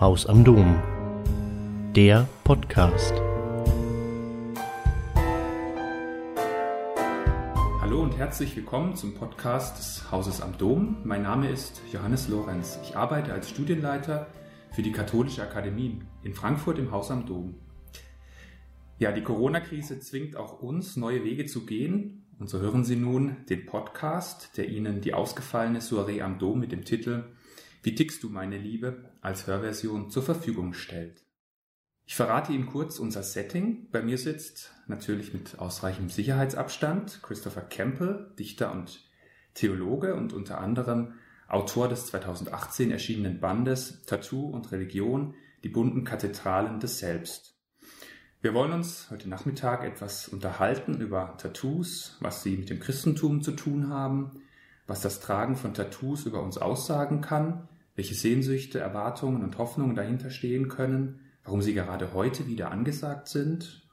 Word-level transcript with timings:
Haus 0.00 0.26
am 0.26 0.42
Dom. 0.42 0.82
Der 1.94 2.28
Podcast. 2.42 3.14
Hallo 7.80 8.02
und 8.02 8.18
herzlich 8.18 8.56
willkommen 8.56 8.96
zum 8.96 9.14
Podcast 9.14 9.78
des 9.78 10.10
Hauses 10.10 10.40
am 10.40 10.58
Dom. 10.58 10.96
Mein 11.04 11.22
Name 11.22 11.48
ist 11.48 11.80
Johannes 11.92 12.26
Lorenz. 12.26 12.80
Ich 12.82 12.96
arbeite 12.96 13.32
als 13.32 13.48
Studienleiter 13.48 14.26
für 14.72 14.82
die 14.82 14.90
Katholische 14.90 15.44
Akademie 15.44 16.00
in 16.24 16.34
Frankfurt 16.34 16.80
im 16.80 16.90
Haus 16.90 17.12
am 17.12 17.24
Dom. 17.24 17.54
Ja, 18.98 19.12
die 19.12 19.22
Corona-Krise 19.22 20.00
zwingt 20.00 20.34
auch 20.36 20.60
uns, 20.60 20.96
neue 20.96 21.22
Wege 21.22 21.46
zu 21.46 21.66
gehen. 21.66 22.26
Und 22.40 22.48
so 22.50 22.58
hören 22.58 22.84
Sie 22.84 22.96
nun 22.96 23.36
den 23.48 23.64
Podcast, 23.64 24.56
der 24.56 24.68
Ihnen 24.68 25.02
die 25.02 25.14
ausgefallene 25.14 25.80
Soiree 25.80 26.20
am 26.20 26.40
Dom 26.40 26.58
mit 26.58 26.72
dem 26.72 26.84
Titel 26.84 27.26
Wie 27.84 27.94
tickst 27.94 28.22
du, 28.22 28.30
meine 28.30 28.56
Liebe? 28.56 29.04
als 29.20 29.46
Hörversion 29.46 30.08
zur 30.08 30.22
Verfügung 30.22 30.72
stellt. 30.72 31.22
Ich 32.06 32.14
verrate 32.14 32.54
Ihnen 32.54 32.64
kurz 32.64 32.98
unser 32.98 33.22
Setting. 33.22 33.90
Bei 33.92 34.00
mir 34.00 34.16
sitzt 34.16 34.72
natürlich 34.86 35.34
mit 35.34 35.58
ausreichendem 35.58 36.08
Sicherheitsabstand 36.08 37.20
Christopher 37.22 37.60
Campbell, 37.60 38.32
Dichter 38.38 38.72
und 38.72 39.04
Theologe 39.52 40.14
und 40.14 40.32
unter 40.32 40.62
anderem 40.62 41.12
Autor 41.46 41.88
des 41.90 42.06
2018 42.06 42.90
erschienenen 42.90 43.38
Bandes 43.38 44.02
Tattoo 44.06 44.46
und 44.46 44.72
Religion, 44.72 45.34
die 45.62 45.68
bunten 45.68 46.04
Kathedralen 46.04 46.80
des 46.80 47.00
Selbst. 47.00 47.54
Wir 48.40 48.54
wollen 48.54 48.72
uns 48.72 49.10
heute 49.10 49.28
Nachmittag 49.28 49.84
etwas 49.84 50.28
unterhalten 50.28 51.02
über 51.02 51.36
Tattoos, 51.36 52.16
was 52.20 52.42
sie 52.42 52.56
mit 52.56 52.70
dem 52.70 52.80
Christentum 52.80 53.42
zu 53.42 53.52
tun 53.52 53.90
haben, 53.90 54.42
was 54.86 55.02
das 55.02 55.20
Tragen 55.20 55.56
von 55.56 55.74
Tattoos 55.74 56.24
über 56.24 56.42
uns 56.42 56.56
aussagen 56.56 57.20
kann, 57.20 57.68
welche 57.94 58.14
Sehnsüchte, 58.14 58.78
Erwartungen 58.78 59.42
und 59.42 59.58
Hoffnungen 59.58 59.94
dahinter 59.94 60.30
stehen 60.30 60.68
können, 60.68 61.20
warum 61.44 61.62
sie 61.62 61.74
gerade 61.74 62.12
heute 62.12 62.46
wieder 62.46 62.70
angesagt 62.70 63.28
sind 63.28 63.88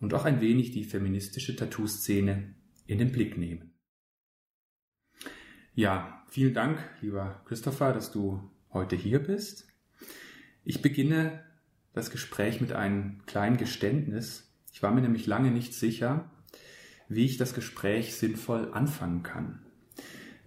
und 0.00 0.12
auch 0.14 0.24
ein 0.24 0.40
wenig 0.40 0.72
die 0.72 0.84
feministische 0.84 1.56
Tattoo-Szene 1.56 2.54
in 2.86 2.98
den 2.98 3.12
Blick 3.12 3.36
nehmen. 3.38 3.72
Ja, 5.74 6.22
vielen 6.28 6.54
Dank, 6.54 6.78
lieber 7.00 7.42
Christopher, 7.46 7.92
dass 7.92 8.10
du 8.10 8.50
heute 8.72 8.96
hier 8.96 9.18
bist. 9.18 9.68
Ich 10.64 10.82
beginne 10.82 11.44
das 11.92 12.10
Gespräch 12.10 12.60
mit 12.60 12.72
einem 12.72 13.24
kleinen 13.26 13.56
Geständnis. 13.56 14.52
Ich 14.72 14.82
war 14.82 14.92
mir 14.92 15.00
nämlich 15.00 15.26
lange 15.26 15.50
nicht 15.50 15.74
sicher, 15.74 16.30
wie 17.08 17.24
ich 17.24 17.36
das 17.36 17.54
Gespräch 17.54 18.16
sinnvoll 18.16 18.72
anfangen 18.72 19.22
kann. 19.22 19.65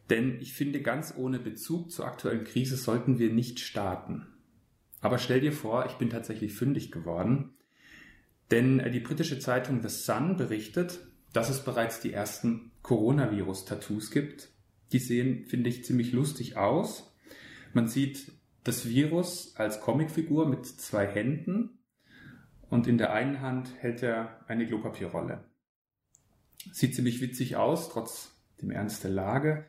Denn 0.10 0.40
ich 0.42 0.54
finde, 0.54 0.82
ganz 0.82 1.14
ohne 1.16 1.40
Bezug 1.40 1.92
zur 1.92 2.06
aktuellen 2.06 2.44
Krise 2.44 2.78
sollten 2.78 3.20
wir 3.20 3.32
nicht 3.32 3.60
starten. 3.60 4.28
Aber 5.02 5.18
stell 5.18 5.42
dir 5.42 5.54
vor, 5.54 5.86
ich 5.86 5.94
bin 5.94 6.10
tatsächlich 6.10 6.54
fündig 6.54 6.92
geworden. 6.92 7.54
Denn 8.52 8.92
die 8.92 9.00
britische 9.00 9.40
Zeitung 9.40 9.82
The 9.82 9.90
Sun 9.90 10.36
berichtet, 10.36 11.00
dass 11.34 11.50
es 11.50 11.64
bereits 11.64 12.02
die 12.02 12.12
ersten 12.12 12.72
Coronavirus-Tattoos 12.82 14.10
gibt. 14.12 14.50
Die 14.92 15.00
sehen, 15.00 15.46
finde 15.46 15.70
ich, 15.70 15.86
ziemlich 15.86 16.12
lustig 16.12 16.58
aus. 16.58 17.16
Man 17.74 17.88
sieht 17.88 18.32
das 18.64 18.90
Virus 18.90 19.56
als 19.56 19.80
Comicfigur 19.80 20.48
mit 20.48 20.66
zwei 20.66 21.06
Händen 21.06 21.80
und 22.70 22.88
in 22.88 22.98
der 22.98 23.14
einen 23.14 23.42
Hand 23.42 23.70
hält 23.80 24.02
er 24.04 24.44
eine 24.48 24.66
Klopapierrolle. 24.66 25.46
Sieht 26.72 26.96
ziemlich 26.96 27.22
witzig 27.22 27.56
aus, 27.56 27.90
trotz 27.90 28.36
dem 28.62 28.72
Ernst 28.72 29.04
der 29.04 29.12
Lage. 29.12 29.66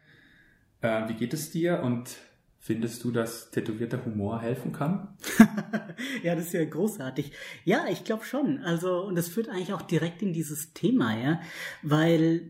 Äh, 0.82 1.08
wie 1.08 1.14
geht 1.14 1.34
es 1.34 1.50
dir 1.50 1.82
und 1.82 2.16
findest 2.58 3.04
du, 3.04 3.10
dass 3.10 3.50
tätowierter 3.50 4.04
Humor 4.04 4.40
helfen 4.40 4.72
kann? 4.72 5.16
ja, 6.22 6.34
das 6.34 6.46
ist 6.46 6.52
ja 6.52 6.64
großartig. 6.64 7.32
Ja, 7.64 7.86
ich 7.90 8.04
glaube 8.04 8.24
schon. 8.24 8.58
Also, 8.58 9.02
und 9.02 9.16
das 9.16 9.28
führt 9.28 9.48
eigentlich 9.48 9.72
auch 9.72 9.82
direkt 9.82 10.22
in 10.22 10.32
dieses 10.32 10.72
Thema, 10.72 11.16
ja, 11.16 11.40
weil 11.82 12.42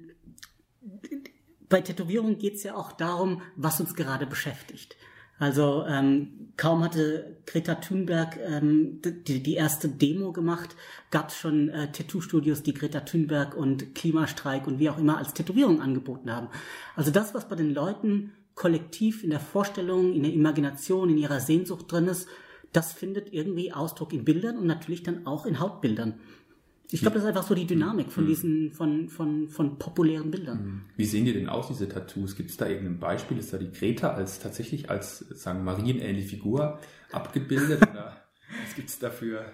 bei 1.69 1.80
Tätowierung 1.80 2.38
geht 2.38 2.56
es 2.56 2.64
ja 2.64 2.74
auch 2.74 2.92
darum, 2.92 3.42
was 3.56 3.80
uns 3.80 3.94
gerade 3.94 4.26
beschäftigt. 4.26 4.96
Also 5.40 5.84
ähm, 5.88 6.52
kaum 6.58 6.84
hatte 6.84 7.38
Greta 7.46 7.76
Thunberg 7.76 8.38
ähm, 8.46 9.00
die, 9.02 9.42
die 9.42 9.54
erste 9.54 9.88
Demo 9.88 10.32
gemacht, 10.32 10.76
gab 11.10 11.30
es 11.30 11.36
schon 11.36 11.70
äh, 11.70 11.90
Tattoo-Studios, 11.90 12.62
die 12.62 12.74
Greta 12.74 13.00
Thunberg 13.00 13.56
und 13.56 13.94
Klimastreik 13.94 14.66
und 14.66 14.78
wie 14.78 14.90
auch 14.90 14.98
immer 14.98 15.16
als 15.16 15.32
Tätowierung 15.32 15.80
angeboten 15.80 16.30
haben. 16.30 16.48
Also 16.94 17.10
das, 17.10 17.34
was 17.34 17.48
bei 17.48 17.56
den 17.56 17.72
Leuten 17.72 18.32
kollektiv 18.54 19.24
in 19.24 19.30
der 19.30 19.40
Vorstellung, 19.40 20.12
in 20.12 20.22
der 20.22 20.34
Imagination, 20.34 21.08
in 21.08 21.16
ihrer 21.16 21.40
Sehnsucht 21.40 21.90
drin 21.90 22.06
ist, 22.06 22.28
das 22.74 22.92
findet 22.92 23.32
irgendwie 23.32 23.72
Ausdruck 23.72 24.12
in 24.12 24.26
Bildern 24.26 24.58
und 24.58 24.66
natürlich 24.66 25.02
dann 25.02 25.26
auch 25.26 25.46
in 25.46 25.58
Hautbildern. 25.58 26.20
Ich 26.92 27.00
glaube, 27.00 27.14
das 27.14 27.22
ist 27.22 27.28
einfach 27.28 27.46
so 27.46 27.54
die 27.54 27.66
Dynamik 27.66 28.10
von 28.10 28.24
mhm. 28.24 28.28
diesen, 28.28 28.72
von, 28.72 29.08
von, 29.08 29.48
von 29.48 29.78
populären 29.78 30.30
Bildern. 30.30 30.64
Mhm. 30.64 30.82
Wie 30.96 31.04
sehen 31.04 31.24
die 31.24 31.32
denn 31.32 31.48
aus, 31.48 31.68
diese 31.68 31.88
Tattoos? 31.88 32.36
Gibt 32.36 32.50
es 32.50 32.56
da 32.56 32.68
irgendein 32.68 32.98
Beispiel? 32.98 33.38
Ist 33.38 33.52
da 33.52 33.58
die 33.58 33.70
Greta 33.70 34.12
als 34.12 34.40
tatsächlich 34.40 34.90
als, 34.90 35.18
sagen, 35.18 35.64
marienähnliche 35.64 36.28
Figur 36.28 36.78
abgebildet? 37.12 37.82
oder 37.82 38.16
was 38.64 38.74
gibt 38.74 38.88
es 38.88 38.98
dafür? 38.98 39.44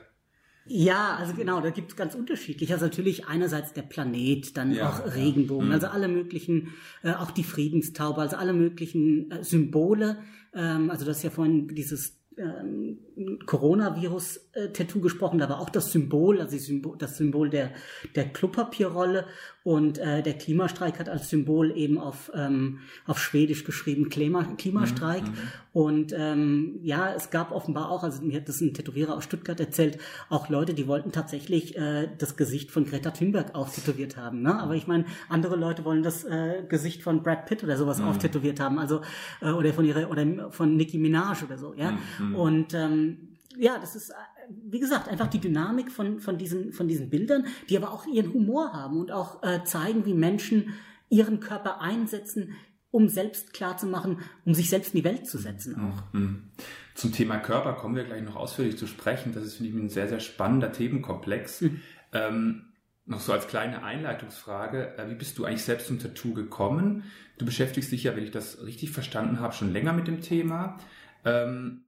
Ja, 0.68 1.14
also 1.16 1.34
genau, 1.34 1.60
da 1.60 1.70
gibt 1.70 1.92
es 1.92 1.96
ganz 1.96 2.14
unterschiedlich. 2.14 2.72
Also 2.72 2.86
natürlich 2.86 3.26
einerseits 3.26 3.72
der 3.72 3.82
Planet, 3.82 4.56
dann 4.56 4.72
ja, 4.72 4.88
auch 4.88 5.14
Regenbogen, 5.14 5.68
ja. 5.68 5.74
also 5.74 5.86
alle 5.88 6.08
möglichen, 6.08 6.74
äh, 7.02 7.12
auch 7.12 7.30
die 7.30 7.44
Friedenstaube, 7.44 8.20
also 8.20 8.36
alle 8.36 8.52
möglichen 8.52 9.30
äh, 9.30 9.44
Symbole. 9.44 10.18
Ähm, 10.54 10.90
also 10.90 11.04
das 11.04 11.18
ist 11.18 11.22
ja 11.22 11.30
vorhin 11.30 11.68
dieses 11.68 12.18
ähm, 12.38 12.98
Coronavirus-Tattoo 13.46 15.00
gesprochen, 15.00 15.38
da 15.38 15.48
war 15.48 15.60
auch 15.60 15.70
das 15.70 15.92
Symbol, 15.92 16.40
also 16.40 16.56
das 16.98 17.16
Symbol 17.16 17.50
der, 17.50 17.72
der 18.14 18.28
Klopapierrolle 18.28 19.26
und 19.66 19.98
äh, 19.98 20.22
der 20.22 20.34
Klimastreik 20.34 21.00
hat 21.00 21.08
als 21.08 21.28
Symbol 21.28 21.76
eben 21.76 21.98
auf, 21.98 22.30
ähm, 22.32 22.78
auf 23.04 23.18
Schwedisch 23.18 23.64
geschrieben 23.64 24.10
Klima, 24.10 24.44
Klimastreik. 24.56 25.24
Mhm. 25.24 25.34
Und 25.72 26.14
ähm, 26.16 26.78
ja, 26.84 27.12
es 27.12 27.30
gab 27.30 27.50
offenbar 27.50 27.90
auch, 27.90 28.04
also 28.04 28.22
mir 28.22 28.36
hat 28.36 28.48
das 28.48 28.60
ein 28.60 28.74
Tätowierer 28.74 29.16
aus 29.16 29.24
Stuttgart 29.24 29.58
erzählt, 29.58 29.98
auch 30.30 30.48
Leute, 30.50 30.72
die 30.72 30.86
wollten 30.86 31.10
tatsächlich 31.10 31.76
äh, 31.76 32.08
das 32.16 32.36
Gesicht 32.36 32.70
von 32.70 32.86
Greta 32.86 33.10
Thunberg 33.10 33.56
auftätowiert 33.56 34.16
haben. 34.16 34.40
Ne? 34.40 34.56
Aber 34.56 34.76
ich 34.76 34.86
meine, 34.86 35.04
andere 35.28 35.56
Leute 35.56 35.84
wollen 35.84 36.04
das 36.04 36.22
äh, 36.22 36.62
Gesicht 36.68 37.02
von 37.02 37.24
Brad 37.24 37.46
Pitt 37.46 37.64
oder 37.64 37.76
sowas 37.76 37.98
mhm. 37.98 38.06
auftätowiert 38.06 38.60
haben, 38.60 38.78
also 38.78 39.00
äh, 39.42 39.50
oder 39.50 39.72
von 39.72 39.84
ihrer 39.84 40.08
oder 40.08 40.52
von 40.52 40.76
Nicki 40.76 40.98
Minaj 40.98 41.42
oder 41.42 41.58
so, 41.58 41.74
ja. 41.74 41.98
Mhm. 42.20 42.36
Und 42.36 42.72
ähm, 42.72 43.36
ja, 43.58 43.78
das 43.80 43.96
ist, 43.96 44.12
wie 44.48 44.80
gesagt, 44.80 45.08
einfach 45.08 45.28
die 45.28 45.40
Dynamik 45.40 45.90
von, 45.90 46.20
von, 46.20 46.38
diesen, 46.38 46.72
von 46.72 46.88
diesen 46.88 47.10
Bildern, 47.10 47.46
die 47.68 47.76
aber 47.76 47.92
auch 47.92 48.06
ihren 48.06 48.32
Humor 48.32 48.72
haben 48.72 48.98
und 48.98 49.12
auch 49.12 49.42
äh, 49.42 49.64
zeigen, 49.64 50.04
wie 50.06 50.14
Menschen 50.14 50.74
ihren 51.08 51.40
Körper 51.40 51.80
einsetzen, 51.80 52.54
um 52.90 53.08
selbst 53.08 53.52
klar 53.52 53.76
zu 53.76 53.86
machen, 53.86 54.20
um 54.44 54.54
sich 54.54 54.70
selbst 54.70 54.94
in 54.94 55.00
die 55.00 55.04
Welt 55.04 55.26
zu 55.26 55.38
setzen 55.38 55.76
auch. 55.76 56.14
Mhm. 56.14 56.50
Zum 56.94 57.12
Thema 57.12 57.36
Körper 57.36 57.74
kommen 57.74 57.94
wir 57.94 58.04
gleich 58.04 58.22
noch 58.22 58.36
ausführlich 58.36 58.78
zu 58.78 58.86
sprechen. 58.86 59.32
Das 59.34 59.44
ist, 59.44 59.56
finde 59.56 59.70
ich, 59.70 59.76
ein 59.76 59.90
sehr, 59.90 60.08
sehr 60.08 60.20
spannender 60.20 60.72
Themenkomplex. 60.72 61.60
Mhm. 61.60 61.80
Ähm, 62.12 62.62
noch 63.04 63.20
so 63.20 63.32
als 63.32 63.46
kleine 63.46 63.82
Einleitungsfrage, 63.82 64.96
äh, 64.96 65.10
wie 65.10 65.14
bist 65.14 65.38
du 65.38 65.44
eigentlich 65.44 65.62
selbst 65.62 65.88
zum 65.88 65.98
Tattoo 65.98 66.32
gekommen? 66.32 67.04
Du 67.38 67.44
beschäftigst 67.44 67.92
dich 67.92 68.04
ja, 68.04 68.16
wenn 68.16 68.24
ich 68.24 68.30
das 68.30 68.64
richtig 68.64 68.90
verstanden 68.90 69.40
habe, 69.40 69.52
schon 69.52 69.72
länger 69.72 69.92
mit 69.92 70.08
dem 70.08 70.22
Thema. 70.22 70.78
Ähm, 71.24 71.84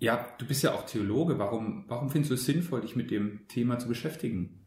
ja, 0.00 0.26
du 0.38 0.46
bist 0.46 0.62
ja 0.62 0.74
auch 0.74 0.86
Theologe. 0.86 1.38
Warum, 1.38 1.84
warum 1.86 2.10
findest 2.10 2.30
du 2.30 2.34
es 2.34 2.46
sinnvoll, 2.46 2.80
dich 2.80 2.96
mit 2.96 3.10
dem 3.10 3.46
Thema 3.48 3.78
zu 3.78 3.86
beschäftigen? 3.86 4.64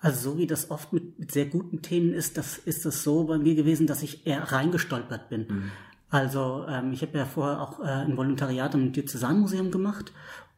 Also 0.00 0.32
so 0.32 0.38
wie 0.38 0.46
das 0.46 0.70
oft 0.70 0.92
mit, 0.92 1.18
mit 1.18 1.32
sehr 1.32 1.46
guten 1.46 1.80
Themen 1.80 2.12
ist, 2.12 2.36
das 2.36 2.58
ist 2.58 2.84
das 2.84 3.02
so 3.02 3.24
bei 3.24 3.38
mir 3.38 3.54
gewesen, 3.54 3.86
dass 3.86 4.02
ich 4.02 4.26
eher 4.26 4.52
reingestolpert 4.52 5.30
bin. 5.30 5.46
Mhm. 5.48 5.70
Also 6.10 6.66
ähm, 6.68 6.92
ich 6.92 7.02
habe 7.02 7.16
ja 7.16 7.24
vorher 7.24 7.60
auch 7.60 7.80
äh, 7.80 7.84
ein 7.84 8.16
Volontariat 8.16 8.74
im 8.74 8.92
Diözesanmuseum 8.92 9.70
gemacht 9.70 10.12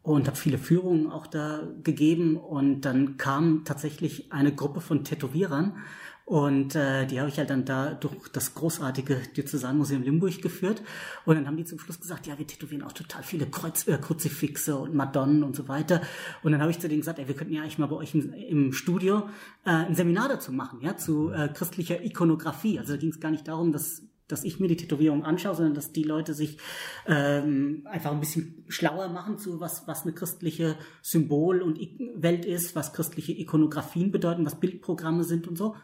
und 0.07 0.29
habe 0.29 0.37
viele 0.37 0.57
Führungen 0.57 1.11
auch 1.11 1.27
da 1.27 1.63
gegeben 1.83 2.37
und 2.37 2.83
dann 2.83 3.17
kam 3.17 3.65
tatsächlich 3.65 4.33
eine 4.33 4.55
Gruppe 4.55 4.81
von 4.81 5.03
Tätowierern 5.03 5.83
und 6.25 6.77
äh, 6.77 7.07
die 7.07 7.19
habe 7.19 7.29
ich 7.29 7.39
halt 7.39 7.51
dann 7.51 7.65
da 7.65 7.93
durch 7.93 8.29
das 8.33 8.55
großartige 8.55 9.17
Diözesanmuseum 9.37 10.03
Limburg 10.03 10.41
geführt. 10.41 10.83
Und 11.25 11.35
dann 11.35 11.47
haben 11.49 11.57
die 11.57 11.65
zum 11.65 11.81
Schluss 11.81 12.01
gesagt, 12.01 12.29
ja, 12.29 12.39
wir 12.39 12.47
tätowieren 12.47 12.85
auch 12.85 12.93
total 12.93 13.25
viele 13.25 13.47
Kreuz, 13.47 13.89
äh, 13.89 13.99
Kruzifixe 13.99 14.77
und 14.77 14.95
Madonnen 14.95 15.43
und 15.43 15.57
so 15.57 15.67
weiter. 15.67 16.01
Und 16.45 16.53
dann 16.53 16.61
habe 16.61 16.71
ich 16.71 16.79
zu 16.79 16.89
denen 16.89 17.01
gesagt, 17.01 17.19
ey, 17.19 17.27
wir 17.27 17.35
könnten 17.35 17.55
ja 17.55 17.63
eigentlich 17.63 17.79
mal 17.79 17.87
bei 17.87 17.97
euch 17.97 18.15
im, 18.15 18.33
im 18.33 18.73
Studio 18.73 19.29
äh, 19.65 19.71
ein 19.71 19.97
Seminar 19.97 20.29
dazu 20.29 20.53
machen, 20.53 20.81
ja, 20.83 20.97
zu 20.97 21.31
äh, 21.31 21.49
christlicher 21.49 22.05
Ikonografie. 22.05 22.79
Also 22.79 22.93
da 22.93 22.99
ging 22.99 23.11
es 23.11 23.19
gar 23.19 23.33
nicht 23.33 23.47
darum, 23.49 23.73
dass 23.73 24.03
dass 24.29 24.45
ich 24.45 24.61
mir 24.61 24.69
die 24.69 24.77
Tätowierung 24.77 25.25
anschaue, 25.25 25.55
sondern 25.55 25.75
dass 25.75 25.93
die 25.93 26.03
Leute 26.03 26.35
sich 26.35 26.59
ähm, 27.07 27.87
einfach 27.91 28.13
ein 28.13 28.21
bisschen 28.21 28.65
schlauer 28.69 29.09
machen 29.09 29.39
zu 29.39 29.61
was, 29.61 29.87
was 29.87 30.03
eine 30.03 30.13
christliche 30.13 30.77
Symbol- 31.03 31.63
und 31.63 31.79
Welt 32.15 32.45
ist, 32.45 32.75
was 32.75 32.93
christliche 32.93 33.33
Ikonografien 33.33 34.11
bedeuten, 34.11 34.47
was 34.47 34.61
Bildprogramme 34.61 35.25
sind 35.25 35.47
und 35.47 35.57
so. 35.57 35.77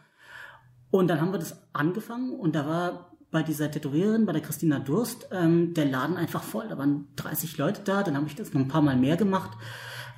Und 0.91 1.07
dann 1.07 1.21
haben 1.21 1.31
wir 1.31 1.39
das 1.39 1.57
angefangen 1.73 2.31
und 2.31 2.55
da 2.55 2.67
war 2.67 3.13
bei 3.31 3.41
dieser 3.41 3.71
Tätowiererin, 3.71 4.27
bei 4.27 4.31
der 4.31 4.43
Christina 4.43 4.77
Durst, 4.79 5.27
ähm, 5.31 5.73
der 5.73 5.85
Laden 5.85 6.17
einfach 6.17 6.43
voll. 6.43 6.67
Da 6.69 6.77
waren 6.77 7.07
30 7.15 7.57
Leute 7.57 7.81
da, 7.83 8.03
dann 8.03 8.15
habe 8.15 8.27
ich 8.27 8.35
das 8.35 8.53
noch 8.53 8.61
ein 8.61 8.67
paar 8.67 8.83
Mal 8.83 8.95
mehr 8.95 9.17
gemacht. 9.17 9.57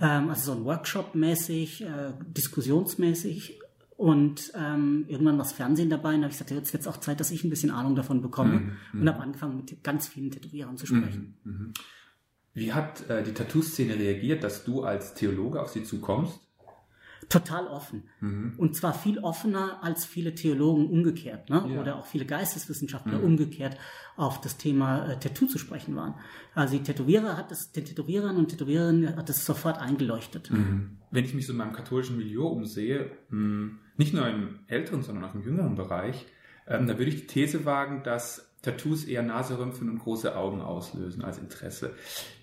Ähm, 0.02 0.30
also 0.30 0.52
so 0.52 0.60
ein 0.60 0.66
Workshop-mäßig, 0.66 1.84
äh, 1.84 2.14
diskussionsmäßig. 2.28 3.62
Und 3.98 4.52
ähm, 4.56 5.06
irgendwann 5.08 5.38
war 5.38 5.46
das 5.46 5.54
Fernsehen 5.54 5.90
dabei 5.90 6.16
und 6.16 6.24
habe 6.24 6.28
ich 6.28 6.34
gesagt, 6.34 6.52
jetzt 6.52 6.74
wird 6.74 6.82
es 6.82 6.88
auch 6.88 6.98
Zeit, 6.98 7.20
dass 7.20 7.32
ich 7.32 7.44
ein 7.44 7.50
bisschen 7.50 7.72
Ahnung 7.72 7.96
davon 7.96 8.22
bekomme. 8.22 8.60
Mhm, 8.60 8.72
mhm. 8.94 9.02
und 9.02 9.10
habe 9.10 9.22
angefangen, 9.22 9.56
mit 9.58 9.84
ganz 9.84 10.08
vielen 10.08 10.32
Tätowierern 10.32 10.78
zu 10.78 10.86
sprechen. 10.86 11.38
Mhm, 11.44 11.52
mhm. 11.52 11.74
Wie 12.54 12.74
hat 12.74 13.10
äh, 13.10 13.24
die 13.24 13.34
Tattoo-Szene 13.34 13.96
reagiert, 13.96 14.44
dass 14.44 14.64
du 14.66 14.84
als 14.84 15.14
Theologe 15.14 15.62
auf 15.62 15.70
sie 15.70 15.84
zukommst? 15.84 16.46
total 17.30 17.68
offen. 17.68 18.04
Mhm. 18.20 18.54
Und 18.58 18.76
zwar 18.76 18.94
viel 18.94 19.20
offener 19.20 19.84
als 19.84 20.06
viele 20.06 20.36
Theologen 20.36 20.88
umgekehrt, 20.90 21.50
ne? 21.50 21.66
Ja. 21.68 21.82
oder 21.82 21.96
auch 21.98 22.06
viele 22.06 22.26
Geisteswissenschaftler 22.26 23.20
mhm. 23.20 23.24
umgekehrt 23.24 23.78
auf 24.16 24.42
das 24.42 24.58
Thema 24.58 25.10
äh, 25.10 25.20
Tattoo 25.20 25.48
zu 25.48 25.58
sprechen 25.58 25.96
waren. 25.96 26.16
Also 26.54 26.78
die 26.78 26.84
Tätowierer 26.84 27.38
hat 27.38 27.52
das, 27.52 27.72
den 27.72 27.86
Tätowierern 27.86 28.38
und 28.38 28.50
Tätowiererinnen 28.50 29.16
hat 29.16 29.30
das 29.30 29.46
sofort 29.46 29.78
eingeleuchtet. 29.78 30.52
Mhm. 30.52 30.98
Wenn 31.12 31.26
ich 31.26 31.34
mich 31.34 31.48
so 31.48 31.54
in 31.54 31.58
meinem 31.58 31.74
katholischen 31.74 32.18
Milieu 32.18 32.48
umsehe, 32.48 33.12
mh, 33.30 33.40
hm, 33.40 33.80
nicht 33.98 34.14
nur 34.14 34.28
im 34.28 34.60
älteren, 34.68 35.04
sondern 35.04 35.26
auch 35.26 35.36
im 35.36 35.44
jüngeren 35.44 35.76
Bereich, 35.76 36.26
ähm, 36.68 36.88
da 36.88 36.98
würde 36.98 37.12
ich 37.12 37.22
die 37.22 37.28
These 37.28 37.66
wagen, 37.66 38.04
dass 38.04 38.52
Tattoos 38.66 39.04
eher 39.04 39.22
Naserümpfen 39.22 39.90
und 39.90 40.00
große 40.00 40.36
Augen 40.36 40.62
auslösen 40.62 41.24
als 41.24 41.38
Interesse. 41.38 41.94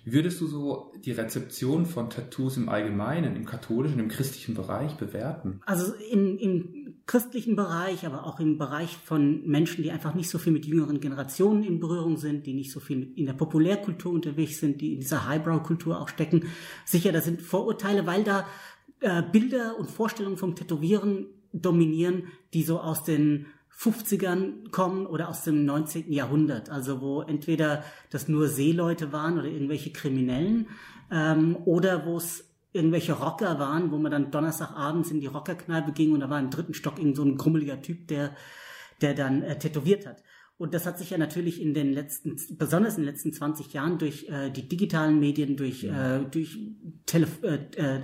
Würdest 0.05 0.39
du 0.39 0.47
so 0.47 0.93
die 1.03 1.11
Rezeption 1.11 1.85
von 1.85 2.09
Tattoos 2.09 2.55
im 2.55 2.69
Allgemeinen, 2.69 3.35
im 3.35 3.45
katholischen, 3.45 3.99
im 3.99 4.07
christlichen 4.07 4.55
Bereich 4.55 4.95
bewerten? 4.95 5.59
Also 5.65 5.93
in, 5.93 6.37
im 6.37 6.95
christlichen 7.05 7.57
Bereich, 7.57 8.05
aber 8.05 8.25
auch 8.25 8.39
im 8.39 8.57
Bereich 8.57 8.95
von 8.95 9.45
Menschen, 9.45 9.83
die 9.83 9.91
einfach 9.91 10.13
nicht 10.13 10.29
so 10.29 10.37
viel 10.37 10.53
mit 10.53 10.65
jüngeren 10.65 11.01
Generationen 11.01 11.63
in 11.63 11.81
Berührung 11.81 12.15
sind, 12.15 12.45
die 12.45 12.53
nicht 12.53 12.71
so 12.71 12.79
viel 12.79 13.11
in 13.17 13.25
der 13.25 13.33
Populärkultur 13.33 14.13
unterwegs 14.13 14.59
sind, 14.59 14.79
die 14.79 14.93
in 14.93 15.01
dieser 15.01 15.27
Highbrow-Kultur 15.27 15.99
auch 15.99 16.07
stecken. 16.07 16.45
Sicher, 16.85 17.11
da 17.11 17.19
sind 17.19 17.41
Vorurteile, 17.41 18.07
weil 18.07 18.23
da 18.23 18.47
äh, 19.01 19.21
Bilder 19.21 19.77
und 19.77 19.91
Vorstellungen 19.91 20.37
vom 20.37 20.55
Tätowieren 20.55 21.27
dominieren, 21.53 22.23
die 22.53 22.63
so 22.63 22.79
aus 22.79 23.03
den 23.03 23.45
50ern 23.77 24.69
kommen 24.71 25.05
oder 25.05 25.29
aus 25.29 25.43
dem 25.43 25.65
19. 25.65 26.11
Jahrhundert, 26.11 26.69
also 26.69 27.01
wo 27.01 27.21
entweder 27.21 27.83
das 28.09 28.27
nur 28.27 28.47
Seeleute 28.47 29.11
waren 29.11 29.39
oder 29.39 29.47
irgendwelche 29.47 29.91
Kriminellen 29.91 30.67
ähm, 31.11 31.57
oder 31.65 32.05
wo 32.05 32.17
es 32.17 32.49
irgendwelche 32.71 33.13
Rocker 33.13 33.59
waren, 33.59 33.91
wo 33.91 33.97
man 33.97 34.11
dann 34.11 34.31
Donnerstagabends 34.31 35.11
in 35.11 35.21
die 35.21 35.27
Rockerkneipe 35.27 35.91
ging 35.91 36.11
und 36.11 36.21
da 36.21 36.29
war 36.29 36.39
im 36.39 36.49
dritten 36.49 36.73
Stock 36.73 36.97
irgend 36.97 37.15
so 37.15 37.23
ein 37.23 37.37
grummeliger 37.37 37.81
Typ, 37.81 38.07
der, 38.07 38.35
der 39.01 39.13
dann 39.13 39.43
äh, 39.43 39.57
tätowiert 39.57 40.07
hat. 40.07 40.23
Und 40.57 40.73
das 40.73 40.85
hat 40.85 40.97
sich 40.97 41.09
ja 41.09 41.17
natürlich 41.17 41.61
in 41.61 41.73
den 41.73 41.93
letzten, 41.93 42.37
besonders 42.57 42.97
in 42.97 43.03
den 43.03 43.11
letzten 43.11 43.33
20 43.33 43.73
Jahren 43.73 43.97
durch 43.97 44.29
äh, 44.29 44.49
die 44.49 44.67
digitalen 44.67 45.19
Medien, 45.19 45.57
durch, 45.57 45.83
äh, 45.83 46.19
durch 46.29 46.57
Telef 47.05 47.43
äh, 47.43 47.55
äh, 47.75 48.01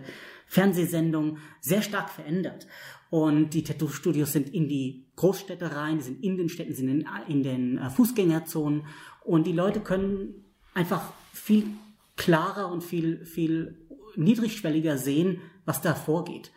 Fernsehsendungen 0.47 1.37
sehr 1.61 1.83
stark 1.83 2.09
verändert. 2.09 2.67
Und 3.09 3.51
die 3.55 3.63
Tattoo-Studios 3.63 4.31
sind 4.31 4.49
in 4.53 4.67
die 4.67 5.07
Großstädte 5.15 5.75
rein, 5.75 5.97
die 5.97 6.03
sind 6.03 6.23
in 6.23 6.37
den 6.37 6.49
Städten, 6.49 6.73
sind 6.75 6.89
in, 6.89 7.07
in 7.27 7.43
den 7.43 7.77
äh, 7.77 7.89
Fußgängerzonen. 7.89 8.83
Und 9.23 9.47
die 9.47 9.53
Leute 9.53 9.79
können 9.79 10.45
einfach 10.73 11.11
viel 11.33 11.65
klarer 12.15 12.71
und 12.71 12.83
viel, 12.83 13.25
viel 13.25 13.77
niedrigschwelliger 14.15 14.97
sehen, 14.97 15.39
was 15.65 15.81
da 15.81 15.95
vorgeht. 15.95 16.51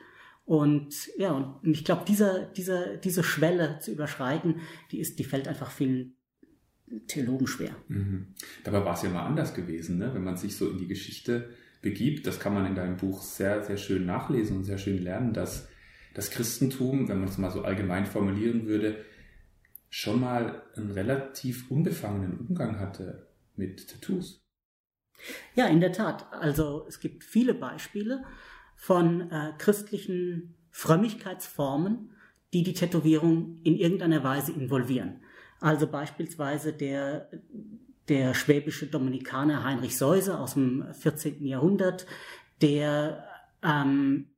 Und 0.44 1.08
ja, 1.16 1.32
und 1.32 1.60
ich 1.64 1.84
glaube, 1.84 2.04
dieser, 2.06 2.44
dieser, 2.46 2.96
diese 2.96 3.22
Schwelle 3.22 3.78
zu 3.80 3.92
überschreiten, 3.92 4.56
die 4.90 4.98
ist, 4.98 5.18
die 5.18 5.24
fällt 5.24 5.48
einfach 5.48 5.70
vielen 5.70 6.16
Theologen 7.06 7.46
schwer. 7.46 7.74
Mhm. 7.88 8.34
Dabei 8.64 8.84
war 8.84 8.94
es 8.94 9.02
ja 9.02 9.08
mal 9.08 9.24
anders 9.24 9.54
gewesen, 9.54 9.98
ne? 9.98 10.12
wenn 10.12 10.24
man 10.24 10.36
sich 10.36 10.56
so 10.56 10.68
in 10.68 10.78
die 10.78 10.88
Geschichte 10.88 11.50
begibt. 11.80 12.26
Das 12.26 12.38
kann 12.38 12.54
man 12.54 12.66
in 12.66 12.74
deinem 12.74 12.96
Buch 12.96 13.22
sehr, 13.22 13.62
sehr 13.62 13.76
schön 13.76 14.04
nachlesen 14.04 14.58
und 14.58 14.64
sehr 14.64 14.78
schön 14.78 15.02
lernen, 15.02 15.32
dass 15.32 15.68
das 16.14 16.30
Christentum, 16.30 17.08
wenn 17.08 17.20
man 17.20 17.28
es 17.28 17.38
mal 17.38 17.50
so 17.50 17.62
allgemein 17.62 18.06
formulieren 18.06 18.66
würde, 18.66 19.04
schon 19.88 20.20
mal 20.20 20.62
einen 20.74 20.90
relativ 20.90 21.70
unbefangenen 21.70 22.38
Umgang 22.38 22.78
hatte 22.78 23.28
mit 23.56 23.88
Tattoos. 23.88 24.42
Ja, 25.54 25.66
in 25.66 25.80
der 25.80 25.92
Tat. 25.92 26.32
Also 26.32 26.84
es 26.88 26.98
gibt 27.00 27.24
viele 27.24 27.54
Beispiele 27.54 28.24
von 28.76 29.30
äh, 29.30 29.52
christlichen 29.58 30.54
Frömmigkeitsformen, 30.70 32.10
die 32.52 32.62
die 32.62 32.74
Tätowierung 32.74 33.60
in 33.62 33.76
irgendeiner 33.76 34.24
Weise 34.24 34.52
involvieren. 34.52 35.20
Also 35.60 35.86
beispielsweise 35.86 36.72
der, 36.72 37.30
der 38.08 38.34
schwäbische 38.34 38.86
Dominikaner 38.86 39.62
Heinrich 39.62 39.96
Seuse 39.96 40.38
aus 40.38 40.54
dem 40.54 40.92
14. 40.92 41.44
Jahrhundert, 41.46 42.06
der 42.60 43.24
ähm, 43.62 44.31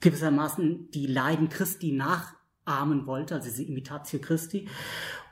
gewissermaßen 0.00 0.90
die 0.90 1.06
Leiden 1.06 1.48
Christi 1.48 1.92
nachahmen 1.92 3.06
wollte, 3.06 3.34
also 3.34 3.48
diese 3.48 3.64
Imitatio 3.64 4.20
Christi. 4.20 4.68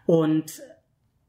Und 0.06 0.60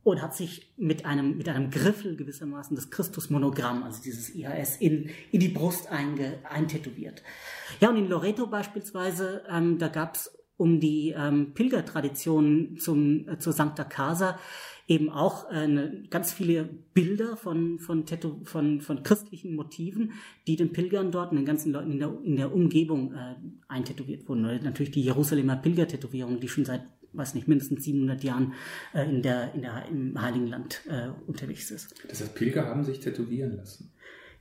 und 0.06 0.22
hat 0.22 0.36
sich 0.36 0.72
mit 0.78 1.04
einem, 1.04 1.36
mit 1.36 1.50
einem 1.50 1.72
Griffel 1.72 2.16
gewissermaßen 2.16 2.76
das 2.76 2.92
Christusmonogramm, 2.92 3.82
also 3.82 4.04
dieses 4.04 4.36
IHS, 4.36 4.78
in, 4.78 5.10
in 5.32 5.40
die 5.40 5.50
Brust 5.50 5.92
einge, 5.92 6.38
eintätowiert. 6.48 7.24
Ja, 7.80 7.90
und 7.90 7.98
in 7.98 8.08
Loreto 8.08 8.46
beispielsweise, 8.46 9.44
ähm, 9.50 9.80
da 9.80 9.88
gab 9.88 10.16
es 10.16 10.32
um 10.58 10.80
die 10.80 11.16
ähm, 11.18 11.56
Pilgertradition 11.56 12.78
zum, 12.78 13.28
äh, 13.28 13.40
zur 13.40 13.54
Sancta 13.54 13.84
Casa 13.84 14.38
eben 14.88 15.10
auch 15.10 15.50
äh, 15.52 15.90
ganz 16.10 16.34
viele 16.34 16.66
Bilder 16.94 17.38
von, 17.38 17.80
von, 17.80 18.06
Tattoo, 18.06 18.42
von, 18.44 18.82
von 18.82 19.04
christlichen 19.04 19.56
Motiven, 19.56 20.14
die 20.48 20.56
den 20.56 20.72
Pilgern 20.72 21.12
dort 21.12 21.32
und 21.32 21.38
den 21.38 21.46
ganzen 21.46 21.72
Leuten 21.72 21.92
in 21.92 22.00
der, 22.00 22.18
in 22.24 22.36
der 22.36 22.54
Umgebung 22.54 23.14
äh, 23.14 23.36
eintätowiert 23.68 24.28
wurden. 24.30 24.46
Oder 24.46 24.60
natürlich 24.62 24.92
die 24.92 25.04
Jerusalemer 25.04 25.56
Pilgertätowierung, 25.56 26.40
die 26.40 26.48
schon 26.48 26.66
seit 26.66 26.84
weiß 27.18 27.34
nicht, 27.34 27.48
mindestens 27.48 27.84
700 27.86 28.24
Jahren 28.24 28.54
äh, 28.94 29.10
in 29.10 29.22
der, 29.22 29.54
in 29.54 29.62
der, 29.62 29.86
im 29.90 30.22
Heiligen 30.22 30.48
Land 30.48 30.82
äh, 30.88 31.08
unterwegs 31.28 31.72
ist. 31.72 31.96
Das 32.10 32.22
heißt, 32.22 32.36
Pilger 32.36 32.66
haben 32.66 32.84
sich 32.84 33.00
tätowieren 33.00 33.56
lassen. 33.56 33.92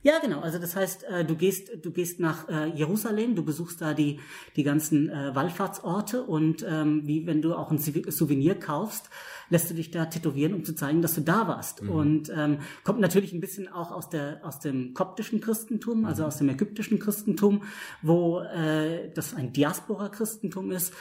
Ja, 0.05 0.19
genau. 0.19 0.41
Also 0.41 0.59
das 0.59 0.75
heißt, 0.75 1.03
äh, 1.05 1.25
du 1.25 1.35
gehst, 1.35 1.83
du 1.83 1.89
gehst 1.89 2.19
nach 2.19 2.47
äh, 2.47 2.67
Jerusalem, 2.75 3.33
du 3.33 3.43
besuchst 3.43 3.81
da 3.81 3.95
die 3.95 4.19
die 4.55 4.61
ganzen 4.61 5.09
äh, 5.09 5.33
Wallfahrtsorte 5.33 6.21
und 6.21 6.63
ähm, 6.69 7.07
wie 7.07 7.25
wenn 7.25 7.41
du 7.41 7.55
auch 7.55 7.71
ein 7.71 7.79
Souvenir 7.79 8.53
kaufst, 8.53 9.09
lässt 9.49 9.71
du 9.71 9.73
dich 9.73 9.89
da 9.89 10.05
tätowieren, 10.05 10.53
um 10.53 10.63
zu 10.63 10.75
zeigen, 10.75 11.01
dass 11.01 11.15
du 11.15 11.21
da 11.21 11.47
warst. 11.47 11.81
Mhm. 11.81 11.89
Und 11.89 12.29
ähm, 12.29 12.59
kommt 12.83 12.99
natürlich 12.99 13.33
ein 13.33 13.41
bisschen 13.41 13.67
auch 13.67 13.91
aus 13.91 14.07
der 14.07 14.45
aus 14.45 14.59
dem 14.59 14.93
koptischen 14.93 15.41
Christentum, 15.41 16.05
also 16.05 16.21
mhm. 16.21 16.27
aus 16.27 16.37
dem 16.37 16.49
ägyptischen 16.49 16.99
Christentum, 16.99 17.63
wo 18.03 18.41
äh, 18.41 19.09
das 19.15 19.33
ein 19.33 19.53
Diaspora-Christentum 19.53 20.71
ist, 20.71 20.93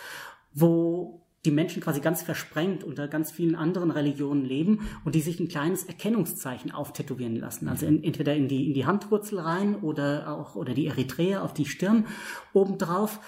wo 0.55 1.24
die 1.45 1.51
Menschen 1.51 1.83
quasi 1.83 2.01
ganz 2.01 2.23
versprengt 2.23 2.85
unter 2.85 3.07
ganz 3.07 3.31
vielen 3.31 3.55
anderen 3.55 3.91
Religionen 3.91 4.45
leben 4.45 4.89
und 5.05 5.15
die 5.15 5.21
sich 5.21 5.39
ein 5.41 5.49
kleines 5.49 5.85
Erkennungszeichen 5.85 6.71
auftätowieren 6.71 7.37
lassen. 7.37 7.69
Also 7.69 7.87
in, 7.87 8.03
entweder 8.03 8.35
in 8.35 8.49
die, 8.49 8.67
in 8.69 8.75
die 8.75 8.87
Handwurzel 8.87 9.39
rein 9.39 9.77
oder 9.77 10.29
auch, 10.29 10.57
oder 10.57 10.73
die 10.73 10.87
Eritrea 10.87 11.43
auf 11.43 11.53
die 11.53 11.67
Stirn 11.67 12.07
obendrauf. 12.53 13.21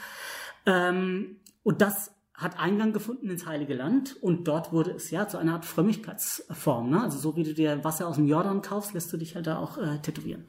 Ähm, 0.65 1.37
und 1.63 1.83
das 1.83 2.13
hat 2.33 2.59
Eingang 2.59 2.93
gefunden 2.93 3.31
ins 3.31 3.47
Heilige 3.47 3.75
Land 3.75 4.17
und 4.21 4.47
dort 4.47 4.73
wurde 4.73 4.93
es 4.93 5.11
ja 5.11 5.27
zu 5.27 5.39
einer 5.39 5.55
Art 5.55 5.65
Frömmigkeitsform. 5.65 6.91
Ne? 6.91 7.03
Also 7.03 7.19
so 7.19 7.37
wie 7.37 7.45
du 7.45 7.55
dir 7.55 7.83
Wasser 7.83 8.07
aus 8.07 8.17
dem 8.17 8.27
Jordan 8.27 8.63
kaufst, 8.63 8.95
lässt 8.95 9.13
du 9.13 9.17
dich 9.17 9.35
halt 9.35 9.47
da 9.47 9.59
auch 9.59 9.79
äh, 9.79 9.99
tätowieren. 10.01 10.45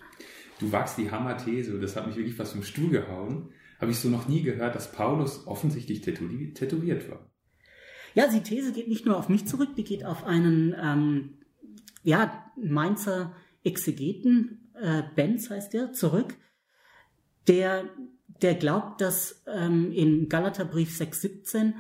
Du 0.60 0.72
wagst 0.72 0.98
die 0.98 1.12
Hammer-These, 1.12 1.80
das 1.80 1.96
hat 1.96 2.08
mich 2.08 2.16
wirklich 2.16 2.36
fast 2.36 2.54
vom 2.54 2.64
Stuhl 2.64 2.90
gehauen. 2.90 3.50
Habe 3.80 3.92
ich 3.92 4.00
so 4.00 4.10
noch 4.10 4.28
nie 4.28 4.42
gehört, 4.42 4.76
dass 4.76 4.92
Paulus 4.92 5.46
offensichtlich 5.46 6.02
tätowiert 6.02 7.10
war. 7.10 7.30
Ja, 8.18 8.26
die 8.28 8.42
These 8.42 8.72
geht 8.72 8.88
nicht 8.88 9.06
nur 9.06 9.16
auf 9.16 9.30
mich 9.30 9.46
zurück, 9.46 9.76
die 9.76 9.84
geht 9.84 10.04
auf 10.04 10.24
einen 10.24 10.76
ähm, 10.82 11.38
ja, 12.02 12.52
Mainzer 12.56 13.32
Exegeten, 13.64 14.72
äh, 14.74 15.04
Benz 15.16 15.52
heißt 15.52 15.72
der, 15.72 15.94
zurück, 15.94 16.34
der, 17.48 17.84
der 18.42 18.56
glaubt, 18.56 19.02
dass 19.02 19.44
ähm, 19.46 19.92
in 19.92 20.30
Galaterbrief 20.30 21.00
6,17 21.00 21.74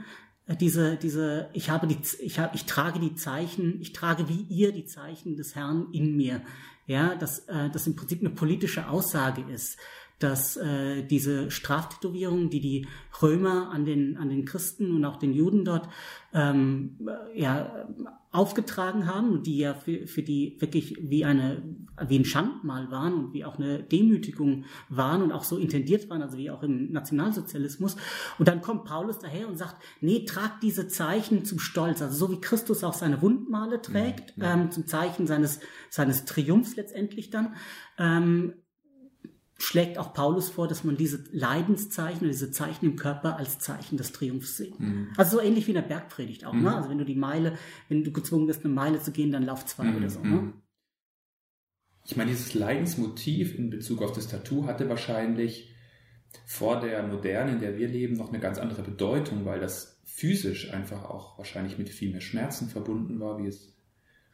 äh, 0.45 0.55
diese, 0.55 0.97
diese, 0.97 1.49
ich 1.53 1.71
habe 1.71 1.87
die, 1.87 1.97
ich 2.19 2.37
habe, 2.37 2.55
ich 2.55 2.65
trage 2.65 2.99
die 2.99 3.15
Zeichen, 3.15 3.81
ich 3.81 3.93
trage 3.93 4.29
wie 4.29 4.41
ihr 4.43 4.71
die 4.71 4.85
Zeichen 4.85 5.37
des 5.37 5.55
Herrn 5.55 5.87
in 5.91 6.15
mir. 6.15 6.43
Ja, 6.85 7.15
dass 7.15 7.47
äh, 7.47 7.71
das 7.71 7.87
im 7.87 7.95
Prinzip 7.95 8.19
eine 8.19 8.29
politische 8.29 8.89
Aussage 8.89 9.41
ist, 9.51 9.79
dass 10.19 10.57
äh, 10.57 11.03
diese 11.03 11.51
Straftätowierungen, 11.51 12.49
die 12.49 12.59
die 12.59 12.87
Römer 13.21 13.69
an 13.71 13.85
den 13.85 14.17
an 14.17 14.29
den 14.29 14.45
Christen 14.45 14.95
und 14.95 15.05
auch 15.05 15.17
den 15.17 15.33
Juden 15.33 15.63
dort 15.63 15.89
ähm, 16.33 17.09
ja 17.35 17.87
aufgetragen 18.31 19.07
haben 19.07 19.31
und 19.31 19.47
die 19.47 19.57
ja 19.57 19.73
für, 19.73 20.05
für 20.05 20.21
die 20.21 20.57
wirklich 20.59 20.97
wie 21.01 21.23
eine 21.23 21.63
wie 22.07 22.19
ein 22.19 22.25
Schandmal 22.25 22.91
waren 22.91 23.13
und 23.13 23.33
wie 23.33 23.45
auch 23.45 23.57
eine 23.57 23.81
Demütigung 23.81 24.65
waren 24.89 25.21
und 25.21 25.31
auch 25.31 25.43
so 25.43 25.57
intendiert 25.57 26.09
waren, 26.09 26.21
also 26.21 26.37
wie 26.37 26.51
auch 26.51 26.61
im 26.61 26.91
Nationalsozialismus. 26.91 27.95
Und 28.37 28.47
dann 28.47 28.61
kommt 28.61 28.85
Paulus 28.85 29.19
daher 29.19 29.47
und 29.47 29.57
sagt, 29.57 29.77
nee, 30.01 30.25
tragt 30.25 30.61
diese 30.61 30.87
Zeichen 30.87 31.45
zum 31.45 31.59
Stolz, 31.59 32.01
also 32.01 32.27
so 32.27 32.31
wie 32.31 32.41
Christus 32.41 32.83
auch 32.83 32.93
seine 32.93 33.21
Wundmale 33.21 33.81
trägt, 33.81 34.35
ja, 34.37 34.45
ja. 34.45 34.53
Ähm, 34.53 34.71
zum 34.71 34.85
Zeichen 34.87 35.25
seines 35.25 35.59
seines 35.89 36.25
Triumphs 36.25 36.75
letztendlich 36.75 37.29
dann. 37.29 37.55
Ähm, 37.97 38.53
schlägt 39.67 39.97
auch 39.97 40.13
Paulus 40.13 40.49
vor, 40.49 40.69
dass 40.69 40.85
man 40.85 40.95
diese 40.95 41.25
Leidenszeichen 41.33 42.21
oder 42.21 42.29
diese 42.29 42.51
Zeichen 42.51 42.85
im 42.85 42.95
Körper 42.95 43.35
als 43.35 43.59
Zeichen 43.59 43.97
des 43.97 44.13
Triumphs 44.13 44.55
sieht. 44.55 44.79
Mhm. 44.79 45.09
Also 45.17 45.37
so 45.37 45.43
ähnlich 45.43 45.67
wie 45.67 45.71
in 45.71 45.75
der 45.75 45.81
Bergpredigt 45.81 46.45
auch. 46.45 46.53
Ne? 46.53 46.59
Mhm. 46.59 46.65
Ne? 46.65 46.75
Also 46.77 46.89
wenn 46.89 46.97
du 46.97 47.03
die 47.03 47.15
Meile, 47.15 47.57
wenn 47.89 48.05
du 48.05 48.13
gezwungen 48.13 48.47
bist, 48.47 48.63
eine 48.63 48.73
Meile 48.73 49.01
zu 49.01 49.11
gehen, 49.11 49.29
dann 49.29 49.43
lauf 49.43 49.65
zwei 49.65 49.83
mhm. 49.83 49.97
oder 49.97 50.09
so. 50.09 50.21
Ne? 50.21 50.29
Mhm. 50.29 50.53
Ich 52.05 52.15
meine, 52.15 52.31
dieses 52.31 52.53
Leidensmotiv 52.53 53.59
in 53.59 53.69
Bezug 53.69 54.01
auf 54.01 54.13
das 54.13 54.29
Tattoo 54.29 54.67
hatte 54.67 54.87
wahrscheinlich 54.87 55.75
vor 56.45 56.79
der 56.79 57.05
Moderne, 57.05 57.51
in 57.51 57.59
der 57.59 57.77
wir 57.77 57.89
leben, 57.89 58.15
noch 58.15 58.29
eine 58.29 58.39
ganz 58.39 58.59
andere 58.59 58.83
Bedeutung, 58.83 59.43
weil 59.43 59.59
das 59.59 60.01
physisch 60.05 60.71
einfach 60.71 61.03
auch 61.03 61.37
wahrscheinlich 61.37 61.77
mit 61.77 61.89
viel 61.89 62.11
mehr 62.11 62.21
Schmerzen 62.21 62.69
verbunden 62.69 63.19
war, 63.19 63.37
wie 63.43 63.47
es 63.47 63.75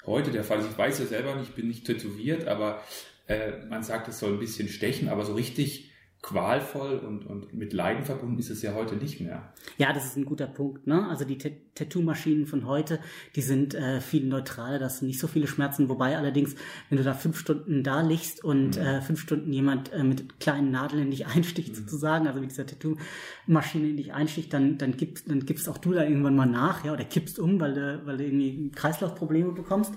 heute 0.05 0.29
der 0.29 0.43
Fall 0.43 0.59
ist. 0.59 0.69
Ich 0.69 0.77
weiß 0.77 0.99
ja 0.99 1.05
selber 1.07 1.35
nicht, 1.35 1.49
ich 1.49 1.55
bin 1.55 1.67
nicht 1.67 1.87
tätowiert, 1.87 2.47
aber 2.47 2.83
äh, 3.27 3.65
man 3.67 3.83
sagt, 3.83 4.07
es 4.07 4.19
soll 4.19 4.33
ein 4.33 4.39
bisschen 4.39 4.67
stechen, 4.67 5.09
aber 5.09 5.25
so 5.25 5.33
richtig 5.33 5.93
qualvoll 6.23 6.99
und, 6.99 7.25
und 7.25 7.53
mit 7.53 7.73
Leiden 7.73 8.05
verbunden 8.05 8.39
ist 8.39 8.49
es 8.49 8.61
ja 8.61 8.73
heute 8.73 8.95
nicht 8.95 9.19
mehr. 9.19 9.53
Ja, 9.77 9.91
das 9.91 10.05
ist 10.05 10.15
ein 10.15 10.23
guter 10.23 10.47
Punkt. 10.47 10.87
Ne? 10.87 11.05
Also 11.09 11.25
die 11.25 11.37
Tattoo-Maschinen 11.37 12.47
von 12.47 12.65
heute, 12.65 12.99
die 13.35 13.41
sind 13.41 13.75
äh, 13.75 13.99
viel 13.99 14.25
neutraler, 14.25 14.79
das 14.79 14.99
sind 14.99 15.09
nicht 15.09 15.19
so 15.19 15.27
viele 15.27 15.47
Schmerzen. 15.47 15.89
Wobei 15.89 16.17
allerdings, 16.17 16.55
wenn 16.87 16.97
du 16.97 17.03
da 17.03 17.13
fünf 17.13 17.37
Stunden 17.37 17.83
da 17.83 17.99
liegst 17.99 18.41
und 18.41 18.77
mhm. 18.77 18.81
äh, 18.81 19.01
fünf 19.01 19.19
Stunden 19.19 19.51
jemand 19.51 19.91
äh, 19.91 20.01
mit 20.01 20.39
kleinen 20.39 20.71
Nadeln 20.71 21.03
in 21.03 21.11
dich 21.11 21.27
einsticht 21.27 21.71
mhm. 21.71 21.75
sozusagen, 21.75 22.25
also 22.25 22.39
mit 22.39 22.51
dieser 22.51 22.65
Tattoo-Maschine 22.65 23.89
in 23.89 23.97
dich 23.97 24.13
einsticht, 24.13 24.53
dann, 24.53 24.77
dann, 24.77 24.95
gibst, 24.95 25.29
dann 25.29 25.45
gibst 25.45 25.67
auch 25.67 25.77
du 25.77 25.91
da 25.91 26.03
irgendwann 26.03 26.37
mal 26.37 26.45
nach, 26.45 26.85
ja, 26.85 26.93
oder 26.93 27.03
kippst 27.03 27.37
um, 27.37 27.59
weil 27.59 27.73
du, 27.73 28.01
weil 28.05 28.15
du 28.15 28.23
irgendwie 28.23 28.71
Kreislaufprobleme 28.71 29.51
bekommst. 29.51 29.91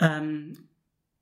Ähm, 0.00 0.67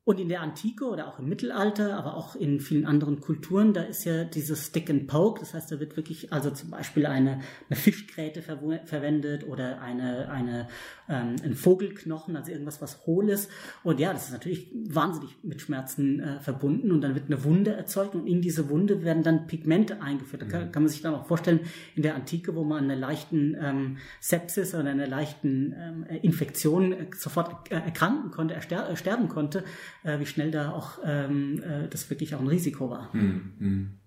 und 0.07 0.21
in 0.21 0.29
der 0.29 0.39
Antike 0.39 0.85
oder 0.85 1.09
auch 1.09 1.19
im 1.19 1.27
Mittelalter, 1.27 1.97
aber 1.97 2.15
auch 2.15 2.33
in 2.33 2.61
vielen 2.61 2.85
anderen 2.85 3.19
Kulturen, 3.19 3.73
da 3.73 3.81
ist 3.81 4.05
ja 4.05 4.23
dieses 4.23 4.67
Stick 4.67 4.89
and 4.89 5.07
Poke, 5.07 5.41
das 5.41 5.53
heißt, 5.53 5.69
da 5.69 5.81
wird 5.81 5.97
wirklich 5.97 6.31
also 6.31 6.49
zum 6.49 6.69
Beispiel 6.69 7.05
eine, 7.05 7.41
eine 7.69 7.77
Fischgräte 7.77 8.41
ver 8.41 8.57
verwendet 8.85 9.45
oder 9.45 9.81
eine, 9.81 10.29
eine, 10.29 10.69
ähm, 11.09 11.35
ein 11.43 11.55
Vogelknochen, 11.55 12.37
also 12.37 12.53
irgendwas, 12.53 12.81
was 12.81 13.05
hohl 13.05 13.27
ist. 13.27 13.51
Und 13.83 13.99
ja, 13.99 14.13
das 14.13 14.27
ist 14.27 14.31
natürlich 14.31 14.71
wahnsinnig 14.87 15.35
mit 15.43 15.59
Schmerzen 15.59 16.21
äh, 16.21 16.39
verbunden 16.39 16.93
und 16.93 17.01
dann 17.01 17.13
wird 17.13 17.25
eine 17.25 17.43
Wunde 17.43 17.73
erzeugt 17.73 18.15
und 18.15 18.27
in 18.27 18.41
diese 18.41 18.69
Wunde 18.69 19.03
werden 19.03 19.23
dann 19.23 19.45
Pigmente 19.47 20.01
eingeführt. 20.01 20.43
Da 20.43 20.45
kann, 20.45 20.67
mhm. 20.67 20.71
kann 20.71 20.83
man 20.83 20.89
sich 20.89 21.01
dann 21.01 21.15
auch 21.15 21.25
vorstellen, 21.25 21.59
in 21.97 22.03
der 22.03 22.15
Antike, 22.15 22.55
wo 22.55 22.63
man 22.63 22.85
eine 22.85 22.95
leichten 22.95 23.57
ähm, 23.59 23.97
Sepsis 24.21 24.73
oder 24.73 24.89
einer 24.89 25.07
leichten 25.07 25.75
ähm, 25.77 26.05
Infektion 26.21 26.93
äh, 26.93 27.07
sofort 27.13 27.69
äh, 27.69 27.75
erkranken 27.75 28.31
konnte, 28.31 28.53
erster 28.53 28.95
sterben 28.95 29.27
konnte, 29.27 29.59
äh, 29.59 29.63
wie 30.03 30.25
schnell 30.25 30.51
da 30.51 30.71
auch 30.71 30.99
ähm, 31.03 31.61
äh, 31.63 31.87
das 31.87 32.09
wirklich 32.09 32.35
auch 32.35 32.39
ein 32.39 32.47
Risiko 32.47 32.89
war. 32.89 33.11
Hm, 33.13 33.53
hm. 33.59 33.99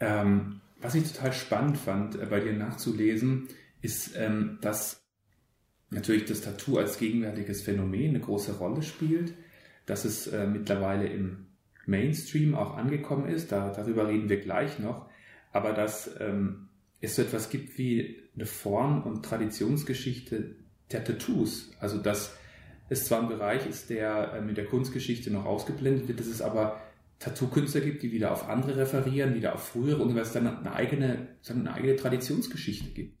Ähm, 0.00 0.60
was 0.80 0.94
ich 0.94 1.12
total 1.12 1.32
spannend 1.32 1.78
fand, 1.78 2.20
äh, 2.20 2.26
bei 2.26 2.40
dir 2.40 2.52
nachzulesen, 2.52 3.48
ist, 3.80 4.16
ähm, 4.16 4.58
dass 4.60 5.04
natürlich 5.90 6.26
das 6.26 6.42
Tattoo 6.42 6.78
als 6.78 6.98
gegenwärtiges 6.98 7.62
Phänomen 7.62 8.10
eine 8.10 8.20
große 8.20 8.58
Rolle 8.58 8.82
spielt, 8.82 9.34
dass 9.86 10.04
es 10.04 10.26
äh, 10.26 10.46
mittlerweile 10.46 11.08
im 11.08 11.46
Mainstream 11.86 12.54
auch 12.54 12.76
angekommen 12.76 13.28
ist, 13.28 13.50
da, 13.50 13.70
darüber 13.70 14.08
reden 14.08 14.28
wir 14.28 14.40
gleich 14.40 14.78
noch, 14.78 15.08
aber 15.52 15.72
dass 15.72 16.10
ähm, 16.20 16.68
es 17.00 17.16
so 17.16 17.22
etwas 17.22 17.48
gibt 17.48 17.78
wie 17.78 18.22
eine 18.34 18.46
Form 18.46 19.02
und 19.04 19.24
Traditionsgeschichte 19.24 20.56
der 20.92 21.04
Tattoos, 21.04 21.70
also 21.80 21.98
dass 21.98 22.36
es 22.88 23.04
zwar 23.04 23.20
ein 23.20 23.28
Bereich 23.28 23.66
ist, 23.66 23.90
der 23.90 24.34
äh, 24.34 24.40
mit 24.40 24.56
der 24.56 24.66
Kunstgeschichte 24.66 25.30
noch 25.30 25.44
ausgeblendet 25.44 26.08
wird, 26.08 26.20
dass 26.20 26.26
es 26.26 26.42
aber 26.42 26.80
Tattoo-Künstler 27.18 27.80
gibt, 27.80 28.02
die 28.02 28.12
wieder 28.12 28.32
auf 28.32 28.48
andere 28.48 28.76
referieren, 28.76 29.34
wieder 29.34 29.54
auf 29.54 29.68
frühere 29.68 30.02
und 30.02 30.14
was 30.14 30.32
dann 30.32 30.46
eine 30.46 30.72
eigene, 30.72 31.28
eine 31.48 31.72
eigene 31.72 31.96
Traditionsgeschichte 31.96 32.90
gibt. 32.90 33.18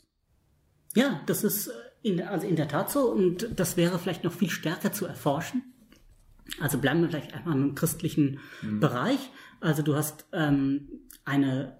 Ja, 0.94 1.20
das 1.26 1.44
ist 1.44 1.70
in, 2.02 2.22
also 2.22 2.46
in 2.46 2.56
der 2.56 2.68
Tat 2.68 2.90
so 2.90 3.10
und 3.10 3.48
das 3.56 3.76
wäre 3.76 3.98
vielleicht 3.98 4.24
noch 4.24 4.32
viel 4.32 4.50
stärker 4.50 4.92
zu 4.92 5.06
erforschen. 5.06 5.62
Also 6.60 6.78
bleiben 6.78 7.02
wir 7.02 7.08
vielleicht 7.08 7.34
einmal 7.34 7.56
im 7.56 7.74
christlichen 7.74 8.38
mhm. 8.62 8.80
Bereich. 8.80 9.18
Also 9.60 9.82
du 9.82 9.96
hast 9.96 10.26
ähm, 10.32 10.88
eine, 11.24 11.78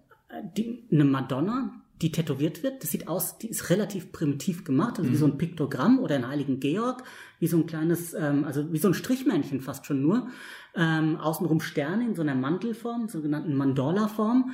die, 0.56 0.86
eine 0.90 1.04
Madonna, 1.04 1.82
die 2.00 2.12
tätowiert 2.12 2.62
wird. 2.62 2.82
Das 2.82 2.90
sieht 2.90 3.08
aus, 3.08 3.38
die 3.38 3.48
ist 3.48 3.70
relativ 3.70 4.12
primitiv 4.12 4.64
gemacht, 4.64 4.98
also 4.98 5.08
mhm. 5.08 5.12
wie 5.12 5.18
so 5.18 5.26
ein 5.26 5.38
Piktogramm 5.38 5.98
oder 5.98 6.14
ein 6.14 6.28
Heiligen 6.28 6.60
Georg, 6.60 7.02
wie 7.40 7.48
so 7.48 7.56
ein 7.56 7.66
kleines, 7.66 8.14
ähm, 8.14 8.44
also 8.44 8.72
wie 8.72 8.78
so 8.78 8.88
ein 8.88 8.94
Strichmännchen 8.94 9.60
fast 9.60 9.86
schon 9.86 10.00
nur. 10.00 10.28
Ähm, 10.74 11.16
außenrum 11.16 11.60
Sterne 11.60 12.04
in 12.04 12.14
so 12.14 12.22
einer 12.22 12.34
Mantelform, 12.34 13.08
sogenannten 13.08 13.56
Mandorla-Form. 13.56 14.52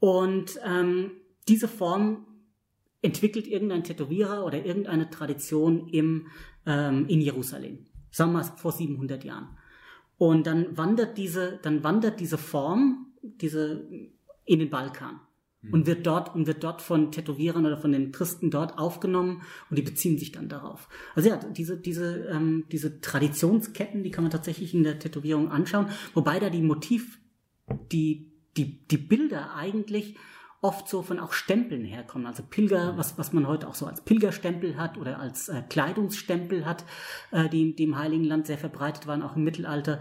Und 0.00 0.58
ähm, 0.64 1.12
diese 1.48 1.68
Form 1.68 2.26
entwickelt 3.00 3.46
irgendein 3.46 3.84
Tätowierer 3.84 4.44
oder 4.44 4.64
irgendeine 4.64 5.08
Tradition 5.08 5.88
im, 5.88 6.26
ähm, 6.66 7.06
in 7.08 7.20
Jerusalem. 7.20 7.86
Sagen 8.10 8.32
wir 8.32 8.38
mal 8.38 8.44
vor 8.44 8.72
700 8.72 9.24
Jahren. 9.24 9.56
Und 10.18 10.46
dann 10.46 10.76
wandert 10.76 11.16
diese, 11.16 11.58
dann 11.62 11.84
wandert 11.84 12.20
diese 12.20 12.38
Form, 12.38 13.12
diese 13.22 13.88
in 14.44 14.58
den 14.58 14.70
Balkan 14.70 15.20
und 15.72 15.86
wird 15.86 16.06
dort 16.06 16.34
und 16.34 16.46
wird 16.46 16.64
dort 16.64 16.82
von 16.82 17.12
Tätowierern 17.12 17.66
oder 17.66 17.76
von 17.76 17.92
den 17.92 18.12
Christen 18.12 18.50
dort 18.50 18.78
aufgenommen 18.78 19.42
und 19.70 19.78
die 19.78 19.82
beziehen 19.82 20.18
sich 20.18 20.32
dann 20.32 20.48
darauf. 20.48 20.88
Also 21.14 21.28
ja, 21.28 21.36
diese 21.36 21.76
diese 21.76 22.26
ähm, 22.26 22.64
diese 22.70 23.00
Traditionsketten, 23.00 24.02
die 24.02 24.10
kann 24.10 24.24
man 24.24 24.30
tatsächlich 24.30 24.74
in 24.74 24.82
der 24.82 24.98
Tätowierung 24.98 25.50
anschauen, 25.50 25.88
wobei 26.14 26.38
da 26.38 26.50
die 26.50 26.62
Motiv 26.62 27.18
die 27.92 28.32
die 28.56 28.86
die 28.86 28.98
Bilder 28.98 29.54
eigentlich 29.54 30.16
oft 30.66 30.88
so 30.88 31.02
von 31.02 31.20
auch 31.20 31.32
Stempeln 31.32 31.84
herkommen. 31.84 32.26
Also 32.26 32.42
Pilger, 32.42 32.96
was, 32.96 33.18
was 33.18 33.32
man 33.32 33.46
heute 33.46 33.68
auch 33.68 33.74
so 33.74 33.86
als 33.86 34.00
Pilgerstempel 34.00 34.76
hat 34.76 34.96
oder 34.98 35.20
als 35.20 35.48
äh, 35.48 35.62
Kleidungsstempel 35.68 36.64
hat, 36.64 36.84
äh, 37.30 37.48
die, 37.48 37.76
die 37.76 37.84
im 37.84 37.98
Heiligen 37.98 38.24
Land 38.24 38.46
sehr 38.46 38.58
verbreitet 38.58 39.06
waren, 39.06 39.22
auch 39.22 39.36
im 39.36 39.44
Mittelalter. 39.44 40.00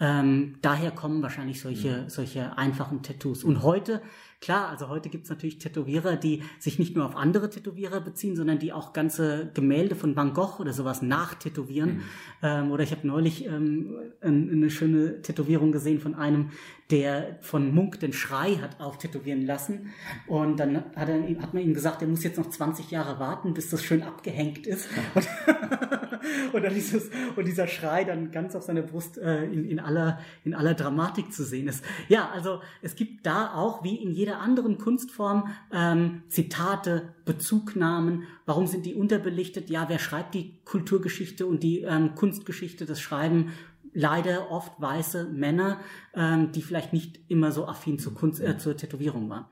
Ähm, 0.00 0.58
daher 0.60 0.90
kommen 0.90 1.22
wahrscheinlich 1.22 1.60
solche, 1.60 2.10
solche 2.10 2.58
einfachen 2.58 3.02
Tattoos. 3.02 3.44
Und 3.44 3.62
heute 3.62 4.02
Klar, 4.42 4.70
also 4.70 4.88
heute 4.88 5.08
gibt's 5.08 5.30
natürlich 5.30 5.58
Tätowierer, 5.58 6.16
die 6.16 6.42
sich 6.58 6.80
nicht 6.80 6.96
nur 6.96 7.06
auf 7.06 7.14
andere 7.14 7.48
Tätowierer 7.48 8.00
beziehen, 8.00 8.34
sondern 8.34 8.58
die 8.58 8.72
auch 8.72 8.92
ganze 8.92 9.52
Gemälde 9.54 9.94
von 9.94 10.16
Van 10.16 10.34
Gogh 10.34 10.58
oder 10.58 10.72
sowas 10.72 11.00
nachtätowieren. 11.00 11.94
Mhm. 11.94 12.02
Ähm, 12.42 12.72
oder 12.72 12.82
ich 12.82 12.90
habe 12.90 13.06
neulich 13.06 13.46
ähm, 13.46 13.94
eine 14.20 14.68
schöne 14.68 15.22
Tätowierung 15.22 15.70
gesehen 15.70 16.00
von 16.00 16.16
einem, 16.16 16.50
der 16.90 17.38
von 17.40 17.72
Munk 17.72 18.00
den 18.00 18.12
Schrei 18.12 18.56
hat 18.56 18.80
auftätowieren 18.80 19.46
lassen. 19.46 19.92
Und 20.26 20.58
dann 20.58 20.76
hat, 20.96 21.08
er, 21.08 21.22
hat 21.40 21.54
man 21.54 21.62
ihm 21.62 21.72
gesagt, 21.72 22.02
er 22.02 22.08
muss 22.08 22.24
jetzt 22.24 22.36
noch 22.36 22.50
20 22.50 22.90
Jahre 22.90 23.20
warten, 23.20 23.54
bis 23.54 23.70
das 23.70 23.84
schön 23.84 24.02
abgehängt 24.02 24.66
ist. 24.66 24.88
Und, 25.14 25.28
und, 26.52 26.62
dann 26.62 26.74
dieses, 26.74 27.10
und 27.36 27.46
dieser 27.46 27.66
Schrei 27.66 28.04
dann 28.04 28.30
ganz 28.30 28.54
auf 28.54 28.62
seiner 28.62 28.82
Brust 28.82 29.18
äh, 29.18 29.44
in, 29.44 29.64
in, 29.64 29.80
aller, 29.80 30.18
in 30.44 30.54
aller 30.54 30.74
Dramatik 30.74 31.32
zu 31.32 31.44
sehen 31.44 31.68
ist. 31.68 31.84
Ja, 32.08 32.30
also 32.30 32.60
es 32.80 32.94
gibt 32.94 33.26
da 33.26 33.54
auch, 33.54 33.84
wie 33.84 33.96
in 33.96 34.10
jeder 34.10 34.40
anderen 34.40 34.78
Kunstform, 34.78 35.48
ähm, 35.72 36.22
Zitate, 36.28 37.14
Bezugnahmen. 37.24 38.24
Warum 38.46 38.66
sind 38.66 38.86
die 38.86 38.94
unterbelichtet? 38.94 39.70
Ja, 39.70 39.88
wer 39.88 39.98
schreibt 39.98 40.34
die 40.34 40.60
Kulturgeschichte 40.64 41.46
und 41.46 41.62
die 41.62 41.82
ähm, 41.82 42.14
Kunstgeschichte, 42.14 42.86
das 42.86 43.00
Schreiben 43.00 43.52
leider 43.92 44.50
oft 44.50 44.80
weiße 44.80 45.28
Männer, 45.28 45.80
ähm, 46.14 46.52
die 46.52 46.62
vielleicht 46.62 46.92
nicht 46.92 47.20
immer 47.28 47.52
so 47.52 47.66
affin 47.66 47.98
zur 47.98 48.14
Kunst, 48.14 48.40
äh, 48.40 48.58
zur 48.58 48.76
Tätowierung 48.76 49.28
waren. 49.28 49.46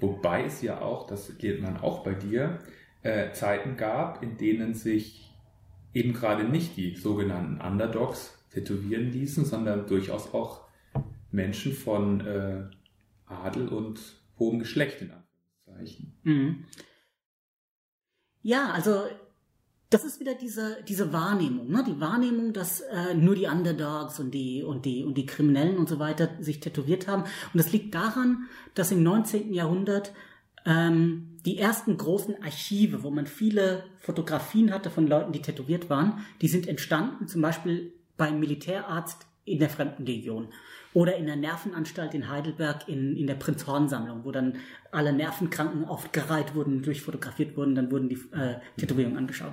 Wobei 0.00 0.44
es 0.44 0.62
ja 0.62 0.80
auch, 0.80 1.06
das 1.06 1.38
geht 1.38 1.62
man 1.62 1.76
auch 1.76 2.04
bei 2.04 2.14
dir, 2.14 2.58
äh, 3.02 3.32
Zeiten 3.32 3.76
gab, 3.76 4.22
in 4.22 4.36
denen 4.36 4.74
sich 4.74 5.33
eben 5.94 6.12
gerade 6.12 6.44
nicht 6.44 6.76
die 6.76 6.96
sogenannten 6.96 7.60
Underdogs 7.60 8.36
tätowieren 8.50 9.10
ließen, 9.10 9.44
sondern 9.44 9.86
durchaus 9.86 10.34
auch 10.34 10.62
Menschen 11.30 11.72
von 11.72 12.20
äh, 12.20 12.64
Adel 13.26 13.68
und 13.68 14.00
hohem 14.38 14.58
Geschlecht 14.58 15.00
in 15.00 15.10
Anführungszeichen. 15.10 16.18
Mhm. 16.22 16.64
Ja, 18.42 18.72
also 18.72 19.04
das 19.90 20.04
ist 20.04 20.18
wieder 20.18 20.34
diese, 20.34 20.82
diese 20.88 21.12
Wahrnehmung, 21.12 21.70
ne? 21.70 21.84
die 21.86 22.00
Wahrnehmung, 22.00 22.52
dass 22.52 22.80
äh, 22.80 23.14
nur 23.14 23.36
die 23.36 23.46
Underdogs 23.46 24.18
und 24.18 24.32
die, 24.32 24.62
und, 24.62 24.84
die, 24.84 25.04
und 25.04 25.14
die 25.14 25.26
Kriminellen 25.26 25.78
und 25.78 25.88
so 25.88 25.98
weiter 25.98 26.30
sich 26.40 26.60
tätowiert 26.60 27.06
haben. 27.06 27.22
Und 27.22 27.58
das 27.58 27.72
liegt 27.72 27.94
daran, 27.94 28.48
dass 28.74 28.90
im 28.90 29.02
19. 29.02 29.52
Jahrhundert 29.52 30.12
ähm, 30.66 31.38
die 31.44 31.58
ersten 31.58 31.96
großen 31.96 32.42
Archive, 32.42 33.02
wo 33.02 33.10
man 33.10 33.26
viele 33.26 33.84
Fotografien 33.98 34.72
hatte 34.72 34.90
von 34.90 35.06
Leuten, 35.06 35.32
die 35.32 35.42
tätowiert 35.42 35.90
waren, 35.90 36.24
die 36.40 36.48
sind 36.48 36.66
entstanden, 36.66 37.28
zum 37.28 37.42
Beispiel 37.42 37.92
beim 38.16 38.40
Militärarzt 38.40 39.26
in 39.44 39.58
der 39.58 39.68
Fremdenlegion 39.68 40.48
oder 40.94 41.16
in 41.16 41.26
der 41.26 41.36
Nervenanstalt 41.36 42.14
in 42.14 42.30
Heidelberg 42.30 42.88
in, 42.88 43.16
in 43.16 43.26
der 43.26 43.34
Prinz-Horn-Sammlung, 43.34 44.24
wo 44.24 44.30
dann 44.30 44.54
alle 44.92 45.12
Nervenkranken 45.12 45.84
aufgereiht 45.84 46.54
wurden, 46.54 46.82
durchfotografiert 46.82 47.56
wurden, 47.56 47.74
dann 47.74 47.90
wurden 47.90 48.08
die 48.08 48.14
äh, 48.32 48.60
Tätowierungen 48.78 49.18
angeschaut. 49.18 49.52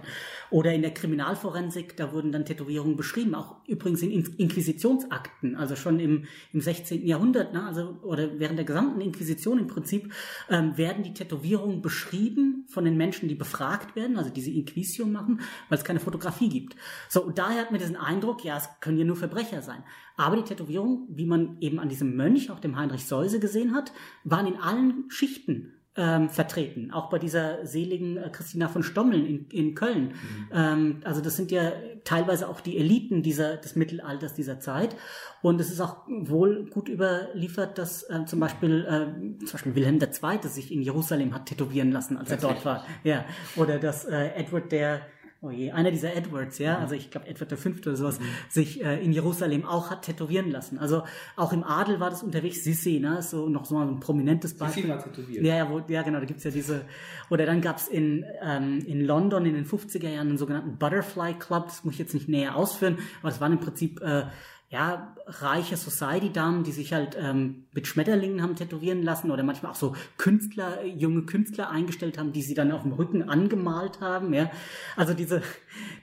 Oder 0.52 0.72
in 0.72 0.84
der 0.84 0.94
Kriminalforensik, 0.94 1.98
da 1.98 2.14
wurden 2.14 2.32
dann 2.32 2.46
Tätowierungen 2.46 2.96
beschrieben, 2.96 3.34
auch 3.34 3.56
übrigens 3.68 4.04
in 4.04 4.12
Inquisitionsakten, 4.12 5.56
also 5.56 5.76
schon 5.76 6.00
im, 6.00 6.26
im 6.54 6.62
16. 6.62 7.08
Jahrhundert, 7.08 7.54
ne, 7.54 7.64
also 7.64 7.98
oder 8.04 8.40
während 8.40 8.60
der 8.60 8.66
gesamten 8.66 9.02
Inquisition 9.02 9.58
im 9.58 9.68
Prinzip 9.68 10.14
ähm, 10.48 10.78
werden 10.78 11.04
die 11.04 11.16
Tätowierungen 11.16 11.82
beschrieben 11.82 12.66
von 12.70 12.86
den 12.86 12.96
Menschen, 12.96 13.28
die 13.28 13.36
befragt 13.36 13.96
werden, 13.96 14.18
also 14.18 14.30
diese 14.30 14.52
Inquisition 14.52 15.12
machen, 15.12 15.42
weil 15.70 15.80
es 15.80 15.84
keine 15.84 16.00
Fotografie 16.00 16.50
gibt. 16.50 16.76
So, 17.10 17.24
und 17.24 17.40
daher 17.40 17.62
hat 17.62 17.72
man 17.72 17.80
diesen 17.80 17.96
Eindruck, 17.96 18.46
ja, 18.46 18.58
es 18.58 18.70
können 18.80 19.00
ja 19.00 19.06
nur 19.06 19.16
Verbrecher 19.16 19.64
sein. 19.64 19.84
Aber 20.18 20.36
die 20.36 20.44
Tätowierungen, 20.44 21.08
wie 21.10 21.26
man 21.26 21.58
eben 21.60 21.80
an 21.80 21.90
diesem 21.90 22.16
Mönch, 22.16 22.52
auch 22.52 22.60
dem 22.60 22.78
Heinrich 22.78 23.06
Seuse 23.06 23.40
gesehen 23.40 23.74
hat, 23.74 23.92
waren 24.24 24.48
in 24.48 24.58
allen 24.58 25.06
Schichten 25.10 25.74
ähm, 25.98 26.30
vertreten. 26.30 26.92
Auch 26.92 27.10
bei 27.10 27.20
dieser 27.20 27.66
seligen 27.66 28.16
äh, 28.16 28.30
Christina 28.32 28.70
von 28.70 28.82
Stommeln 28.82 29.26
in, 29.26 29.48
in 29.50 29.76
Köln. 29.76 30.04
Mhm. 30.04 30.48
Ähm, 30.54 31.02
also 31.04 31.20
das 31.20 31.36
sind 31.36 31.52
ja 31.52 31.74
teilweise 32.06 32.48
auch 32.48 32.62
die 32.62 32.78
Eliten 32.78 33.24
dieser, 33.24 33.58
des 33.58 33.76
Mittelalters 33.76 34.34
dieser 34.34 34.60
Zeit. 34.62 34.96
Und 35.42 35.60
es 35.60 35.70
ist 35.70 35.82
auch 35.82 35.98
wohl 36.08 36.70
gut 36.70 36.88
überliefert, 36.88 37.78
dass 37.78 38.04
äh, 38.04 38.24
zum 38.26 38.40
Beispiel 38.40 38.86
äh, 38.86 39.46
zum 39.46 39.52
Beispiel 39.52 39.76
Wilhelm 39.76 40.00
II. 40.00 40.48
sich 40.48 40.72
in 40.72 40.82
Jerusalem 40.82 41.34
hat 41.34 41.48
tätowieren 41.48 41.92
lassen, 41.92 42.16
als 42.16 42.32
er 42.32 42.38
dort 42.38 42.64
war. 42.64 42.86
Ja. 43.04 43.26
Oder 43.58 43.78
dass 43.78 44.06
äh, 44.06 44.30
Edward 44.36 44.72
der 44.72 45.02
oh 45.42 45.50
je, 45.50 45.72
einer 45.72 45.90
dieser 45.90 46.16
Edwards, 46.16 46.60
ja, 46.60 46.76
mhm. 46.76 46.82
also 46.82 46.96
ich 46.96 47.10
glaube 47.10 47.28
Edward 47.28 47.52
V. 47.54 47.70
oder 47.70 47.96
sowas, 47.96 48.20
mhm. 48.20 48.26
sich 48.50 48.84
äh, 48.84 49.04
in 49.04 49.12
Jerusalem 49.12 49.66
auch 49.66 49.90
hat 49.90 50.04
tätowieren 50.04 50.52
lassen. 50.52 50.78
Also 50.78 51.04
auch 51.36 51.52
im 51.52 51.64
Adel 51.64 52.00
war 52.00 52.12
das 52.12 52.22
unterwegs, 52.22 52.64
Sissi, 52.64 53.00
ne, 53.00 53.20
ist 53.20 53.32
so 53.32 53.50
noch 53.50 53.66
so 53.66 53.78
ein 53.78 54.00
prominentes 54.00 54.56
Beispiel. 54.56 54.84
Sissi 54.84 54.94
war 54.94 55.04
tätowiert. 55.04 55.44
Ja, 55.44 55.56
ja, 55.56 55.70
wo, 55.70 55.82
ja 55.88 56.04
genau, 56.04 56.20
da 56.20 56.26
gibt's 56.26 56.44
ja 56.44 56.52
diese, 56.52 56.86
oder 57.30 57.46
dann 57.46 57.62
gab's 57.62 57.88
in, 57.88 58.24
ähm, 58.44 58.84
in 58.86 59.02
London 59.02 59.46
in 59.46 59.56
den 59.56 59.66
50er 59.66 60.10
Jahren 60.10 60.30
einen 60.30 60.38
sogenannten 60.38 60.78
Butterfly 60.78 61.34
Club, 61.34 61.66
das 61.68 61.84
muss 61.84 61.96
ich 61.96 62.00
jetzt 62.00 62.14
nicht 62.14 62.30
näher 62.30 62.56
ausführen, 62.56 63.00
aber 63.22 63.30
das 63.30 63.42
waren 63.42 63.54
im 63.54 63.60
Prinzip 63.60 64.00
äh, 64.02 64.26
ja, 64.72 65.14
reiche 65.28 65.76
Society-Damen, 65.76 66.64
die 66.64 66.72
sich 66.72 66.94
halt 66.94 67.18
ähm, 67.20 67.66
mit 67.74 67.88
Schmetterlingen 67.88 68.42
haben 68.42 68.56
tätowieren 68.56 69.04
lassen 69.04 69.30
oder 69.30 69.44
manchmal 69.44 69.74
auch 69.74 69.78
so 69.78 69.98
Künstler, 70.18 70.86
junge 70.86 71.24
Künstler 71.24 71.70
eingestellt 71.70 72.18
haben, 72.18 72.32
die 72.32 72.42
sie 72.42 72.54
dann 72.54 72.72
auf 72.72 72.84
dem 72.84 72.94
Rücken 72.94 73.28
angemalt 73.28 74.00
haben, 74.00 74.34
ja. 74.34 74.50
Also 74.96 75.14
diese, 75.14 75.42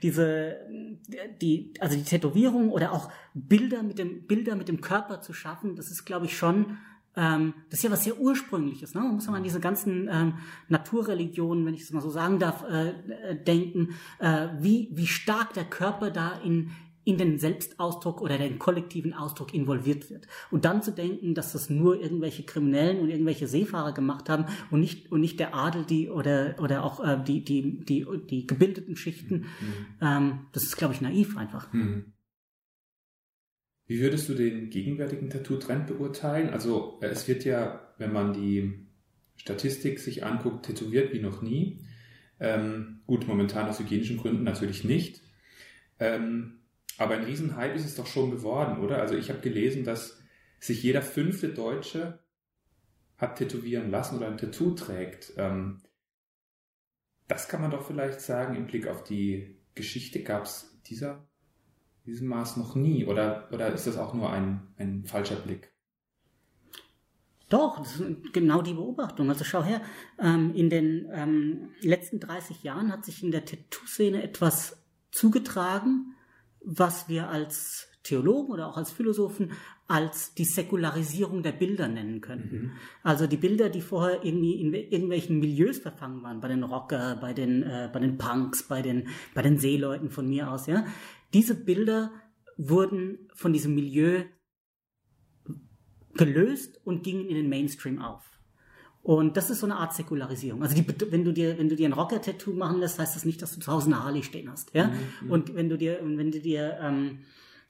diese, 0.03 0.59
die, 1.41 1.73
also 1.81 1.97
die 1.97 2.05
Tätowierung 2.05 2.71
oder 2.71 2.93
auch 2.93 3.11
Bilder 3.33 3.83
mit 3.83 3.99
dem, 3.99 4.27
Bilder 4.27 4.55
mit 4.55 4.69
dem 4.69 4.83
Körper 4.83 5.23
zu 5.23 5.33
schaffen, 5.33 5.75
das 5.75 5.91
ist, 5.91 6.05
glaube 6.05 6.27
ich, 6.27 6.37
schon 6.37 6.77
ähm, 7.17 7.55
das 7.71 7.81
ist 7.81 7.85
ja 7.85 7.91
was 7.91 8.05
sehr 8.05 8.21
Ursprüngliches. 8.21 8.95
Ne? 8.95 9.01
Man 9.01 9.15
muss 9.15 9.25
ja 9.25 9.33
mal 9.33 9.39
an 9.39 9.45
diese 9.45 9.61
ganzen 9.61 10.09
ähm, 10.13 10.35
Naturreligionen, 10.69 11.67
wenn 11.67 11.75
ich 11.75 11.83
es 11.83 11.93
mal 11.93 12.03
so 12.03 12.11
sagen 12.11 12.39
darf, 12.39 12.65
äh, 12.69 12.91
äh, 12.91 13.35
denken, 13.35 13.95
äh, 14.21 14.49
wie, 14.61 14.91
wie 14.93 15.07
stark 15.07 15.55
der 15.55 15.65
Körper 15.65 16.11
da 16.11 16.39
in, 16.45 16.71
in 17.09 17.17
den 17.17 17.39
Selbstausdruck 17.39 18.21
oder 18.21 18.37
den 18.37 18.59
kollektiven 18.59 19.15
Ausdruck 19.15 19.55
involviert 19.55 20.11
wird. 20.11 20.29
Und 20.51 20.67
dann 20.67 20.83
zu 20.83 20.93
denken, 20.93 21.35
dass 21.35 21.53
das 21.53 21.71
nur 21.71 22.03
irgendwelche 22.03 22.43
Kriminellen 22.43 23.01
und 23.01 23.09
irgendwelche 23.09 23.49
Seefahrer 23.49 23.93
gemacht 23.93 24.29
haben 24.29 24.45
und 24.71 24.81
nicht, 24.81 25.11
und 25.11 25.23
nicht 25.23 25.41
der 25.41 25.55
Adel, 25.55 25.87
die 25.87 26.11
oder, 26.11 26.57
oder 26.59 26.85
auch 26.85 27.03
äh, 27.03 27.19
die, 27.27 27.43
die, 27.43 27.83
die, 27.83 28.07
die 28.29 28.47
gebildeten 28.47 28.95
Schichten, 28.95 29.37
mhm. 29.37 29.75
ähm, 30.03 30.39
das 30.53 30.65
ist, 30.65 30.77
glaube 30.77 30.93
ich, 30.93 31.01
naiv 31.01 31.39
einfach. 31.39 31.73
Mhm. 31.73 32.13
Wie 33.87 34.01
würdest 34.01 34.29
du 34.29 34.35
den 34.35 34.69
gegenwärtigen 34.69 35.31
Tattoo-Trend 35.31 35.87
beurteilen? 35.87 36.51
Also 36.51 36.99
es 37.01 37.27
wird 37.27 37.47
ja, 37.47 37.89
wenn 37.97 38.13
man 38.13 38.35
die 38.35 38.87
Statistik 39.37 39.99
sich 39.99 40.27
anguckt, 40.27 40.67
tätowiert 40.67 41.15
wie 41.15 41.21
noch 41.21 41.41
nie. 41.41 41.81
Ähm, 42.39 43.01
gut, 43.07 43.27
momentan 43.27 43.67
aus 43.67 43.81
hygienischen 43.81 44.19
Gründen 44.19 44.43
natürlich 44.43 44.85
nicht. 44.85 45.23
Ähm, 45.99 46.58
aber 46.99 47.15
ein 47.15 47.25
Riesenhype 47.25 47.75
ist 47.75 47.87
es 47.87 47.95
doch 47.95 48.07
schon 48.07 48.31
geworden, 48.31 48.81
oder? 48.81 49.01
Also 49.01 49.17
ich 49.17 49.31
habe 49.31 49.41
gelesen, 49.41 49.85
dass 49.85 50.21
sich 50.61 50.83
jeder 50.83 51.03
fünfte 51.03 51.49
Deutsche 51.49 52.19
hat 53.17 53.37
tätowieren 53.37 53.91
lassen 53.91 54.17
oder 54.17 54.29
ein 54.29 54.39
Tattoo 54.39 54.73
trägt. 54.73 55.33
Ähm, 55.37 55.81
das 57.27 57.49
kann 57.49 57.61
man 57.61 57.71
doch 57.71 57.87
vielleicht 57.87 58.21
sagen, 58.21 58.57
im 58.57 58.67
Blick 58.67 58.87
auf 58.87 59.05
die 59.05 59.57
Geschichte 59.75 60.23
gab 60.23 60.45
es 60.45 60.81
dieser 60.87 61.29
diesem 62.09 62.29
Maß 62.29 62.57
noch 62.57 62.75
nie. 62.75 63.07
Oder, 63.07 63.49
oder 63.53 63.73
ist 63.73 63.87
das 63.87 63.97
auch 63.97 64.15
nur 64.15 64.31
ein, 64.33 64.67
ein 64.79 65.05
falscher 65.05 65.37
Blick? 65.37 65.71
Doch, 67.49 67.79
das 67.79 68.01
ist 68.01 68.33
genau 68.33 68.61
die 68.63 68.75
Beobachtung. 68.75 69.29
Also 69.31 69.45
schau 69.45 69.63
her, 69.63 69.81
ähm, 70.19 70.55
in 70.55 70.69
den 70.69 71.09
ähm, 71.13 71.71
letzten 71.81 72.21
30 72.21 72.63
Jahren 72.63 72.93
hat 72.93 73.05
sich 73.05 73.23
in 73.23 73.31
der 73.31 73.45
Tattoo-Szene 73.45 74.23
etwas 74.23 74.83
zugetragen, 75.11 76.15
was 76.71 77.09
wir 77.09 77.29
als 77.29 77.89
Theologen 78.03 78.53
oder 78.53 78.69
auch 78.69 78.77
als 78.77 78.91
Philosophen 78.91 79.53
als 79.87 80.35
die 80.35 80.45
Säkularisierung 80.45 81.43
der 81.43 81.53
Bilder 81.53 81.89
nennen 81.89 82.21
könnten. 82.21 82.57
Mhm. 82.57 82.71
Also 83.03 83.27
die 83.27 83.39
Bilder, 83.39 83.71
die 83.71 83.81
vorher 83.81 84.23
irgendwie 84.23 84.61
in 84.61 84.75
irgendwelchen 84.75 85.39
Milieus 85.39 85.79
verfangen 85.79 86.23
waren, 86.23 86.41
bei 86.41 86.49
den 86.49 86.63
Rocker, 86.63 87.17
bei 87.17 87.33
den, 87.33 87.63
äh, 87.63 87.89
bei 87.91 88.01
den 88.01 88.19
Punks, 88.19 88.65
bei 88.65 88.83
den, 88.83 89.09
bei 89.35 89.41
den 89.41 89.59
Seeleuten 89.59 90.11
von 90.11 90.29
mir 90.29 90.51
aus, 90.51 90.67
ja. 90.67 90.85
Diese 91.33 91.55
Bilder 91.55 92.13
wurden 92.59 93.31
von 93.35 93.55
diesem 93.55 93.75
Milieu 93.75 94.25
gelöst 96.15 96.81
und 96.85 97.03
gingen 97.03 97.27
in 97.27 97.37
den 97.37 97.49
Mainstream 97.49 98.03
auf. 98.03 98.28
Und 99.09 99.39
das 99.39 99.49
ist 99.49 99.61
so 99.61 99.67
eine 99.67 99.77
Art 99.77 99.95
Säkularisierung. 99.95 100.63
Also 100.63 100.75
die, 100.75 100.85
wenn 101.11 101.25
du 101.25 101.33
dir, 101.33 101.57
wenn 101.57 101.71
du 101.71 101.77
dir 101.77 101.89
ein 101.89 101.95
Rocker-Tattoo 101.95 102.53
machen 102.53 102.79
lässt, 102.79 102.99
heißt 102.99 103.17
das 103.17 103.25
nicht, 103.25 103.41
dass 103.41 103.55
du 103.55 103.61
zu 103.61 103.73
Hause 103.73 103.87
eine 103.87 104.05
Harley 104.05 104.23
stehen 104.23 104.51
hast. 104.51 104.75
Ja? 104.75 104.89
Mhm, 104.89 104.93
mhm. 105.23 105.31
und 105.31 105.55
wenn 105.55 105.71
du 105.71 105.79
dir, 105.79 105.99
wenn 106.03 106.31
du 106.31 106.39
dir 106.39 106.79
ähm, 106.83 107.21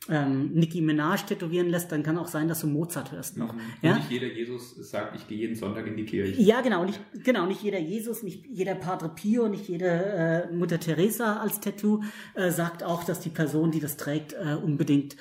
ähm, 0.09 0.51
Nicki 0.55 0.81
Minaj 0.81 1.27
tätowieren 1.27 1.69
lässt, 1.69 1.93
dann 1.93 2.03
kann 2.03 2.19
auch 2.19 2.27
sein, 2.27 2.49
dass 2.49 2.63
du 2.63 2.67
Mozart 2.67 3.13
hörst 3.13 3.37
noch. 3.37 3.53
Mhm. 3.53 3.61
Ja? 3.83 3.93
Und 3.93 3.99
nicht 3.99 4.11
jeder 4.11 4.27
Jesus 4.27 4.75
sagt, 4.91 5.15
ich 5.15 5.29
gehe 5.29 5.39
jeden 5.39 5.55
Sonntag 5.55 5.87
in 5.87 5.97
die 5.97 6.07
Kirche. 6.07 6.43
Ja, 6.43 6.61
genau. 6.61 6.85
Nicht, 6.85 7.01
genau, 7.23 7.47
nicht 7.47 7.63
jeder 7.63 7.79
Jesus, 7.79 8.25
nicht 8.25 8.45
jeder 8.49 8.75
Padre 8.75 9.09
Pio, 9.09 9.47
nicht 9.47 9.69
jede 9.69 9.87
äh, 9.87 10.53
Mutter 10.53 10.81
Teresa 10.81 11.37
als 11.37 11.61
Tattoo 11.61 12.03
äh, 12.35 12.51
sagt 12.51 12.83
auch, 12.83 13.05
dass 13.05 13.21
die 13.21 13.31
Person, 13.31 13.71
die 13.71 13.79
das 13.79 13.97
trägt, 13.97 14.33
äh, 14.33 14.57
unbedingt 14.61 15.15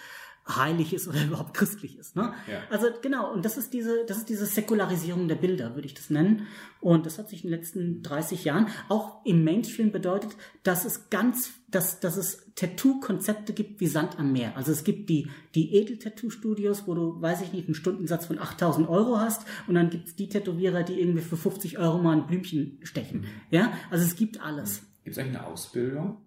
heilig 0.48 0.94
ist 0.94 1.08
oder 1.08 1.24
überhaupt 1.26 1.54
christlich 1.54 1.98
ist. 1.98 2.16
Ne? 2.16 2.34
Ja. 2.50 2.62
Also 2.70 2.88
genau, 3.02 3.32
und 3.34 3.46
das 3.46 3.58
ist 3.58 3.74
diese, 3.74 4.06
das 4.06 4.18
ist 4.18 4.30
diese 4.30 4.46
Säkularisierung 4.46 5.28
der 5.28 5.36
Bilder, 5.36 5.76
würde 5.76 5.88
ich 5.88 5.94
das 5.94 6.10
nennen. 6.10 6.48
Und 6.80 7.06
das 7.06 7.18
hat 7.18 7.30
sich 7.30 7.44
in 7.44 7.50
den 7.50 7.60
letzten 7.60 8.04
30 8.04 8.46
Jahren 8.46 8.68
auch 8.88 9.26
im 9.26 9.44
Mainstream 9.44 9.92
bedeutet, 9.92 10.36
dass 10.64 10.86
es 10.86 11.10
ganz, 11.10 11.52
dass, 11.70 12.00
dass 12.00 12.18
es 12.18 12.46
Tattoo-Konzepte 12.56 13.54
gibt 13.54 13.80
wie 13.80 13.88
Sand 13.88 14.20
am 14.20 14.32
Meer. 14.32 14.56
Also 14.56 14.72
es 14.72 14.84
gibt 14.84 15.10
die, 15.10 15.30
die 15.56 15.76
Edel-Tattoo-Studios, 15.76 16.84
wo 16.88 16.94
du, 16.94 17.22
weiß 17.22 17.42
ich 17.42 17.54
nicht, 17.54 17.68
einen 17.68 17.76
Stundensatz 17.76 18.28
von 18.28 18.40
8000 18.40 18.88
Euro 18.88 19.20
hast 19.20 19.46
und 19.68 19.76
dann 19.76 19.90
gibt 19.90 20.08
es 20.08 20.16
die 20.16 20.30
Tätowierer, 20.30 20.84
die 20.84 21.00
irgendwie 21.00 21.22
für 21.22 21.38
50 21.38 21.78
Euro 21.80 21.98
mal 21.98 22.16
ein 22.16 22.28
Blümchen 22.28 22.80
stechen. 22.84 23.22
Mhm. 23.22 23.26
Ja, 23.52 23.74
also 23.90 24.06
es 24.06 24.16
gibt 24.16 24.42
alles. 24.42 24.84
Gibt 25.04 25.18
es 25.18 25.24
eigentlich 25.24 25.38
eine 25.38 25.48
Ausbildung? 25.48 26.18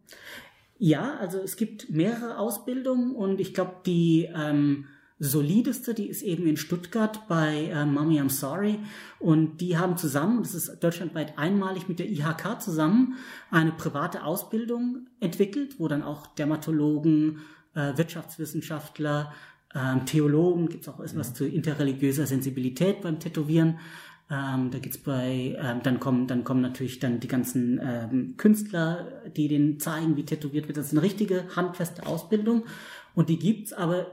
Ja, 0.82 1.18
also 1.18 1.38
es 1.38 1.56
gibt 1.56 1.90
mehrere 1.90 2.38
Ausbildungen 2.38 3.14
und 3.14 3.38
ich 3.38 3.52
glaube, 3.52 3.74
die 3.84 4.30
ähm, 4.34 4.86
solideste, 5.18 5.92
die 5.92 6.06
ist 6.06 6.22
eben 6.22 6.46
in 6.46 6.56
Stuttgart 6.56 7.28
bei 7.28 7.66
äh, 7.66 7.84
Mommy 7.84 8.18
I'm 8.18 8.30
Sorry. 8.30 8.78
Und 9.18 9.60
die 9.60 9.76
haben 9.76 9.98
zusammen, 9.98 10.42
das 10.42 10.54
ist 10.54 10.82
deutschlandweit 10.82 11.36
einmalig 11.36 11.86
mit 11.86 11.98
der 11.98 12.08
IHK 12.08 12.62
zusammen, 12.62 13.16
eine 13.50 13.72
private 13.72 14.24
Ausbildung 14.24 15.06
entwickelt, 15.20 15.78
wo 15.78 15.86
dann 15.86 16.02
auch 16.02 16.28
Dermatologen, 16.28 17.40
äh, 17.74 17.98
Wirtschaftswissenschaftler, 17.98 19.34
äh, 19.74 20.00
Theologen, 20.06 20.70
gibt 20.70 20.84
es 20.84 20.88
auch 20.88 21.00
etwas 21.00 21.34
zu 21.34 21.46
interreligiöser 21.46 22.26
Sensibilität 22.26 23.02
beim 23.02 23.20
Tätowieren, 23.20 23.78
ähm, 24.30 24.70
da 24.70 24.78
geht's 24.78 24.98
bei, 24.98 25.58
ähm, 25.60 25.80
dann 25.82 25.98
kommen, 25.98 26.26
dann 26.28 26.44
kommen 26.44 26.60
natürlich 26.60 27.00
dann 27.00 27.18
die 27.18 27.28
ganzen 27.28 27.80
ähm, 27.82 28.34
Künstler, 28.36 29.22
die 29.36 29.48
den 29.48 29.80
zeigen, 29.80 30.16
wie 30.16 30.24
tätowiert 30.24 30.68
wird. 30.68 30.78
Das 30.78 30.86
ist 30.86 30.92
eine 30.92 31.02
richtige 31.02 31.44
handfeste 31.56 32.06
Ausbildung 32.06 32.64
und 33.14 33.28
die 33.28 33.38
gibt's. 33.38 33.72
Aber 33.72 34.06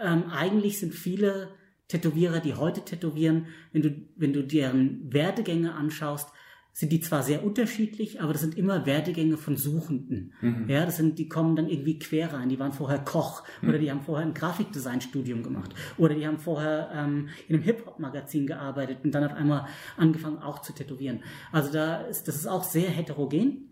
ähm, 0.00 0.24
eigentlich 0.30 0.78
sind 0.78 0.94
viele 0.94 1.48
Tätowierer, 1.88 2.40
die 2.40 2.54
heute 2.54 2.82
tätowieren, 2.82 3.46
wenn 3.72 3.82
du 3.82 3.90
wenn 4.16 4.32
du 4.32 4.42
deren 4.42 5.12
Werdegänge 5.12 5.74
anschaust, 5.74 6.28
sind 6.74 6.90
die 6.90 7.00
zwar 7.00 7.22
sehr 7.22 7.44
unterschiedlich, 7.44 8.22
aber 8.22 8.32
das 8.32 8.40
sind 8.40 8.56
immer 8.56 8.86
Werdegänge 8.86 9.36
von 9.36 9.58
Suchenden. 9.58 10.32
Mhm. 10.40 10.68
Ja, 10.68 10.86
das 10.86 10.96
sind, 10.96 11.18
die 11.18 11.28
kommen 11.28 11.54
dann 11.54 11.68
irgendwie 11.68 11.98
quer 11.98 12.32
rein. 12.32 12.48
Die 12.48 12.58
waren 12.58 12.72
vorher 12.72 12.98
Koch 12.98 13.42
mhm. 13.60 13.68
oder 13.68 13.78
die 13.78 13.90
haben 13.90 14.00
vorher 14.00 14.26
ein 14.26 14.32
Grafikdesign-Studium 14.32 15.42
gemacht 15.42 15.74
oder 15.98 16.14
die 16.14 16.26
haben 16.26 16.38
vorher 16.38 16.90
ähm, 16.94 17.28
in 17.46 17.56
einem 17.56 17.64
Hip-Hop-Magazin 17.64 18.46
gearbeitet 18.46 18.98
und 19.04 19.14
dann 19.14 19.24
auf 19.24 19.34
einmal 19.34 19.66
angefangen 19.98 20.38
auch 20.38 20.60
zu 20.60 20.72
tätowieren. 20.72 21.22
Also 21.52 21.70
da 21.70 22.00
ist, 22.02 22.26
das 22.26 22.36
ist 22.36 22.46
auch 22.46 22.64
sehr 22.64 22.88
heterogen. 22.88 23.68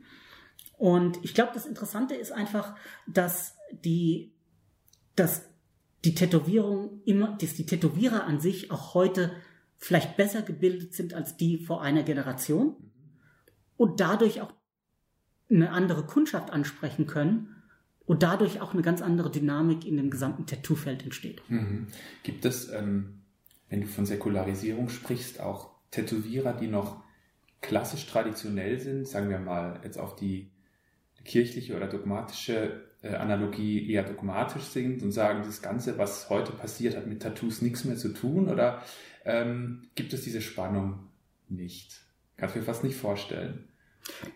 Und 0.76 1.18
ich 1.22 1.32
glaube, 1.32 1.52
das 1.54 1.64
Interessante 1.64 2.14
ist 2.14 2.32
einfach, 2.32 2.74
dass 3.06 3.56
die, 3.84 4.34
dass 5.16 5.48
die 6.04 6.14
Tätowierung 6.14 7.00
immer, 7.06 7.36
dass 7.40 7.54
die 7.54 7.66
Tätowierer 7.66 8.24
an 8.24 8.40
sich 8.40 8.70
auch 8.70 8.92
heute 8.92 9.32
vielleicht 9.78 10.18
besser 10.18 10.42
gebildet 10.42 10.92
sind 10.92 11.14
als 11.14 11.38
die 11.38 11.56
vor 11.56 11.80
einer 11.80 12.02
Generation 12.02 12.76
und 13.80 13.98
dadurch 13.98 14.42
auch 14.42 14.52
eine 15.48 15.70
andere 15.70 16.02
Kundschaft 16.02 16.50
ansprechen 16.50 17.06
können 17.06 17.62
und 18.04 18.22
dadurch 18.22 18.60
auch 18.60 18.74
eine 18.74 18.82
ganz 18.82 19.00
andere 19.00 19.30
Dynamik 19.30 19.86
in 19.86 19.96
dem 19.96 20.10
gesamten 20.10 20.44
Tattoo-Feld 20.44 21.02
entsteht. 21.02 21.40
Mhm. 21.48 21.86
Gibt 22.22 22.44
es, 22.44 22.68
ähm, 22.68 23.22
wenn 23.70 23.80
du 23.80 23.86
von 23.86 24.04
Säkularisierung 24.04 24.90
sprichst, 24.90 25.40
auch 25.40 25.70
Tätowierer, 25.92 26.52
die 26.52 26.66
noch 26.66 27.02
klassisch 27.62 28.06
traditionell 28.06 28.78
sind, 28.78 29.08
sagen 29.08 29.30
wir 29.30 29.38
mal 29.38 29.80
jetzt 29.82 29.98
auf 29.98 30.14
die 30.14 30.50
kirchliche 31.24 31.74
oder 31.74 31.86
dogmatische 31.86 32.82
äh, 33.00 33.14
Analogie 33.14 33.90
eher 33.90 34.02
dogmatisch 34.02 34.64
sind 34.64 35.02
und 35.02 35.12
sagen, 35.12 35.40
das 35.46 35.62
Ganze, 35.62 35.96
was 35.96 36.28
heute 36.28 36.52
passiert, 36.52 36.98
hat 36.98 37.06
mit 37.06 37.22
Tattoos 37.22 37.62
nichts 37.62 37.86
mehr 37.86 37.96
zu 37.96 38.10
tun? 38.10 38.50
Oder 38.50 38.82
ähm, 39.24 39.88
gibt 39.94 40.12
es 40.12 40.20
diese 40.20 40.42
Spannung 40.42 41.08
nicht? 41.48 42.02
Kannst 42.36 42.54
du 42.54 42.58
mir 42.58 42.66
fast 42.66 42.84
nicht 42.84 42.96
vorstellen. 42.96 43.69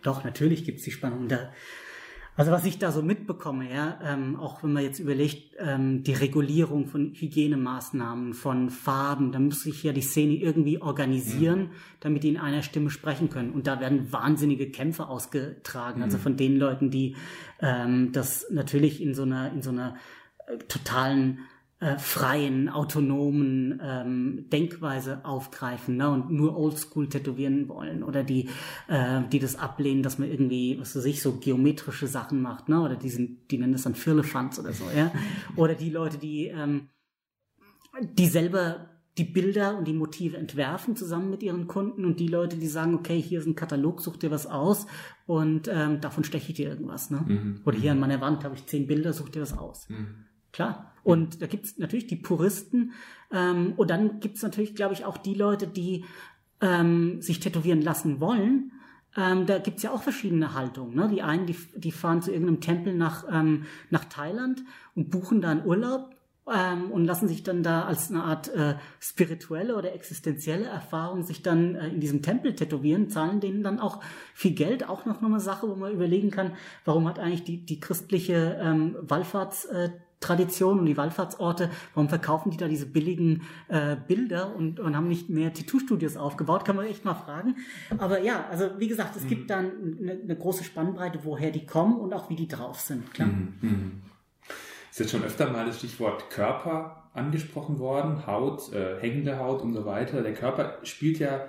Doch, 0.02 0.24
natürlich 0.24 0.64
gibt 0.64 0.78
es 0.78 0.84
die 0.84 0.90
Spannung. 0.90 1.28
Da, 1.28 1.50
also 2.36 2.50
was 2.50 2.64
ich 2.64 2.78
da 2.78 2.90
so 2.90 3.00
mitbekomme, 3.00 3.72
ja, 3.72 3.98
ähm, 4.02 4.36
auch 4.36 4.62
wenn 4.64 4.72
man 4.72 4.82
jetzt 4.82 4.98
überlegt, 4.98 5.54
ähm, 5.58 6.02
die 6.02 6.14
Regulierung 6.14 6.88
von 6.88 7.14
Hygienemaßnahmen, 7.14 8.34
von 8.34 8.70
Farben, 8.70 9.30
da 9.30 9.38
muss 9.38 9.62
sich 9.62 9.84
ja 9.84 9.92
die 9.92 10.02
Szene 10.02 10.34
irgendwie 10.34 10.82
organisieren, 10.82 11.60
mhm. 11.60 11.70
damit 12.00 12.24
die 12.24 12.30
in 12.30 12.36
einer 12.36 12.62
Stimme 12.62 12.90
sprechen 12.90 13.30
können. 13.30 13.52
Und 13.52 13.68
da 13.68 13.78
werden 13.78 14.12
wahnsinnige 14.12 14.70
Kämpfe 14.70 15.06
ausgetragen. 15.06 16.02
Also 16.02 16.04
mhm. 16.04 16.14
Also 16.14 16.18
von 16.18 16.36
den 16.36 16.56
Leuten, 16.56 16.90
die 16.90 17.16
ähm, 17.60 18.10
das 18.12 18.46
natürlich 18.50 19.00
in 19.00 19.14
so 19.14 19.22
einer, 19.22 19.52
in 19.52 19.62
so 19.62 19.70
einer 19.70 19.96
äh, 20.46 20.58
totalen 20.68 21.40
äh, 21.80 21.98
freien, 21.98 22.68
autonomen 22.68 23.80
ähm, 23.82 24.46
Denkweise 24.50 25.24
aufgreifen 25.24 25.96
ne, 25.96 26.08
und 26.08 26.30
nur 26.30 26.56
Oldschool 26.56 27.08
tätowieren 27.08 27.68
wollen 27.68 28.02
oder 28.02 28.22
die, 28.22 28.48
äh, 28.88 29.22
die 29.30 29.38
das 29.38 29.56
ablehnen, 29.56 30.02
dass 30.02 30.18
man 30.18 30.30
irgendwie, 30.30 30.78
was 30.80 30.96
weiß 30.96 31.04
ich, 31.04 31.20
so 31.20 31.38
geometrische 31.38 32.06
Sachen 32.06 32.40
macht, 32.40 32.68
ne, 32.68 32.80
oder 32.80 32.96
die, 32.96 33.10
sind, 33.10 33.50
die 33.50 33.58
nennen 33.58 33.72
das 33.72 33.82
dann 33.82 33.94
Firlefanz 33.94 34.58
oder 34.58 34.72
so, 34.72 34.84
ja, 34.96 35.12
oder 35.56 35.74
die 35.74 35.90
Leute, 35.90 36.18
die, 36.18 36.46
ähm, 36.46 36.88
die 38.00 38.28
selber 38.28 38.88
die 39.18 39.24
Bilder 39.24 39.78
und 39.78 39.86
die 39.86 39.92
Motive 39.92 40.36
entwerfen 40.36 40.96
zusammen 40.96 41.30
mit 41.30 41.42
ihren 41.42 41.68
Kunden 41.68 42.04
und 42.04 42.18
die 42.18 42.26
Leute, 42.26 42.56
die 42.56 42.66
sagen, 42.66 42.94
okay, 42.94 43.20
hier 43.20 43.38
ist 43.38 43.46
ein 43.46 43.54
Katalog, 43.54 44.00
such 44.00 44.16
dir 44.16 44.30
was 44.30 44.46
aus 44.46 44.86
und 45.26 45.68
ähm, 45.68 46.00
davon 46.00 46.24
steche 46.24 46.50
ich 46.50 46.56
dir 46.56 46.68
irgendwas. 46.68 47.10
Ne? 47.10 47.24
Mhm. 47.26 47.60
Oder 47.64 47.78
hier 47.78 47.92
an 47.92 48.00
meiner 48.00 48.20
Wand 48.20 48.42
habe 48.42 48.56
ich 48.56 48.66
zehn 48.66 48.86
Bilder, 48.86 49.12
such 49.12 49.28
dir 49.28 49.42
was 49.42 49.56
aus. 49.56 49.88
Mhm. 49.88 50.26
Klar. 50.50 50.93
Und 51.04 51.42
da 51.42 51.46
gibt's 51.46 51.78
natürlich 51.78 52.06
die 52.06 52.16
Puristen 52.16 52.92
ähm, 53.30 53.74
und 53.76 53.90
dann 53.90 54.20
gibt's 54.20 54.42
natürlich, 54.42 54.74
glaube 54.74 54.94
ich, 54.94 55.04
auch 55.04 55.18
die 55.18 55.34
Leute, 55.34 55.66
die 55.66 56.04
ähm, 56.60 57.20
sich 57.20 57.40
tätowieren 57.40 57.82
lassen 57.82 58.20
wollen. 58.20 58.72
Ähm, 59.16 59.46
da 59.46 59.58
gibt's 59.58 59.82
ja 59.82 59.92
auch 59.92 60.02
verschiedene 60.02 60.54
Haltungen. 60.54 60.94
Ne? 60.94 61.08
Die 61.08 61.22
einen, 61.22 61.46
die, 61.46 61.56
die 61.76 61.92
fahren 61.92 62.22
zu 62.22 62.32
irgendeinem 62.32 62.60
Tempel 62.60 62.94
nach, 62.94 63.24
ähm, 63.30 63.66
nach 63.90 64.06
Thailand 64.06 64.64
und 64.96 65.10
buchen 65.10 65.40
da 65.40 65.50
einen 65.50 65.64
Urlaub 65.64 66.16
ähm, 66.52 66.90
und 66.90 67.04
lassen 67.04 67.28
sich 67.28 67.42
dann 67.42 67.62
da 67.62 67.84
als 67.84 68.10
eine 68.10 68.24
Art 68.24 68.48
äh, 68.48 68.74
spirituelle 69.00 69.76
oder 69.76 69.94
existenzielle 69.94 70.66
Erfahrung 70.66 71.22
sich 71.22 71.42
dann 71.42 71.74
äh, 71.74 71.88
in 71.88 72.00
diesem 72.00 72.22
Tempel 72.22 72.54
tätowieren, 72.54 73.08
zahlen 73.08 73.40
denen 73.40 73.62
dann 73.62 73.78
auch 73.78 74.02
viel 74.34 74.52
Geld, 74.52 74.88
auch 74.88 75.06
noch 75.06 75.22
eine 75.22 75.40
Sache, 75.40 75.68
wo 75.68 75.74
man 75.74 75.92
überlegen 75.92 76.30
kann, 76.30 76.52
warum 76.84 77.08
hat 77.08 77.18
eigentlich 77.18 77.44
die, 77.44 77.64
die 77.64 77.80
christliche 77.80 78.58
ähm, 78.60 78.96
Wallfahrts 79.00 79.66
äh, 79.66 79.90
Tradition 80.20 80.78
und 80.78 80.86
die 80.86 80.96
Wallfahrtsorte, 80.96 81.70
warum 81.94 82.08
verkaufen 82.08 82.50
die 82.50 82.56
da 82.56 82.68
diese 82.68 82.86
billigen 82.86 83.42
äh, 83.68 83.96
Bilder 83.96 84.54
und, 84.56 84.80
und 84.80 84.96
haben 84.96 85.08
nicht 85.08 85.28
mehr 85.28 85.52
Tattoo-Studios 85.52 86.16
aufgebaut, 86.16 86.64
kann 86.64 86.76
man 86.76 86.86
echt 86.86 87.04
mal 87.04 87.14
fragen. 87.14 87.56
Aber 87.98 88.20
ja, 88.20 88.46
also 88.50 88.70
wie 88.78 88.88
gesagt, 88.88 89.16
es 89.16 89.24
mhm. 89.24 89.28
gibt 89.28 89.50
dann 89.50 89.70
eine, 90.00 90.12
eine, 90.22 90.36
große 90.36 90.64
Spannbreite, 90.64 91.20
woher 91.24 91.50
die 91.50 91.66
kommen 91.66 91.98
und 91.98 92.14
auch 92.14 92.30
wie 92.30 92.36
die 92.36 92.48
drauf 92.48 92.80
sind, 92.80 93.12
klar. 93.12 93.28
Mhm. 93.28 93.54
Mhm. 93.60 94.02
Ist 94.90 95.00
jetzt 95.00 95.10
schon 95.10 95.24
öfter 95.24 95.50
mal 95.50 95.66
das 95.66 95.78
Stichwort 95.78 96.30
Körper 96.30 97.10
angesprochen 97.14 97.78
worden, 97.78 98.26
Haut, 98.26 98.72
äh, 98.72 99.00
hängende 99.00 99.38
Haut 99.38 99.62
und 99.62 99.72
so 99.72 99.84
weiter. 99.84 100.22
Der 100.22 100.34
Körper 100.34 100.78
spielt 100.82 101.18
ja 101.18 101.48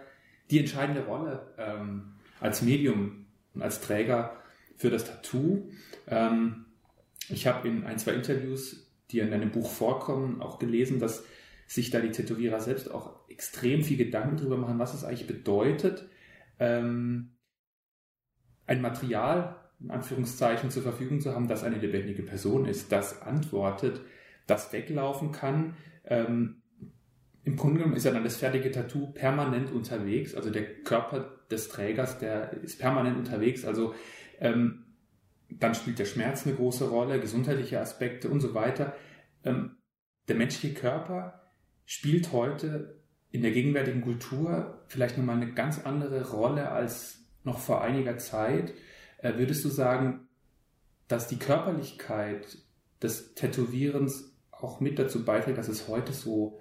die 0.52 0.60
entscheidende 0.60 1.06
Rolle 1.06 1.54
ähm, 1.58 2.14
als 2.40 2.62
Medium 2.62 3.26
und 3.54 3.62
als 3.62 3.82
Träger 3.82 4.36
für 4.78 4.90
das 4.90 5.06
Tattoo. 5.06 5.70
Ähm, 6.08 6.65
ich 7.30 7.48
habe 7.48 7.68
in 7.68 7.84
ein, 7.86 7.98
zwei 7.98 8.14
Interviews, 8.14 8.92
die 9.12 9.20
in 9.20 9.32
deinem 9.32 9.52
Buch 9.52 9.70
vorkommen, 9.70 10.42
auch 10.42 10.60
gelesen, 10.60 11.00
dass 11.00 11.24
sich 11.68 11.90
da 11.90 12.00
die 12.00 12.12
Tätowierer 12.12 12.60
selbst 12.60 12.92
auch 12.92 13.28
extrem 13.30 13.84
viel 13.84 13.98
Gedanken 13.98 14.38
darüber 14.38 14.58
machen, 14.58 14.80
was 14.80 14.94
es 14.94 15.04
eigentlich 15.04 15.28
bedeutet, 15.28 16.08
ähm, 16.60 17.36
ein 18.68 18.82
Material 18.82 19.56
in 19.80 19.92
Anführungszeichen 19.92 20.72
zur 20.72 20.84
Verfügung 20.84 21.20
zu 21.20 21.34
haben, 21.34 21.48
das 21.48 21.64
eine 21.64 21.78
lebendige 21.78 22.24
Person 22.24 22.66
ist, 22.66 22.92
das 22.92 23.22
antwortet, 23.22 24.02
das 24.48 24.72
weglaufen 24.72 25.32
kann. 25.32 25.76
Ähm, 26.06 26.62
Im 27.44 27.58
Grunde 27.58 27.80
genommen 27.80 27.98
ist 27.98 28.06
ja 28.06 28.12
dann 28.12 28.24
das 28.24 28.38
fertige 28.38 28.72
Tattoo 28.72 29.08
permanent 29.08 29.72
unterwegs, 29.72 30.34
also 30.34 30.50
der 30.50 30.82
Körper 30.84 31.40
des 31.52 31.70
Trägers, 31.70 32.20
der 32.20 32.54
ist 32.64 32.80
permanent 32.80 33.18
unterwegs, 33.18 33.66
also 33.66 33.94
ähm, 34.40 34.85
dann 35.50 35.76
spielt 35.76 36.00
der 36.00 36.06
Schmerz 36.06 36.46
eine 36.46 36.56
große 36.56 36.90
Rolle, 36.90 37.20
gesundheitliche 37.20 37.80
Aspekte 37.80 38.30
und 38.30 38.40
so 38.40 38.54
weiter. 38.54 38.96
Ähm, 39.44 39.78
der 40.28 40.36
menschliche 40.36 40.74
Körper 40.74 41.42
spielt 41.86 42.32
heute 42.32 43.00
in 43.32 43.42
der 43.42 43.52
gegenwärtigen 43.52 44.02
Kultur 44.02 44.84
vielleicht 44.88 45.18
nochmal 45.18 45.38
eine 45.38 45.54
ganz 45.54 45.86
andere 45.86 46.30
Rolle 46.32 46.72
als 46.72 47.26
noch 47.44 47.60
vor 47.60 47.82
einiger 47.82 48.18
Zeit. 48.18 48.74
Äh, 49.20 49.38
würdest 49.38 49.64
du 49.66 49.70
sagen, 49.70 50.28
dass 51.08 51.28
die 51.28 51.38
Körperlichkeit 51.38 52.58
des 53.02 53.36
Tätowierens 53.36 54.36
auch 54.52 54.80
mit 54.80 54.98
dazu 54.98 55.24
beiträgt, 55.26 55.58
dass 55.58 55.68
es 55.68 55.88
heute 55.88 56.14
so 56.14 56.60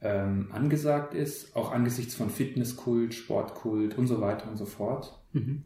ähm, 0.00 0.50
angesagt 0.52 1.14
ist, 1.14 1.56
auch 1.56 1.72
angesichts 1.72 2.14
von 2.14 2.30
Fitnesskult, 2.30 3.14
Sportkult 3.14 3.98
und 3.98 4.06
so 4.06 4.20
weiter 4.20 4.48
und 4.48 4.56
so 4.56 4.66
fort? 4.66 5.18
Mhm. 5.32 5.64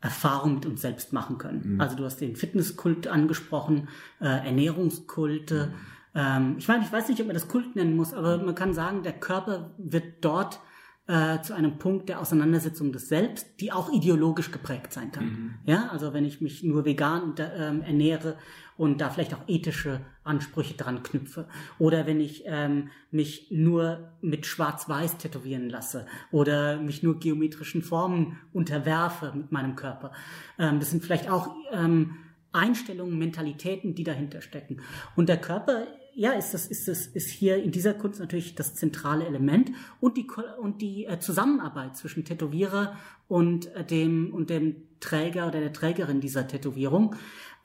Erfahrung 0.00 0.54
mit 0.54 0.66
uns 0.66 0.80
selbst 0.80 1.12
machen 1.12 1.38
können. 1.38 1.74
Mhm. 1.74 1.80
Also 1.80 1.96
du 1.96 2.04
hast 2.04 2.20
den 2.20 2.36
Fitnesskult 2.36 3.08
angesprochen, 3.08 3.88
äh, 4.20 4.26
Ernährungskulte. 4.26 5.72
Mhm 5.74 5.95
ähm, 6.16 6.56
ich 6.58 6.66
meine, 6.66 6.82
ich 6.82 6.90
weiß 6.90 7.08
nicht, 7.08 7.20
ob 7.20 7.26
man 7.26 7.34
das 7.34 7.46
Kult 7.46 7.76
nennen 7.76 7.94
muss, 7.94 8.14
aber 8.14 8.38
man 8.38 8.54
kann 8.54 8.72
sagen, 8.72 9.02
der 9.02 9.12
Körper 9.12 9.74
wird 9.76 10.24
dort 10.24 10.60
äh, 11.06 11.40
zu 11.42 11.54
einem 11.54 11.78
Punkt 11.78 12.08
der 12.08 12.20
Auseinandersetzung 12.20 12.90
des 12.90 13.08
Selbst, 13.08 13.60
die 13.60 13.70
auch 13.70 13.92
ideologisch 13.92 14.50
geprägt 14.50 14.92
sein 14.92 15.12
kann. 15.12 15.24
Mhm. 15.24 15.54
Ja, 15.66 15.88
also 15.90 16.14
wenn 16.14 16.24
ich 16.24 16.40
mich 16.40 16.62
nur 16.64 16.84
vegan 16.84 17.34
ähm, 17.38 17.82
ernähre 17.82 18.38
und 18.76 19.00
da 19.00 19.10
vielleicht 19.10 19.34
auch 19.34 19.42
ethische 19.46 20.00
Ansprüche 20.24 20.74
dran 20.74 21.02
knüpfe. 21.02 21.48
Oder 21.78 22.06
wenn 22.06 22.20
ich 22.20 22.44
ähm, 22.46 22.88
mich 23.10 23.48
nur 23.50 24.12
mit 24.20 24.46
Schwarz-Weiß 24.46 25.18
tätowieren 25.18 25.70
lasse 25.70 26.06
oder 26.32 26.80
mich 26.80 27.02
nur 27.02 27.18
geometrischen 27.20 27.82
Formen 27.82 28.38
unterwerfe 28.52 29.32
mit 29.34 29.52
meinem 29.52 29.76
Körper. 29.76 30.12
Ähm, 30.58 30.80
das 30.80 30.90
sind 30.90 31.04
vielleicht 31.04 31.30
auch 31.30 31.54
ähm, 31.72 32.16
Einstellungen, 32.52 33.18
Mentalitäten, 33.18 33.94
die 33.94 34.04
dahinter 34.04 34.40
stecken. 34.40 34.78
Und 35.14 35.28
der 35.28 35.36
Körper 35.36 35.86
ja, 36.16 36.32
ist 36.32 36.54
das, 36.54 36.66
ist 36.66 36.88
das, 36.88 37.06
ist 37.06 37.28
hier 37.28 37.62
in 37.62 37.70
dieser 37.70 37.92
Kunst 37.92 38.20
natürlich 38.20 38.54
das 38.54 38.74
zentrale 38.74 39.26
Element 39.26 39.70
und 40.00 40.16
die, 40.16 40.26
und 40.58 40.80
die 40.80 41.04
äh, 41.04 41.18
Zusammenarbeit 41.18 41.98
zwischen 41.98 42.24
Tätowierer 42.24 42.96
und 43.28 43.66
äh, 43.74 43.84
dem, 43.84 44.32
und 44.32 44.48
dem 44.48 44.76
Träger 44.98 45.46
oder 45.46 45.60
der 45.60 45.74
Trägerin 45.74 46.22
dieser 46.22 46.48
Tätowierung. 46.48 47.16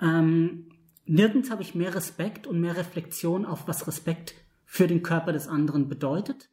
Ähm, 0.01 0.67
nirgends 1.05 1.49
habe 1.49 1.61
ich 1.61 1.75
mehr 1.75 1.95
Respekt 1.95 2.45
und 2.45 2.59
mehr 2.59 2.75
Reflexion 2.75 3.45
auf 3.45 3.69
was 3.69 3.87
Respekt 3.87 4.35
für 4.65 4.85
den 4.85 5.01
Körper 5.01 5.31
des 5.31 5.47
anderen 5.47 5.87
bedeutet, 5.87 6.49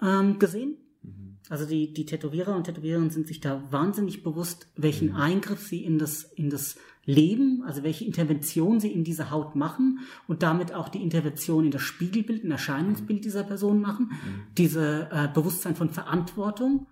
ähm, 0.00 0.38
gesehen. 0.38 0.78
Mhm. 1.02 1.29
Also 1.50 1.66
die, 1.66 1.92
die 1.92 2.06
Tätowierer 2.06 2.54
und 2.54 2.62
Tätowiererinnen 2.62 3.10
sind 3.10 3.26
sich 3.26 3.40
da 3.40 3.60
wahnsinnig 3.72 4.22
bewusst, 4.22 4.68
welchen 4.76 5.08
mhm. 5.08 5.16
Eingriff 5.16 5.66
sie 5.66 5.84
in 5.84 5.98
das, 5.98 6.22
in 6.22 6.48
das 6.48 6.76
Leben, 7.04 7.64
also 7.66 7.82
welche 7.82 8.04
Intervention 8.04 8.78
sie 8.78 8.92
in 8.92 9.02
diese 9.02 9.32
Haut 9.32 9.56
machen 9.56 9.98
und 10.28 10.44
damit 10.44 10.72
auch 10.72 10.88
die 10.88 11.02
Intervention 11.02 11.64
in 11.64 11.72
das 11.72 11.82
Spiegelbild, 11.82 12.44
in 12.44 12.52
Erscheinungsbild 12.52 13.24
dieser 13.24 13.42
Person 13.42 13.80
machen. 13.80 14.12
Mhm. 14.12 14.42
Diese 14.58 15.08
äh, 15.10 15.26
Bewusstsein 15.34 15.74
von 15.74 15.90
Verantwortung. 15.90 16.86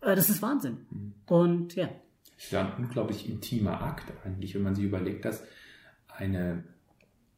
Äh, 0.00 0.14
das 0.14 0.30
ist 0.30 0.42
Wahnsinn. 0.42 0.86
Mhm. 0.88 1.14
Und 1.26 1.74
ja. 1.74 1.88
Es 2.38 2.44
ist 2.44 2.52
ja 2.52 2.64
ein 2.64 2.84
unglaublich 2.84 3.28
intimer 3.28 3.82
Akt 3.82 4.12
eigentlich, 4.24 4.54
wenn 4.54 4.62
man 4.62 4.76
sich 4.76 4.84
überlegt, 4.84 5.24
dass 5.24 5.42
eine 6.06 6.62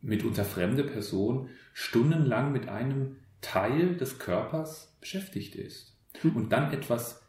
mitunter 0.03 0.45
fremde 0.45 0.85
Person 0.85 1.49
stundenlang 1.73 2.53
mit 2.53 2.69
einem 2.69 3.17
Teil 3.41 3.97
des 3.97 4.19
Körpers 4.19 4.95
beschäftigt 5.01 5.55
ist 5.55 5.92
mhm. 6.23 6.37
und 6.37 6.53
dann 6.53 6.73
etwas 6.73 7.23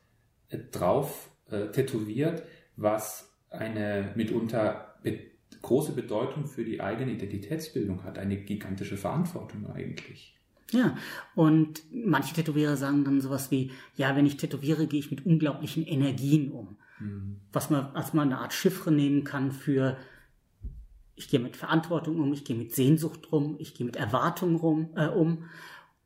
äh, 0.50 0.60
drauf 0.72 1.30
äh, 1.50 1.68
tätowiert, 1.68 2.44
was 2.76 3.34
eine 3.50 4.12
mitunter 4.16 4.96
be 5.04 5.34
große 5.62 5.94
Bedeutung 5.94 6.46
für 6.46 6.66
die 6.66 6.82
eigene 6.82 7.14
Identitätsbildung 7.14 8.04
hat, 8.04 8.18
eine 8.18 8.36
gigantische 8.36 8.98
Verantwortung 8.98 9.72
eigentlich. 9.72 10.38
Ja, 10.72 10.98
und 11.36 11.84
manche 11.92 12.34
Tätowierer 12.34 12.76
sagen 12.76 13.06
dann 13.06 13.22
sowas 13.22 13.50
wie, 13.52 13.72
ja, 13.96 14.16
wenn 14.16 14.26
ich 14.26 14.38
tätowiere, 14.38 14.88
gehe 14.88 15.00
ich 15.00 15.12
mit 15.12 15.26
unglaublichen 15.26 15.86
Energien 15.86 16.52
um. 16.52 16.78
Mhm. 17.00 17.38
Was 17.52 17.70
man 17.70 17.96
als 17.96 18.14
mal 18.14 18.24
eine 18.24 18.40
Art 18.40 18.54
Chiffre 18.54 18.92
nehmen 18.92 19.24
kann 19.24 19.52
für, 19.52 19.98
ich 21.16 21.30
gehe 21.30 21.40
mit 21.40 21.56
Verantwortung 21.56 22.20
um, 22.20 22.34
ich 22.34 22.44
gehe 22.44 22.58
mit 22.58 22.74
Sehnsucht 22.74 23.32
rum, 23.32 23.56
ich 23.60 23.76
gehe 23.76 23.86
mit 23.86 23.96
Erwartung 23.96 24.56
rum, 24.56 24.90
äh, 24.96 25.08
um. 25.08 25.46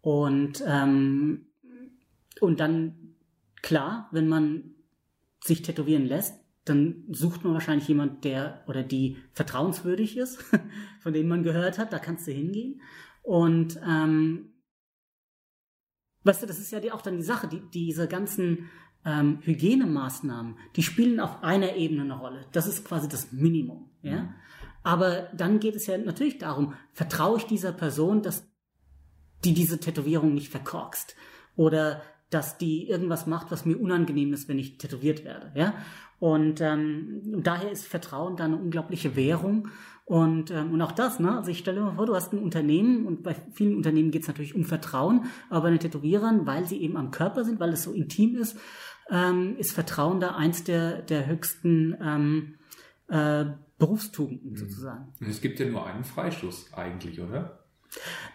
Und, 0.02 0.64
ähm, 0.68 1.48
und 2.42 2.60
dann, 2.60 3.16
klar, 3.62 4.10
wenn 4.12 4.28
man 4.28 4.76
sich 5.44 5.62
tätowieren 5.62 6.06
lässt, 6.06 6.40
dann 6.66 7.06
sucht 7.10 7.44
man 7.44 7.54
wahrscheinlich 7.54 7.88
jemand, 7.88 8.24
der 8.24 8.64
oder 8.68 8.84
die 8.84 9.18
vertrauenswürdig 9.34 10.18
ist, 10.18 10.44
von 11.00 11.14
dem 11.14 11.28
man 11.28 11.44
gehört 11.44 11.78
hat, 11.78 11.94
da 11.94 12.00
kannst 12.00 12.28
du 12.28 12.32
hingehen. 12.32 12.82
Und 13.24 13.80
ähm, 13.88 14.54
weißt 16.24 16.44
du, 16.44 16.48
das 16.48 16.60
ist 16.60 16.72
ja 16.72 16.80
die, 16.80 16.92
auch 16.92 17.02
dann 17.02 17.18
die 17.18 17.24
Sache, 17.24 17.48
die, 17.48 17.62
diese 17.74 18.08
ganzen 18.08 18.70
ähm, 19.06 19.40
Hygienemaßnahmen, 19.42 20.58
die 20.76 20.84
spielen 20.84 21.20
auf 21.20 21.44
einer 21.44 21.76
Ebene 21.76 22.02
eine 22.02 22.18
Rolle. 22.18 22.46
Das 22.52 22.68
ist 22.68 22.84
quasi 22.86 23.08
das 23.08 23.32
Minimum. 23.32 23.90
Ja? 24.02 24.24
Mhm. 24.24 24.34
Aber 24.84 25.30
dann 25.36 25.60
geht 25.60 25.76
es 25.76 25.88
ja 25.88 25.98
natürlich 25.98 26.38
darum, 26.38 26.74
vertraue 26.94 27.38
ich 27.38 27.46
dieser 27.46 27.72
Person, 27.72 28.22
dass 28.22 28.50
die 29.44 29.54
diese 29.54 29.80
Tätowierung 29.80 30.34
nicht 30.34 30.50
verkorkst 30.50 31.16
oder 31.56 32.02
dass 32.30 32.58
die 32.58 32.88
irgendwas 32.88 33.28
macht, 33.28 33.52
was 33.52 33.66
mir 33.66 33.80
unangenehm 33.80 34.34
ist, 34.34 34.50
wenn 34.50 34.60
ich 34.60 34.78
tätowiert 34.78 35.24
werde. 35.24 35.52
Ja? 35.56 35.74
Und 36.20 36.62
ähm, 36.62 37.22
daher 37.44 37.72
ist 37.72 37.88
Vertrauen 37.88 38.36
da 38.36 38.46
eine 38.46 38.58
unglaubliche 38.58 39.16
Währung. 39.16 39.70
Und, 40.06 40.52
ähm, 40.52 40.72
und 40.72 40.82
auch 40.82 40.94
das, 40.94 41.20
ne? 41.20 41.36
Also 41.36 41.52
ich 41.52 41.60
stelle 41.60 41.82
mir 41.82 41.94
vor, 41.94 42.06
du 42.06 42.16
hast 42.16 42.32
ein 42.32 42.40
Unternehmen 42.40 43.06
und 43.06 43.24
bei 43.24 43.36
vielen 43.52 43.76
Unternehmen 43.76 44.10
geht 44.10 44.22
es 44.22 44.30
natürlich 44.30 44.56
um 44.56 44.64
Vertrauen, 44.64 45.26
aber 45.50 45.64
bei 45.64 45.72
den 45.72 45.80
Tätowierern, 45.80 46.48
weil 46.48 46.66
sie 46.66 46.82
eben 46.82 46.96
am 46.96 47.12
Körper 47.12 47.44
sind, 47.44 47.60
weil 47.60 47.74
es 47.74 47.84
so 47.84 47.92
intim 47.92 48.38
ist, 48.38 48.58
ähm, 49.10 49.58
ist 49.58 49.74
Vertrauen 49.74 50.22
da 50.22 50.36
eins 50.36 50.64
der, 50.64 51.02
der 51.02 51.28
höchsten 51.28 51.98
ähm, 52.02 52.56
äh, 53.10 53.46
Berufstugenden 53.78 54.52
mhm. 54.52 54.56
sozusagen. 54.56 55.14
Es 55.20 55.42
gibt 55.42 55.60
ja 55.60 55.68
nur 55.68 55.86
einen 55.86 56.06
Freistoß 56.06 56.74
eigentlich, 56.74 57.20
oder? 57.20 57.57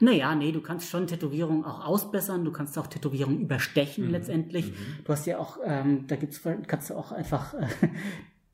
Naja, 0.00 0.34
nee, 0.34 0.52
du 0.52 0.60
kannst 0.60 0.90
schon 0.90 1.06
Tätowierungen 1.06 1.64
auch 1.64 1.84
ausbessern, 1.84 2.44
du 2.44 2.52
kannst 2.52 2.78
auch 2.78 2.86
Tätowierungen 2.86 3.40
überstechen 3.40 4.06
mhm. 4.06 4.10
letztendlich. 4.10 4.70
Mhm. 4.70 5.04
Du 5.04 5.12
hast 5.12 5.26
ja 5.26 5.38
auch, 5.38 5.58
ähm, 5.64 6.06
da 6.06 6.16
gibt's, 6.16 6.40
kannst 6.66 6.90
du 6.90 6.94
auch 6.94 7.12
einfach 7.12 7.54
äh, 7.54 7.66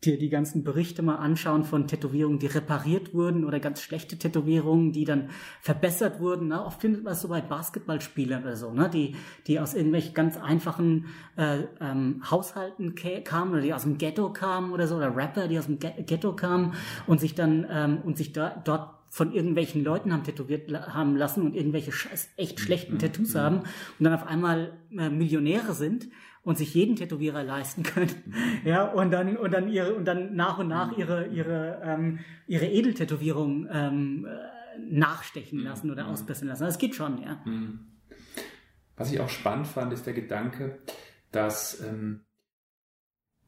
dir 0.04 0.16
die 0.16 0.28
ganzen 0.28 0.62
Berichte 0.62 1.02
mal 1.02 1.16
anschauen 1.16 1.64
von 1.64 1.88
Tätowierungen, 1.88 2.38
die 2.38 2.46
repariert 2.46 3.14
wurden 3.14 3.44
oder 3.44 3.58
ganz 3.58 3.82
schlechte 3.82 4.16
Tätowierungen, 4.16 4.92
die 4.92 5.04
dann 5.04 5.30
verbessert 5.60 6.20
wurden. 6.20 6.48
Ne? 6.48 6.64
Oft 6.64 6.80
findet 6.80 7.02
man 7.02 7.14
es 7.14 7.22
so 7.22 7.28
bei 7.28 7.40
Basketballspielern 7.40 8.42
oder 8.44 8.56
so, 8.56 8.72
ne? 8.72 8.88
die, 8.88 9.16
die 9.48 9.58
aus 9.58 9.74
irgendwelchen 9.74 10.14
ganz 10.14 10.36
einfachen 10.36 11.06
äh, 11.36 11.64
ähm, 11.80 12.22
Haushalten 12.30 12.94
kamen 13.24 13.52
oder 13.52 13.60
die 13.60 13.74
aus 13.74 13.82
dem 13.82 13.98
Ghetto 13.98 14.32
kamen 14.32 14.72
oder 14.72 14.86
so, 14.86 14.96
oder 14.96 15.16
Rapper, 15.16 15.48
die 15.48 15.58
aus 15.58 15.66
dem 15.66 15.80
Ghetto 15.80 16.36
kamen 16.36 16.74
und 17.08 17.18
sich 17.18 17.34
dann 17.34 17.66
ähm, 17.68 17.98
und 18.04 18.16
sich 18.16 18.32
da, 18.32 18.50
dort 18.64 18.97
von 19.10 19.32
irgendwelchen 19.32 19.82
Leuten 19.84 20.12
haben 20.12 20.24
tätowiert 20.24 20.70
haben 20.72 21.16
lassen 21.16 21.42
und 21.42 21.54
irgendwelche 21.54 21.92
scheiß, 21.92 22.30
echt 22.36 22.60
schlechten 22.60 22.94
mhm. 22.94 22.98
Tattoos 22.98 23.34
mhm. 23.34 23.38
haben 23.38 23.56
und 23.58 24.04
dann 24.04 24.12
auf 24.12 24.26
einmal 24.26 24.72
äh, 24.90 25.08
Millionäre 25.08 25.74
sind 25.74 26.08
und 26.42 26.58
sich 26.58 26.74
jeden 26.74 26.96
Tätowierer 26.96 27.42
leisten 27.42 27.82
können, 27.82 28.10
mhm. 28.26 28.34
ja 28.64 28.84
und 28.84 29.10
dann 29.10 29.36
und 29.36 29.52
dann 29.52 29.68
ihre 29.68 29.94
und 29.94 30.04
dann 30.04 30.34
nach 30.34 30.58
und 30.58 30.68
nach 30.68 30.96
ihre 30.96 31.26
ihre 31.28 31.80
ähm, 31.84 32.18
ihre 32.46 32.66
Edeltätowierung 32.66 33.68
ähm, 33.70 34.26
äh, 34.26 34.58
nachstechen 34.90 35.58
lassen 35.60 35.90
oder 35.90 36.06
ausbessern 36.06 36.48
lassen. 36.48 36.64
Das 36.64 36.78
geht 36.78 36.94
schon, 36.94 37.20
ja. 37.22 37.42
Was 38.96 39.12
ich 39.12 39.20
auch 39.20 39.28
spannend 39.28 39.66
fand, 39.66 39.92
ist 39.92 40.06
der 40.06 40.14
Gedanke, 40.14 40.78
dass 41.32 41.80
ähm, 41.80 42.24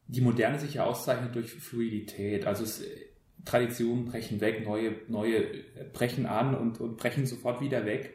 die 0.07 0.21
Moderne 0.21 0.59
sich 0.59 0.75
ja 0.75 0.83
auszeichnet 0.83 1.35
durch 1.35 1.51
Fluidität. 1.51 2.45
Also 2.45 2.63
es 2.63 2.83
Traditionen 3.45 4.05
brechen 4.05 4.41
weg, 4.41 4.65
neue, 4.65 4.95
neue 5.07 5.43
brechen 5.93 6.25
an 6.25 6.55
und, 6.55 6.79
und 6.79 6.97
brechen 6.97 7.25
sofort 7.25 7.61
wieder 7.61 7.85
weg. 7.85 8.13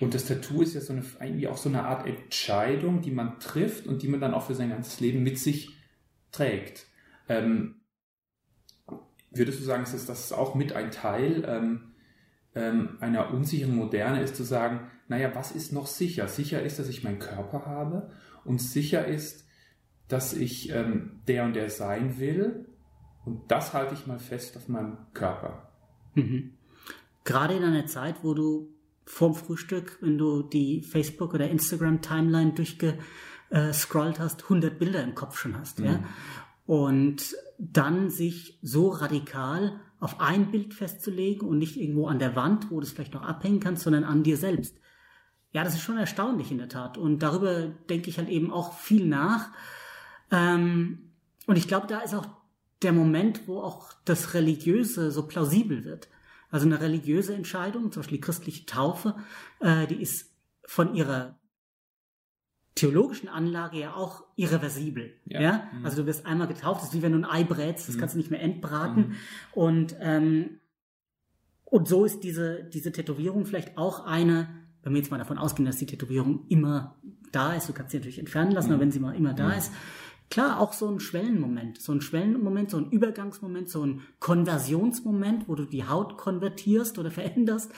Und 0.00 0.14
das 0.14 0.26
Tattoo 0.26 0.62
ist 0.62 0.74
ja 0.74 0.80
so 0.80 0.92
eine, 0.92 1.04
irgendwie 1.20 1.48
auch 1.48 1.56
so 1.56 1.68
eine 1.68 1.84
Art 1.84 2.06
Entscheidung, 2.06 3.02
die 3.02 3.10
man 3.10 3.38
trifft 3.38 3.86
und 3.86 4.02
die 4.02 4.08
man 4.08 4.20
dann 4.20 4.34
auch 4.34 4.46
für 4.46 4.54
sein 4.54 4.70
ganzes 4.70 5.00
Leben 5.00 5.22
mit 5.22 5.38
sich 5.38 5.76
trägt. 6.32 6.86
Ähm, 7.28 7.80
würdest 9.30 9.60
du 9.60 9.64
sagen, 9.64 9.84
dass 9.84 10.06
das 10.06 10.32
auch 10.32 10.54
mit 10.54 10.72
ein 10.72 10.90
Teil 10.90 11.44
ähm, 11.46 11.92
ähm, 12.54 12.96
einer 13.00 13.32
unsicheren 13.32 13.76
Moderne 13.76 14.22
ist, 14.22 14.36
zu 14.36 14.42
sagen, 14.42 14.90
naja, 15.08 15.34
was 15.34 15.52
ist 15.52 15.72
noch 15.72 15.86
sicher? 15.86 16.28
Sicher 16.28 16.62
ist, 16.62 16.78
dass 16.78 16.88
ich 16.88 17.04
meinen 17.04 17.18
Körper 17.18 17.66
habe 17.66 18.10
und 18.44 18.60
sicher 18.60 19.06
ist, 19.06 19.46
dass 20.08 20.32
ich 20.32 20.70
ähm, 20.70 21.20
der 21.28 21.44
und 21.44 21.54
der 21.54 21.70
sein 21.70 22.18
will 22.18 22.69
und 23.24 23.50
das 23.50 23.72
halte 23.72 23.94
ich 23.94 24.06
mal 24.06 24.18
fest 24.18 24.56
auf 24.56 24.68
meinem 24.68 24.98
Körper. 25.12 25.70
Mhm. 26.14 26.52
Gerade 27.24 27.54
in 27.54 27.64
einer 27.64 27.86
Zeit, 27.86 28.16
wo 28.22 28.34
du 28.34 28.74
vorm 29.04 29.34
Frühstück, 29.34 29.98
wenn 30.00 30.18
du 30.18 30.42
die 30.42 30.82
Facebook- 30.82 31.34
oder 31.34 31.50
Instagram-Timeline 31.50 32.52
durchgescrollt 32.52 34.18
hast, 34.18 34.44
100 34.44 34.78
Bilder 34.78 35.02
im 35.02 35.14
Kopf 35.14 35.38
schon 35.38 35.58
hast. 35.58 35.80
Mhm. 35.80 35.84
Ja? 35.84 36.04
Und 36.66 37.34
dann 37.58 38.10
sich 38.10 38.58
so 38.62 38.88
radikal 38.88 39.80
auf 39.98 40.20
ein 40.20 40.50
Bild 40.50 40.72
festzulegen 40.72 41.46
und 41.46 41.58
nicht 41.58 41.76
irgendwo 41.76 42.06
an 42.06 42.18
der 42.18 42.36
Wand, 42.36 42.70
wo 42.70 42.80
du 42.80 42.86
es 42.86 42.92
vielleicht 42.92 43.12
noch 43.12 43.22
abhängen 43.22 43.60
kannst, 43.60 43.82
sondern 43.82 44.04
an 44.04 44.22
dir 44.22 44.36
selbst. 44.36 44.78
Ja, 45.52 45.64
das 45.64 45.74
ist 45.74 45.82
schon 45.82 45.98
erstaunlich 45.98 46.50
in 46.50 46.58
der 46.58 46.68
Tat. 46.68 46.96
Und 46.96 47.18
darüber 47.18 47.66
denke 47.66 48.08
ich 48.08 48.18
halt 48.18 48.28
eben 48.28 48.52
auch 48.52 48.72
viel 48.72 49.06
nach. 49.06 49.50
Ähm, 50.30 51.10
und 51.46 51.56
ich 51.56 51.68
glaube, 51.68 51.88
da 51.88 51.98
ist 51.98 52.14
auch 52.14 52.26
der 52.82 52.92
Moment, 52.92 53.46
wo 53.46 53.60
auch 53.60 53.92
das 54.04 54.34
Religiöse 54.34 55.10
so 55.10 55.26
plausibel 55.26 55.84
wird. 55.84 56.08
Also 56.50 56.66
eine 56.66 56.80
religiöse 56.80 57.34
Entscheidung, 57.34 57.92
zum 57.92 58.00
Beispiel 58.00 58.18
die 58.18 58.22
christliche 58.22 58.66
Taufe, 58.66 59.14
äh, 59.60 59.86
die 59.86 60.02
ist 60.02 60.32
von 60.64 60.94
ihrer 60.94 61.38
theologischen 62.74 63.28
Anlage 63.28 63.78
ja 63.78 63.94
auch 63.94 64.24
irreversibel. 64.36 65.12
Ja. 65.26 65.40
ja? 65.40 65.70
Mhm. 65.72 65.84
Also 65.84 66.02
du 66.02 66.06
wirst 66.06 66.26
einmal 66.26 66.48
getauft, 66.48 66.80
das 66.80 66.88
ist 66.88 66.94
wie 66.94 67.02
wenn 67.02 67.12
du 67.12 67.18
ein 67.18 67.24
Ei 67.24 67.44
brätst, 67.44 67.88
das 67.88 67.96
mhm. 67.96 68.00
kannst 68.00 68.14
du 68.14 68.18
nicht 68.18 68.30
mehr 68.30 68.40
entbraten. 68.40 69.08
Mhm. 69.08 69.14
Und, 69.52 69.96
ähm, 70.00 70.60
und 71.64 71.88
so 71.88 72.04
ist 72.04 72.20
diese, 72.20 72.64
diese 72.64 72.90
Tätowierung 72.90 73.44
vielleicht 73.44 73.76
auch 73.76 74.06
eine, 74.06 74.48
wenn 74.82 74.94
wir 74.94 75.00
jetzt 75.00 75.10
mal 75.10 75.18
davon 75.18 75.38
ausgehen, 75.38 75.66
dass 75.66 75.76
die 75.76 75.86
Tätowierung 75.86 76.46
immer 76.48 76.96
da 77.32 77.52
ist, 77.52 77.68
du 77.68 77.72
kannst 77.72 77.92
sie 77.92 77.98
natürlich 77.98 78.18
entfernen 78.18 78.52
lassen, 78.52 78.68
aber 78.68 78.78
mhm. 78.78 78.80
wenn 78.80 78.92
sie 78.92 79.00
mal 79.00 79.14
immer 79.14 79.34
da 79.34 79.48
mhm. 79.48 79.58
ist, 79.58 79.72
Klar, 80.30 80.60
auch 80.60 80.72
so 80.72 80.88
ein 80.88 81.00
Schwellenmoment, 81.00 81.80
so 81.80 81.90
ein 81.90 82.00
Schwellenmoment, 82.00 82.70
so 82.70 82.76
ein 82.76 82.90
Übergangsmoment, 82.90 83.68
so 83.68 83.84
ein 83.84 84.02
Konversionsmoment, 84.20 85.48
wo 85.48 85.56
du 85.56 85.64
die 85.64 85.84
Haut 85.84 86.16
konvertierst 86.16 86.98
oder 86.98 87.10
veränderst. 87.10 87.72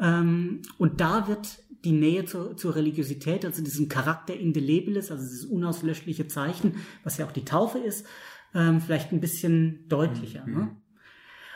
Ähm, 0.00 0.62
und 0.78 1.00
da 1.00 1.28
wird 1.28 1.62
die 1.84 1.92
Nähe 1.92 2.24
zur, 2.24 2.56
zur 2.56 2.74
Religiosität, 2.74 3.44
also 3.44 3.62
diesen 3.62 3.88
Charakter 3.88 4.34
indelebiles, 4.34 5.10
also 5.10 5.22
dieses 5.22 5.44
unauslöschliche 5.44 6.26
Zeichen, 6.26 6.76
was 7.04 7.18
ja 7.18 7.26
auch 7.26 7.32
die 7.32 7.44
Taufe 7.44 7.78
ist, 7.78 8.04
ähm, 8.54 8.80
vielleicht 8.80 9.12
ein 9.12 9.20
bisschen 9.20 9.88
deutlicher. 9.88 10.44
Mhm. 10.46 10.54
Ne? 10.54 10.76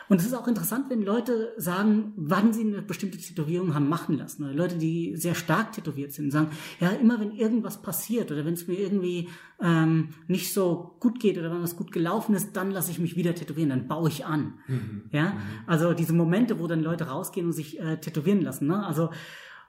Und 0.09 0.21
es 0.21 0.27
ist 0.27 0.33
auch 0.33 0.47
interessant, 0.47 0.89
wenn 0.89 1.01
Leute 1.01 1.53
sagen, 1.57 2.13
wann 2.15 2.53
sie 2.53 2.61
eine 2.61 2.81
bestimmte 2.81 3.17
Tätowierung 3.17 3.73
haben 3.73 3.89
machen 3.89 4.17
lassen. 4.17 4.43
Oder 4.43 4.53
Leute, 4.53 4.77
die 4.77 5.15
sehr 5.15 5.35
stark 5.35 5.73
tätowiert 5.73 6.13
sind, 6.13 6.31
sagen, 6.31 6.49
ja, 6.79 6.89
immer 6.89 7.19
wenn 7.19 7.31
irgendwas 7.31 7.81
passiert 7.81 8.31
oder 8.31 8.45
wenn 8.45 8.53
es 8.53 8.67
mir 8.67 8.79
irgendwie 8.79 9.29
ähm, 9.61 10.09
nicht 10.27 10.53
so 10.53 10.95
gut 10.99 11.19
geht 11.19 11.37
oder 11.37 11.51
wenn 11.51 11.61
was 11.61 11.75
gut 11.75 11.91
gelaufen 11.91 12.35
ist, 12.35 12.55
dann 12.55 12.71
lasse 12.71 12.91
ich 12.91 12.99
mich 12.99 13.15
wieder 13.15 13.35
tätowieren, 13.35 13.69
dann 13.69 13.87
baue 13.87 14.09
ich 14.09 14.25
an. 14.25 14.53
Mhm. 14.67 15.03
Ja, 15.11 15.31
mhm. 15.31 15.39
also 15.65 15.93
diese 15.93 16.13
Momente, 16.13 16.59
wo 16.59 16.67
dann 16.67 16.81
Leute 16.81 17.05
rausgehen 17.05 17.47
und 17.47 17.53
sich 17.53 17.79
äh, 17.79 17.97
tätowieren 17.97 18.41
lassen. 18.41 18.67
Ne? 18.67 18.85
Also 18.85 19.09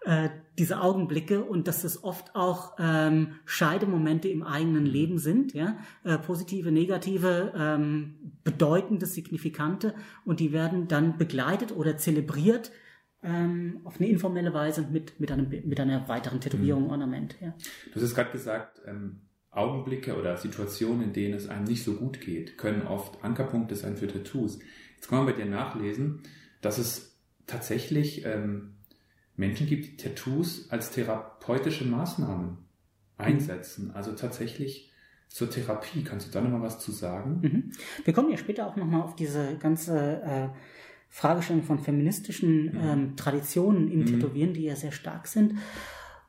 äh, 0.04 0.28
diese 0.58 0.80
Augenblicke 0.80 1.44
und 1.44 1.68
dass 1.68 1.84
es 1.84 2.02
oft 2.04 2.34
auch 2.34 2.76
ähm, 2.78 3.34
Scheidemomente 3.44 4.28
im 4.28 4.42
eigenen 4.42 4.86
Leben 4.86 5.18
sind, 5.18 5.54
ja, 5.54 5.78
äh, 6.04 6.18
positive, 6.18 6.72
negative, 6.72 7.52
ähm, 7.56 8.32
bedeutende, 8.44 9.06
signifikante 9.06 9.94
und 10.24 10.40
die 10.40 10.52
werden 10.52 10.88
dann 10.88 11.18
begleitet 11.18 11.74
oder 11.74 11.96
zelebriert 11.96 12.70
ähm, 13.22 13.80
auf 13.84 13.98
eine 13.98 14.08
informelle 14.08 14.54
Weise 14.54 14.86
mit, 14.90 15.18
mit, 15.18 15.32
einem, 15.32 15.48
mit 15.48 15.80
einer 15.80 16.08
weiteren 16.08 16.40
Tätowierung, 16.40 16.84
mhm. 16.84 16.90
Ornament. 16.90 17.36
Ja. 17.40 17.54
Du 17.92 18.00
hast 18.00 18.14
gerade 18.14 18.30
gesagt, 18.30 18.80
ähm, 18.86 19.20
Augenblicke 19.50 20.16
oder 20.16 20.36
Situationen, 20.36 21.02
in 21.02 21.12
denen 21.12 21.34
es 21.34 21.48
einem 21.48 21.64
nicht 21.64 21.82
so 21.82 21.94
gut 21.94 22.20
geht, 22.20 22.58
können 22.58 22.86
oft 22.86 23.24
Ankerpunkte 23.24 23.74
sein 23.74 23.96
für 23.96 24.06
Tattoos. 24.06 24.58
Jetzt 24.94 25.08
kann 25.08 25.18
man 25.18 25.26
bei 25.26 25.32
dir 25.32 25.46
nachlesen, 25.50 26.22
dass 26.60 26.78
es 26.78 27.18
tatsächlich 27.46 28.24
ähm, 28.24 28.77
Menschen 29.38 29.66
gibt, 29.66 29.86
die 29.86 29.96
Tattoos 29.96 30.68
als 30.70 30.90
therapeutische 30.90 31.84
Maßnahmen 31.84 32.58
einsetzen. 33.16 33.92
Also 33.94 34.12
tatsächlich 34.12 34.92
zur 35.28 35.48
Therapie. 35.48 36.02
Kannst 36.02 36.28
du 36.28 36.32
da 36.32 36.40
nochmal 36.40 36.62
was 36.62 36.80
zu 36.80 36.92
sagen? 36.92 37.40
Mhm. 37.40 37.72
Wir 38.04 38.12
kommen 38.12 38.30
ja 38.30 38.36
später 38.36 38.66
auch 38.66 38.76
nochmal 38.76 39.02
auf 39.02 39.14
diese 39.14 39.56
ganze 39.58 40.22
äh, 40.22 40.48
Fragestellung 41.08 41.62
von 41.62 41.78
feministischen 41.78 42.64
mhm. 42.64 42.80
ähm, 42.82 43.16
Traditionen 43.16 43.90
im 43.90 44.00
mhm. 44.00 44.06
Tätowieren, 44.06 44.54
die 44.54 44.64
ja 44.64 44.76
sehr 44.76 44.92
stark 44.92 45.28
sind. 45.28 45.54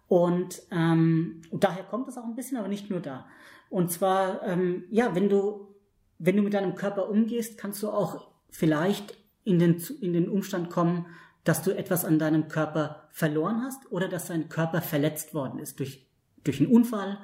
Und 0.07 0.61
ähm, 0.71 1.41
daher 1.51 1.83
kommt 1.83 2.07
es 2.07 2.17
auch 2.17 2.25
ein 2.25 2.35
bisschen, 2.35 2.57
aber 2.57 2.67
nicht 2.67 2.89
nur 2.89 2.99
da. 2.99 3.27
Und 3.69 3.91
zwar, 3.91 4.43
ähm, 4.45 4.83
ja, 4.89 5.15
wenn 5.15 5.29
du, 5.29 5.67
wenn 6.17 6.35
du 6.35 6.43
mit 6.43 6.53
deinem 6.53 6.75
Körper 6.75 7.09
umgehst, 7.09 7.57
kannst 7.57 7.81
du 7.83 7.89
auch 7.89 8.27
vielleicht 8.49 9.17
in 9.43 9.59
den, 9.59 9.81
in 10.01 10.13
den 10.13 10.29
Umstand 10.29 10.69
kommen, 10.69 11.05
dass 11.43 11.61
du 11.61 11.75
etwas 11.75 12.05
an 12.05 12.19
deinem 12.19 12.47
Körper 12.47 13.07
verloren 13.11 13.63
hast 13.63 13.91
oder 13.91 14.07
dass 14.07 14.27
dein 14.27 14.49
Körper 14.49 14.81
verletzt 14.81 15.33
worden 15.33 15.59
ist 15.59 15.79
durch, 15.79 16.07
durch 16.43 16.59
einen 16.59 16.71
Unfall, 16.71 17.17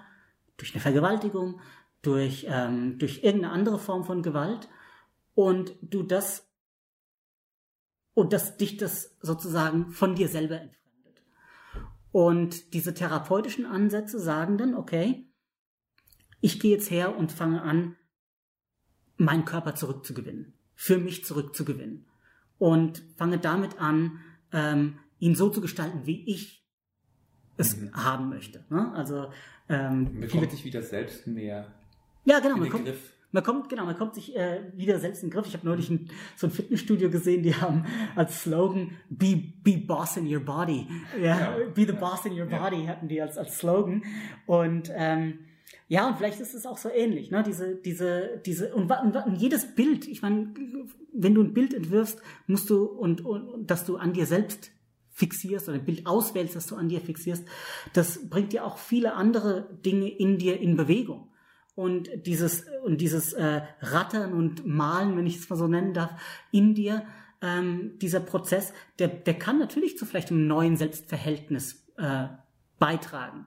durch 0.58 0.73
eine 0.73 0.82
Vergewaltigung, 0.82 1.60
durch, 2.01 2.45
ähm, 2.49 2.97
durch 2.97 3.23
irgendeine 3.23 3.54
andere 3.54 3.80
Form 3.80 4.04
von 4.04 4.23
Gewalt 4.23 4.69
und 5.34 5.75
du 5.82 6.04
das 6.04 6.49
und 8.13 8.32
dass 8.32 8.56
dich 8.56 8.78
das 8.78 9.17
sozusagen 9.21 9.91
von 9.91 10.15
dir 10.15 10.30
selber 10.30 10.62
entfremdet. 10.62 11.21
Und 12.12 12.73
diese 12.73 12.93
therapeutischen 12.93 13.65
Ansätze 13.65 14.19
sagen 14.19 14.58
dann, 14.58 14.73
okay, 14.73 15.30
ich 16.39 16.62
gehe 16.62 16.71
jetzt 16.71 16.89
her 16.89 17.17
und 17.17 17.34
fange 17.34 17.62
an, 17.62 17.97
meinen 19.17 19.43
Körper 19.43 19.75
zurückzugewinnen, 19.75 20.54
für 20.75 20.97
mich 20.97 21.25
zurückzugewinnen 21.25 22.06
und 22.58 23.04
fange 23.18 23.38
damit 23.38 23.80
an, 23.80 24.20
ähm, 24.52 25.00
ihn 25.20 25.36
so 25.36 25.50
zu 25.50 25.62
gestalten, 25.62 26.02
wie 26.06 26.24
ich 26.26 26.65
es 27.58 27.78
mhm. 27.78 27.94
haben 27.94 28.30
möchte. 28.30 28.65
Ne? 28.70 28.91
Also 28.94 29.30
ähm, 29.70 30.04
man 30.04 30.20
bekommt 30.22 30.52
sich 30.52 30.65
wieder 30.65 30.82
selbst 30.82 31.28
mehr 31.28 31.74
ja, 32.26 32.39
genau, 32.39 32.56
in 32.56 32.63
den 32.63 32.72
kommt, 32.72 32.86
Griff. 32.86 33.13
Man 33.32 33.44
kommt, 33.44 33.70
genau, 33.70 33.86
man 33.86 33.98
kommt 33.98 34.15
sich 34.15 34.36
äh, 34.36 34.62
wieder 34.76 35.00
selbst 35.00 35.22
in 35.22 35.30
den 35.30 35.34
Griff. 35.34 35.48
Ich 35.48 35.54
habe 35.54 35.65
neulich 35.65 35.89
ein, 35.89 36.10
so 36.36 36.48
ein 36.48 36.52
Fitnessstudio 36.52 37.10
gesehen, 37.10 37.44
die 37.44 37.54
haben 37.54 37.86
als 38.15 38.41
Slogan 38.41 38.91
Be, 39.10 39.36
be 39.63 39.78
boss 39.78 40.18
in 40.18 40.34
your 40.34 40.39
body. 40.39 40.88
Ja, 41.22 41.39
ja. 41.39 41.58
Be 41.74 41.86
the 41.86 41.94
boss 41.94 42.26
in 42.26 42.39
your 42.39 42.48
body 42.48 42.84
ja. 42.84 42.88
hatten 42.88 43.08
die 43.08 43.22
als, 43.22 43.38
als 43.38 43.58
Slogan. 43.58 44.04
Und 44.48 44.91
ähm, 44.96 45.39
ja, 45.88 46.08
und 46.08 46.17
vielleicht 46.17 46.39
ist 46.39 46.56
es 46.56 46.65
auch 46.65 46.78
so 46.78 46.89
ähnlich, 46.89 47.30
ne? 47.30 47.43
Diese, 47.43 47.76
diese, 47.76 48.41
diese, 48.45 48.74
und, 48.74 48.89
und, 48.91 49.15
und 49.15 49.36
jedes 49.36 49.76
Bild, 49.76 50.08
ich 50.08 50.21
meine, 50.21 50.54
wenn 51.13 51.36
du 51.36 51.43
ein 51.43 51.54
Bild 51.54 51.74
entwirfst, 51.74 52.19
musst 52.48 52.69
du, 52.69 52.86
und, 52.86 53.24
und, 53.24 53.67
dass 53.69 53.86
du 53.86 53.98
an 53.98 54.13
dir 54.13 54.26
selbst 54.26 54.71
fixierst 55.12 55.69
oder 55.69 55.78
ein 55.78 55.86
Bild 55.86 56.08
auswählst, 56.08 56.56
das 56.56 56.67
du 56.67 56.76
an 56.76 56.89
dir 56.89 57.02
fixierst, 57.02 57.45
das 57.93 58.30
bringt 58.30 58.52
dir 58.52 58.65
auch 58.65 58.78
viele 58.78 59.13
andere 59.13 59.69
Dinge 59.86 60.10
in 60.10 60.38
dir 60.38 60.60
in 60.60 60.76
Bewegung 60.76 61.30
und 61.76 62.10
dieses 62.26 62.65
und 62.84 63.00
dieses 63.00 63.34
äh, 63.34 63.62
Rattern 63.82 64.34
und 64.34 64.65
Malen, 64.65 65.15
wenn 65.17 65.28
ich 65.28 65.38
es 65.38 65.50
mal 65.50 65.58
so 65.58 65.67
nennen 65.67 65.93
darf, 65.93 66.12
in 66.52 66.74
dir, 66.74 67.06
ähm, 67.41 68.00
dieser 68.00 68.21
Prozess, 68.21 68.74
der, 68.98 69.10
der 69.10 69.36
kann 69.36 69.60
natürlich 69.60 69.98
zu 69.98 70.06
vielleicht 70.06 70.32
einem 70.32 70.48
neuen 70.48 70.78
Selbstverhältnis 70.78 71.86
äh, 71.98 72.28
beitragen. 72.80 73.45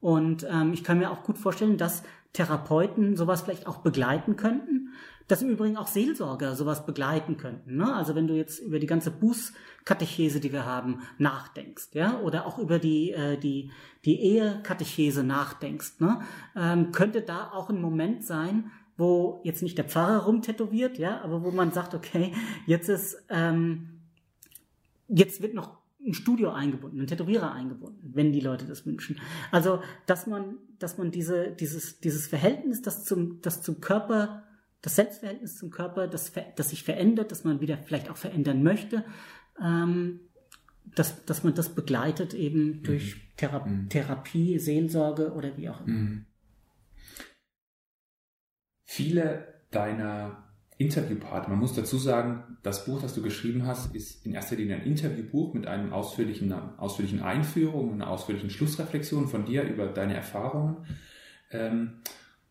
Und 0.00 0.46
ähm, 0.48 0.72
ich 0.72 0.84
kann 0.84 0.98
mir 0.98 1.10
auch 1.10 1.22
gut 1.22 1.38
vorstellen, 1.38 1.76
dass 1.76 2.02
Therapeuten 2.32 3.16
sowas 3.16 3.42
vielleicht 3.42 3.66
auch 3.66 3.78
begleiten 3.78 4.36
könnten, 4.36 4.92
dass 5.28 5.42
im 5.42 5.50
Übrigen 5.50 5.76
auch 5.76 5.86
Seelsorger 5.86 6.56
sowas 6.56 6.86
begleiten 6.86 7.36
könnten. 7.36 7.76
Ne? 7.76 7.94
Also 7.94 8.14
wenn 8.14 8.26
du 8.26 8.34
jetzt 8.34 8.60
über 8.60 8.78
die 8.78 8.86
ganze 8.86 9.10
Bußkatechese, 9.10 10.40
die 10.40 10.52
wir 10.52 10.64
haben, 10.64 11.02
nachdenkst, 11.18 11.90
ja, 11.92 12.18
oder 12.20 12.46
auch 12.46 12.58
über 12.58 12.78
die 12.78 13.12
äh, 13.12 13.36
die 13.36 13.70
die 14.04 14.20
Ehekatechese 14.20 15.22
nachdenkst, 15.24 16.00
ne? 16.00 16.20
ähm, 16.56 16.92
könnte 16.92 17.20
da 17.20 17.50
auch 17.52 17.68
ein 17.68 17.80
Moment 17.80 18.24
sein, 18.24 18.70
wo 18.96 19.40
jetzt 19.44 19.62
nicht 19.62 19.76
der 19.76 19.84
Pfarrer 19.84 20.24
rumtätowiert, 20.24 20.98
ja, 20.98 21.20
aber 21.22 21.44
wo 21.44 21.50
man 21.50 21.72
sagt, 21.72 21.94
okay, 21.94 22.32
jetzt 22.66 22.88
ist 22.88 23.22
ähm, 23.28 24.00
jetzt 25.08 25.42
wird 25.42 25.54
noch 25.54 25.77
ein 26.08 26.14
Studio 26.14 26.50
eingebunden, 26.50 27.00
ein 27.00 27.06
Tätowierer 27.06 27.52
eingebunden, 27.52 28.10
wenn 28.14 28.32
die 28.32 28.40
Leute 28.40 28.64
das 28.64 28.86
wünschen. 28.86 29.20
Also, 29.50 29.82
dass 30.06 30.26
man, 30.26 30.56
dass 30.78 30.98
man 30.98 31.10
diese, 31.10 31.52
dieses, 31.52 32.00
dieses 32.00 32.26
Verhältnis, 32.26 32.82
das 32.82 33.04
zum, 33.04 33.40
das 33.42 33.62
zum 33.62 33.80
Körper 33.80 34.44
das 34.80 34.96
Selbstverhältnis 34.96 35.56
zum 35.56 35.70
Körper, 35.70 36.06
das, 36.06 36.32
das 36.56 36.70
sich 36.70 36.84
verändert, 36.84 37.32
das 37.32 37.44
man 37.44 37.60
wieder 37.60 37.78
vielleicht 37.78 38.10
auch 38.10 38.16
verändern 38.16 38.62
möchte, 38.62 39.04
ähm, 39.60 40.20
dass, 40.84 41.24
dass 41.24 41.44
man 41.44 41.54
das 41.54 41.74
begleitet 41.74 42.34
eben 42.34 42.82
durch 42.82 43.16
mhm. 43.16 43.20
Thera 43.36 43.66
mhm. 43.66 43.88
Therapie, 43.88 44.58
Seelsorge 44.58 45.32
oder 45.32 45.56
wie 45.56 45.68
auch 45.68 45.80
immer. 45.80 45.98
Mhm. 45.98 46.26
Viele 48.84 49.62
deiner 49.70 50.47
Interviewpartner, 50.78 51.50
man 51.50 51.58
muss 51.58 51.74
dazu 51.74 51.98
sagen, 51.98 52.56
das 52.62 52.84
Buch, 52.84 53.02
das 53.02 53.12
du 53.12 53.20
geschrieben 53.20 53.66
hast, 53.66 53.96
ist 53.96 54.24
in 54.24 54.32
erster 54.32 54.54
Linie 54.54 54.76
ein 54.76 54.84
Interviewbuch 54.84 55.52
mit 55.52 55.66
einem 55.66 55.92
ausführlichen, 55.92 56.52
ausführlichen 56.52 57.20
Einführung 57.20 57.92
einer 57.92 58.08
ausführlichen 58.08 58.50
Schlussreflexion 58.50 59.26
von 59.26 59.44
dir 59.44 59.64
über 59.64 59.86
deine 59.86 60.14
Erfahrungen. 60.14 60.86
Ähm, 61.50 61.94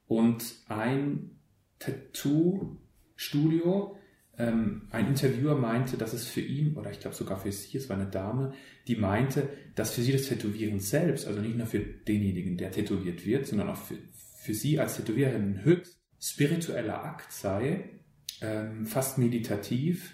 und 0.08 0.44
ein 0.68 1.40
Tattoo-Studio. 1.80 3.98
Ähm, 4.38 4.90
ein 4.92 5.08
Interviewer 5.08 5.56
meinte, 5.56 5.96
dass 5.98 6.12
es 6.12 6.28
für 6.28 6.42
ihn, 6.42 6.76
oder 6.76 6.92
ich 6.92 7.00
glaube 7.00 7.16
sogar 7.16 7.40
für 7.40 7.52
sie, 7.52 7.78
es 7.78 7.88
war 7.90 7.98
eine 7.98 8.08
Dame, 8.08 8.52
die 8.88 8.98
meinte, 8.98 9.48
dass 9.76 9.94
für 9.94 10.02
sie 10.02 10.12
das 10.12 10.28
Tätowieren 10.28 10.82
selbst, 10.82 11.28
also 11.28 11.40
nicht 11.40 11.58
nur 11.58 11.66
für 11.66 11.80
denjenigen, 11.80 12.58
der 12.58 12.72
tätowiert 12.72 13.26
wird, 13.26 13.48
sondern 13.48 13.70
auch 13.70 13.78
für, 13.78 13.96
für 14.38 14.54
sie 14.54 14.80
als 14.80 14.98
Tätowiererin 14.98 15.64
höchst 15.64 15.98
spiritueller 16.20 17.04
Akt 17.04 17.32
sei, 17.32 17.97
ähm, 18.42 18.86
fast 18.86 19.18
meditativ, 19.18 20.14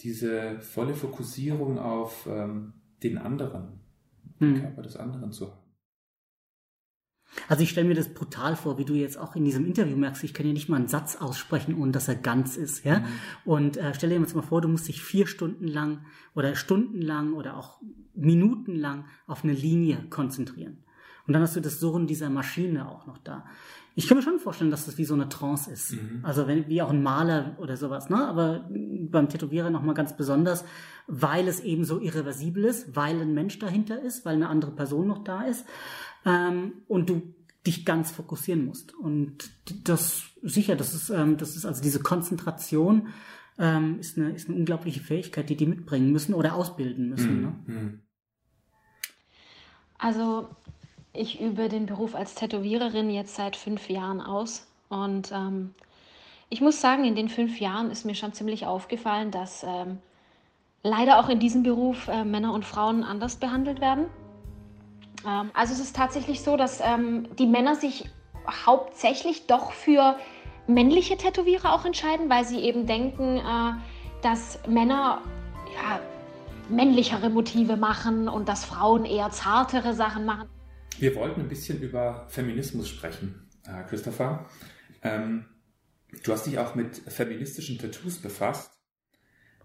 diese 0.00 0.60
volle 0.60 0.94
Fokussierung 0.94 1.78
auf 1.78 2.26
ähm, 2.26 2.74
den 3.02 3.18
anderen, 3.18 3.80
den 4.40 4.54
hm. 4.54 4.60
Körper 4.60 4.82
des 4.82 4.96
anderen 4.96 5.32
zu 5.32 5.50
haben. 5.50 5.62
Also 7.48 7.62
ich 7.62 7.70
stelle 7.70 7.88
mir 7.88 7.94
das 7.94 8.12
brutal 8.12 8.56
vor, 8.56 8.78
wie 8.78 8.84
du 8.84 8.94
jetzt 8.94 9.18
auch 9.18 9.36
in 9.36 9.44
diesem 9.44 9.66
Interview 9.66 9.96
merkst, 9.96 10.22
ich 10.24 10.34
kann 10.34 10.46
ja 10.46 10.52
nicht 10.52 10.68
mal 10.68 10.76
einen 10.76 10.88
Satz 10.88 11.16
aussprechen, 11.16 11.74
ohne 11.74 11.92
dass 11.92 12.08
er 12.08 12.14
ganz 12.14 12.56
ist, 12.56 12.84
ja. 12.84 13.00
Mhm. 13.00 13.06
Und 13.44 13.76
äh, 13.76 13.94
stell 13.94 14.10
dir 14.10 14.20
jetzt 14.20 14.36
mal 14.36 14.42
vor, 14.42 14.60
du 14.60 14.68
musst 14.68 14.88
dich 14.88 15.02
vier 15.02 15.26
Stunden 15.26 15.66
lang 15.66 16.04
oder 16.34 16.54
stundenlang 16.54 17.32
oder 17.32 17.56
auch 17.56 17.80
minutenlang 18.14 19.06
auf 19.26 19.44
eine 19.44 19.54
Linie 19.54 20.06
konzentrieren. 20.10 20.84
Und 21.26 21.34
dann 21.34 21.42
hast 21.42 21.56
du 21.56 21.60
das 21.60 21.80
Surren 21.80 22.06
dieser 22.06 22.30
Maschine 22.30 22.88
auch 22.88 23.06
noch 23.06 23.18
da. 23.18 23.46
Ich 23.94 24.06
kann 24.06 24.16
mir 24.16 24.22
schon 24.22 24.38
vorstellen, 24.38 24.70
dass 24.70 24.86
das 24.86 24.98
wie 24.98 25.04
so 25.04 25.14
eine 25.14 25.28
Trance 25.28 25.70
ist. 25.70 25.92
Mhm. 25.92 26.20
Also 26.22 26.46
wenn, 26.46 26.68
wie 26.68 26.80
auch 26.82 26.90
ein 26.90 27.02
Maler 27.02 27.56
oder 27.58 27.76
sowas, 27.76 28.08
ne? 28.08 28.26
Aber 28.26 28.68
beim 28.70 29.28
Tätowierer 29.28 29.70
nochmal 29.70 29.94
ganz 29.94 30.16
besonders, 30.16 30.64
weil 31.06 31.46
es 31.48 31.60
eben 31.60 31.84
so 31.84 32.00
irreversibel 32.00 32.64
ist, 32.64 32.96
weil 32.96 33.20
ein 33.20 33.34
Mensch 33.34 33.58
dahinter 33.58 34.00
ist, 34.00 34.24
weil 34.24 34.36
eine 34.36 34.48
andere 34.48 34.72
Person 34.72 35.08
noch 35.08 35.24
da 35.24 35.42
ist 35.42 35.66
ähm, 36.24 36.72
und 36.88 37.10
du 37.10 37.34
dich 37.66 37.84
ganz 37.84 38.10
fokussieren 38.10 38.64
musst. 38.64 38.94
Und 38.94 39.50
das 39.84 40.22
sicher, 40.42 40.74
das 40.74 40.94
ist, 40.94 41.10
ähm, 41.10 41.36
das 41.36 41.56
ist 41.56 41.66
also 41.66 41.82
diese 41.82 42.00
Konzentration 42.00 43.08
ähm, 43.58 43.98
ist, 44.00 44.18
eine, 44.18 44.30
ist 44.32 44.48
eine 44.48 44.58
unglaubliche 44.58 45.00
Fähigkeit, 45.00 45.48
die 45.48 45.56
die 45.56 45.66
mitbringen 45.66 46.10
müssen 46.12 46.34
oder 46.34 46.54
ausbilden 46.54 47.08
müssen. 47.10 47.36
Mhm. 47.36 47.42
Ne? 47.42 47.54
Mhm. 47.66 48.00
Also 49.98 50.48
ich 51.12 51.40
übe 51.40 51.68
den 51.68 51.86
Beruf 51.86 52.14
als 52.14 52.34
Tätowiererin 52.34 53.10
jetzt 53.10 53.34
seit 53.34 53.56
fünf 53.56 53.88
Jahren 53.88 54.20
aus 54.20 54.66
und 54.88 55.32
ähm, 55.32 55.74
ich 56.48 56.60
muss 56.60 56.82
sagen, 56.82 57.04
in 57.04 57.14
den 57.14 57.30
fünf 57.30 57.60
Jahren 57.60 57.90
ist 57.90 58.04
mir 58.04 58.14
schon 58.14 58.34
ziemlich 58.34 58.66
aufgefallen, 58.66 59.30
dass 59.30 59.64
ähm, 59.66 60.00
leider 60.82 61.18
auch 61.18 61.30
in 61.30 61.40
diesem 61.40 61.62
Beruf 61.62 62.08
äh, 62.08 62.24
Männer 62.24 62.52
und 62.52 62.66
Frauen 62.66 63.04
anders 63.04 63.36
behandelt 63.36 63.80
werden. 63.80 64.06
Ähm, 65.26 65.50
also 65.54 65.72
es 65.72 65.80
ist 65.80 65.96
tatsächlich 65.96 66.42
so, 66.42 66.58
dass 66.58 66.80
ähm, 66.80 67.26
die 67.38 67.46
Männer 67.46 67.74
sich 67.74 68.04
hauptsächlich 68.66 69.46
doch 69.46 69.72
für 69.72 70.16
männliche 70.66 71.16
Tätowierer 71.16 71.72
auch 71.72 71.84
entscheiden, 71.84 72.28
weil 72.28 72.44
sie 72.44 72.60
eben 72.60 72.86
denken, 72.86 73.38
äh, 73.38 73.72
dass 74.20 74.60
Männer 74.66 75.22
ja, 75.74 76.00
männlichere 76.68 77.30
Motive 77.30 77.76
machen 77.76 78.28
und 78.28 78.48
dass 78.48 78.64
Frauen 78.64 79.04
eher 79.04 79.30
zartere 79.30 79.94
Sachen 79.94 80.26
machen. 80.26 80.48
Wir 80.98 81.14
wollten 81.14 81.40
ein 81.40 81.48
bisschen 81.48 81.80
über 81.80 82.26
Feminismus 82.28 82.88
sprechen, 82.88 83.48
Christopher. 83.88 84.48
Ähm, 85.02 85.46
du 86.24 86.32
hast 86.32 86.46
dich 86.46 86.58
auch 86.58 86.74
mit 86.74 86.96
feministischen 86.96 87.78
Tattoos 87.78 88.18
befasst. 88.18 88.70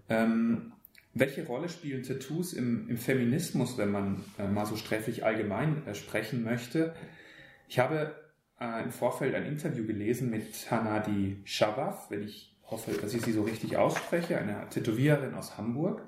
Ähm, 0.10 0.74
welche 1.14 1.46
Rolle 1.46 1.70
spielen 1.70 2.04
Tattoos 2.04 2.54
im, 2.54 2.88
im 2.90 2.98
Feminismus, 2.98 3.78
wenn 3.78 3.92
man 3.92 4.24
äh, 4.38 4.48
mal 4.48 4.66
so 4.66 4.76
sträflich 4.76 5.26
allgemein 5.26 5.86
äh, 5.88 5.96
sprechen 5.96 6.44
möchte? 6.44 6.94
Ich 7.68 7.80
habe 7.80 8.16
äh, 8.60 8.84
im 8.84 8.92
Vorfeld 8.92 9.36
ein 9.36 9.46
Interview 9.46 9.86
gelesen 9.86 10.30
mit 10.30 10.70
Hanadi 10.70 11.42
Shabaf, 11.44 12.12
wenn 12.12 12.24
ich 12.24 12.56
hoffe, 12.64 12.92
dass 12.92 13.14
ich 13.14 13.24
sie 13.24 13.32
so 13.32 13.44
richtig 13.44 13.78
ausspreche, 13.78 14.38
eine 14.38 14.68
Tätowiererin 14.70 15.34
aus 15.34 15.58
Hamburg, 15.58 16.04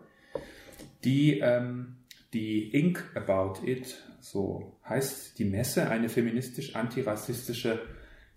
die 1.03 1.39
ähm, 1.39 1.97
die 2.33 2.75
Ink 2.75 3.03
About 3.15 3.65
It, 3.65 3.97
so 4.21 4.79
heißt 4.87 5.37
die 5.39 5.45
Messe, 5.45 5.89
eine 5.89 6.09
feministisch-antirassistische 6.09 7.81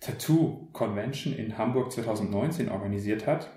Tattoo 0.00 0.68
Convention 0.72 1.34
in 1.34 1.58
Hamburg 1.58 1.92
2019 1.92 2.68
organisiert 2.68 3.26
hat. 3.26 3.50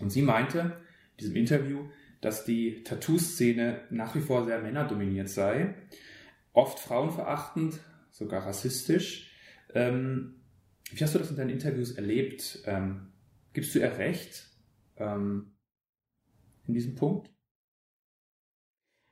Und 0.00 0.10
sie 0.10 0.22
meinte 0.22 0.80
in 1.12 1.20
diesem 1.20 1.36
Interview, 1.36 1.88
dass 2.20 2.44
die 2.44 2.82
Tattoo-Szene 2.82 3.82
nach 3.90 4.14
wie 4.14 4.20
vor 4.20 4.44
sehr 4.44 4.60
männerdominiert 4.60 5.28
sei, 5.28 5.74
oft 6.52 6.80
frauenverachtend, 6.80 7.80
sogar 8.10 8.46
rassistisch. 8.46 9.30
Ähm, 9.74 10.40
wie 10.90 11.04
hast 11.04 11.14
du 11.14 11.18
das 11.18 11.30
in 11.30 11.36
deinen 11.36 11.50
Interviews 11.50 11.92
erlebt? 11.92 12.62
Ähm, 12.66 13.12
gibst 13.52 13.74
du 13.74 13.78
ihr 13.78 13.96
recht 13.98 14.48
ähm, 14.96 15.52
in 16.66 16.74
diesem 16.74 16.96
Punkt? 16.96 17.30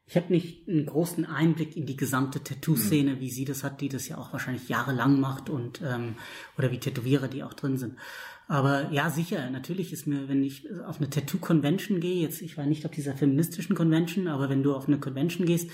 Ich 0.09 0.17
habe 0.17 0.33
nicht 0.33 0.69
einen 0.69 0.87
großen 0.87 1.25
Einblick 1.25 1.77
in 1.77 1.85
die 1.85 1.97
gesamte 1.97 2.43
Tattoo-Szene, 2.43 3.19
wie 3.19 3.31
sie 3.31 3.45
das 3.45 3.65
hat, 3.65 3.81
die 3.81 3.89
das 3.89 4.07
ja 4.07 4.19
auch 4.19 4.33
wahrscheinlich 4.33 4.69
jahrelang 4.69 5.19
macht 5.19 5.51
und 5.51 5.83
ähm, 5.83 6.15
oder 6.57 6.71
wie 6.71 6.79
Tätowierer, 6.79 7.27
die 7.27 7.43
auch 7.43 7.55
drin 7.55 7.77
sind. 7.77 7.99
Aber 8.47 8.93
ja, 8.93 9.11
sicher, 9.11 9.51
natürlich 9.51 9.93
ist 9.93 10.07
mir, 10.07 10.29
wenn 10.29 10.45
ich 10.45 10.69
auf 10.85 10.99
eine 10.99 11.11
Tattoo-Convention 11.11 11.99
gehe, 11.99 12.23
jetzt, 12.23 12.41
ich 12.41 12.57
war 12.57 12.67
nicht 12.67 12.87
auf 12.87 12.93
dieser 12.93 13.17
feministischen 13.17 13.75
Convention, 13.75 14.29
aber 14.29 14.49
wenn 14.49 14.63
du 14.63 14.77
auf 14.77 14.87
eine 14.87 15.01
Convention 15.01 15.45
gehst, 15.45 15.71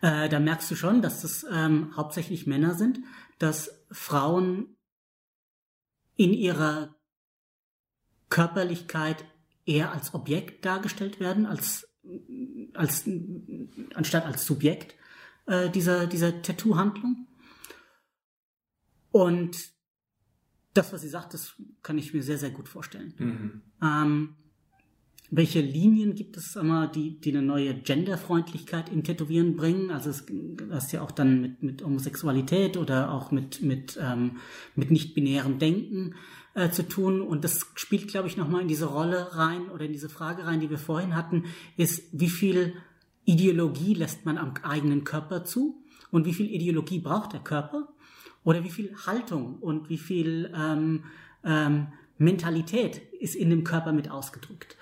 äh, 0.00 0.30
da 0.30 0.40
merkst 0.40 0.70
du 0.70 0.74
schon, 0.74 1.02
dass 1.02 1.20
das 1.20 1.44
ähm, 1.52 1.94
hauptsächlich 1.94 2.46
Männer 2.46 2.74
sind, 2.74 3.00
dass 3.38 3.84
Frauen 3.90 4.76
in 6.16 6.32
ihrer 6.32 6.96
Körperlichkeit 8.30 9.26
eher 9.66 9.92
als 9.92 10.14
Objekt 10.14 10.64
dargestellt 10.64 11.20
werden, 11.20 11.44
als 11.44 11.85
als, 12.74 13.08
anstatt 13.94 14.24
als 14.24 14.46
Subjekt 14.46 14.94
äh, 15.46 15.70
dieser, 15.70 16.06
dieser 16.06 16.42
Tattoo-Handlung. 16.42 17.26
Und 19.10 19.56
das, 20.74 20.92
was 20.92 21.00
sie 21.00 21.08
sagt, 21.08 21.34
das 21.34 21.54
kann 21.82 21.98
ich 21.98 22.12
mir 22.12 22.22
sehr, 22.22 22.38
sehr 22.38 22.50
gut 22.50 22.68
vorstellen. 22.68 23.14
Mhm. 23.18 23.62
Ähm, 23.82 24.36
welche 25.30 25.60
Linien 25.60 26.14
gibt 26.14 26.36
es 26.36 26.54
immer, 26.54 26.86
die, 26.86 27.18
die 27.20 27.30
eine 27.30 27.42
neue 27.42 27.74
Genderfreundlichkeit 27.74 28.90
im 28.92 29.02
Tätowieren 29.02 29.56
bringen? 29.56 29.90
Also 29.90 30.10
es 30.10 30.24
hast 30.70 30.92
ja 30.92 31.02
auch 31.02 31.10
dann 31.10 31.40
mit, 31.40 31.62
mit 31.62 31.84
Homosexualität 31.84 32.76
oder 32.76 33.12
auch 33.12 33.32
mit, 33.32 33.60
mit, 33.60 33.98
ähm, 34.00 34.36
mit 34.76 34.90
nicht-binärem 34.90 35.58
Denken 35.58 36.14
äh, 36.54 36.70
zu 36.70 36.88
tun. 36.88 37.20
Und 37.20 37.44
das 37.44 37.66
spielt, 37.74 38.08
glaube 38.08 38.28
ich, 38.28 38.36
nochmal 38.36 38.62
in 38.62 38.68
diese 38.68 38.86
Rolle 38.86 39.36
rein 39.36 39.68
oder 39.68 39.84
in 39.84 39.92
diese 39.92 40.08
Frage 40.08 40.46
rein, 40.46 40.60
die 40.60 40.70
wir 40.70 40.78
vorhin 40.78 41.16
hatten, 41.16 41.44
ist, 41.76 42.04
wie 42.12 42.30
viel 42.30 42.74
Ideologie 43.24 43.94
lässt 43.94 44.24
man 44.24 44.38
am 44.38 44.54
eigenen 44.62 45.02
Körper 45.02 45.44
zu 45.44 45.82
und 46.12 46.24
wie 46.24 46.34
viel 46.34 46.46
Ideologie 46.46 47.00
braucht 47.00 47.32
der 47.32 47.40
Körper 47.40 47.88
oder 48.44 48.62
wie 48.62 48.70
viel 48.70 48.94
Haltung 49.06 49.58
und 49.58 49.88
wie 49.90 49.98
viel 49.98 50.52
ähm, 50.56 51.02
ähm, 51.44 51.88
Mentalität 52.18 53.02
ist 53.20 53.34
in 53.34 53.50
dem 53.50 53.64
Körper 53.64 53.92
mit 53.92 54.10
ausgedrückt. 54.10 54.76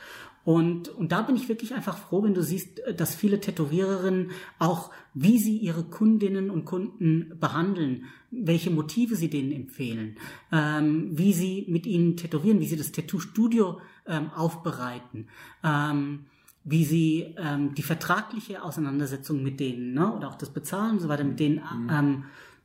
Und, 0.45 0.91
und 0.91 1.11
da 1.13 1.23
bin 1.23 1.37
ich 1.37 1.49
wirklich 1.49 1.75
einfach 1.75 1.97
froh, 1.97 2.23
wenn 2.23 2.35
du 2.35 2.43
siehst, 2.43 2.83
dass 2.97 3.15
viele 3.15 3.41
Tätowiererinnen 3.41 4.33
auch, 4.59 4.91
wie 5.15 5.39
sie 5.39 5.57
ihre 5.57 5.85
Kundinnen 5.85 6.51
und 6.51 6.67
Kunden 6.67 7.33
behandeln, 7.41 8.05
welche 8.31 8.71
Motive 8.71 9.17
sie 9.17 9.31
denen 9.31 9.53
empfehlen, 9.53 10.17
ähm, 10.53 11.17
wie 11.17 11.33
sie 11.33 11.65
mit 11.69 11.87
ihnen 11.87 12.17
tätowieren, 12.17 12.61
wie 12.61 12.67
sie 12.67 12.77
das 12.77 12.93
Tattoo-Studio 12.93 13.81
ähm, 14.07 14.31
aufbereiten, 14.31 15.29
ähm, 15.63 16.27
wie 16.63 16.85
sie 16.85 17.35
ähm, 17.39 17.75
die 17.75 17.83
vertragliche 17.83 18.63
Auseinandersetzung 18.63 19.43
mit 19.43 19.61
denen 19.61 19.95
ne, 19.95 20.13
oder 20.15 20.29
auch 20.29 20.37
das 20.37 20.51
Bezahlen 20.51 20.93
und 20.93 21.01
so 21.01 21.09
weiter 21.09 21.25
mit 21.25 21.41
denen 21.41 21.57
mhm. 21.57 21.91
ähm, 21.91 22.25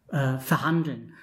äh, 0.09 0.39
verhandeln, 0.39 1.13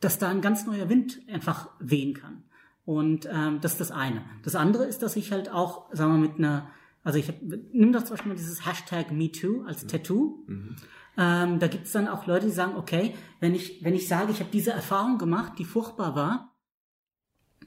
dass 0.00 0.18
da 0.18 0.28
ein 0.28 0.42
ganz 0.42 0.64
neuer 0.64 0.88
Wind 0.88 1.20
einfach 1.32 1.70
wehen 1.80 2.14
kann. 2.14 2.44
Und 2.88 3.28
ähm, 3.30 3.60
das 3.60 3.72
ist 3.72 3.82
das 3.82 3.90
eine. 3.90 4.24
Das 4.44 4.54
andere 4.54 4.86
ist, 4.86 5.02
dass 5.02 5.14
ich 5.16 5.30
halt 5.30 5.50
auch, 5.50 5.94
sagen 5.94 6.10
wir, 6.12 6.26
mit 6.26 6.38
einer, 6.38 6.70
also 7.04 7.18
ich 7.18 7.28
hab, 7.28 7.34
nimm 7.42 7.92
doch 7.92 8.00
zum 8.00 8.12
Beispiel 8.12 8.30
mal 8.30 8.38
dieses 8.38 8.64
Hashtag 8.64 9.12
MeToo 9.12 9.64
als 9.66 9.82
mhm. 9.82 9.88
Tattoo. 9.88 10.44
Mhm. 10.46 10.76
Ähm, 11.18 11.58
da 11.58 11.66
gibt 11.66 11.84
es 11.84 11.92
dann 11.92 12.08
auch 12.08 12.26
Leute, 12.26 12.46
die 12.46 12.52
sagen, 12.52 12.76
okay, 12.76 13.14
wenn 13.40 13.54
ich, 13.54 13.84
wenn 13.84 13.94
ich 13.94 14.08
sage, 14.08 14.32
ich 14.32 14.40
habe 14.40 14.48
diese 14.50 14.70
Erfahrung 14.70 15.18
gemacht, 15.18 15.58
die 15.58 15.66
furchtbar 15.66 16.16
war, 16.16 16.56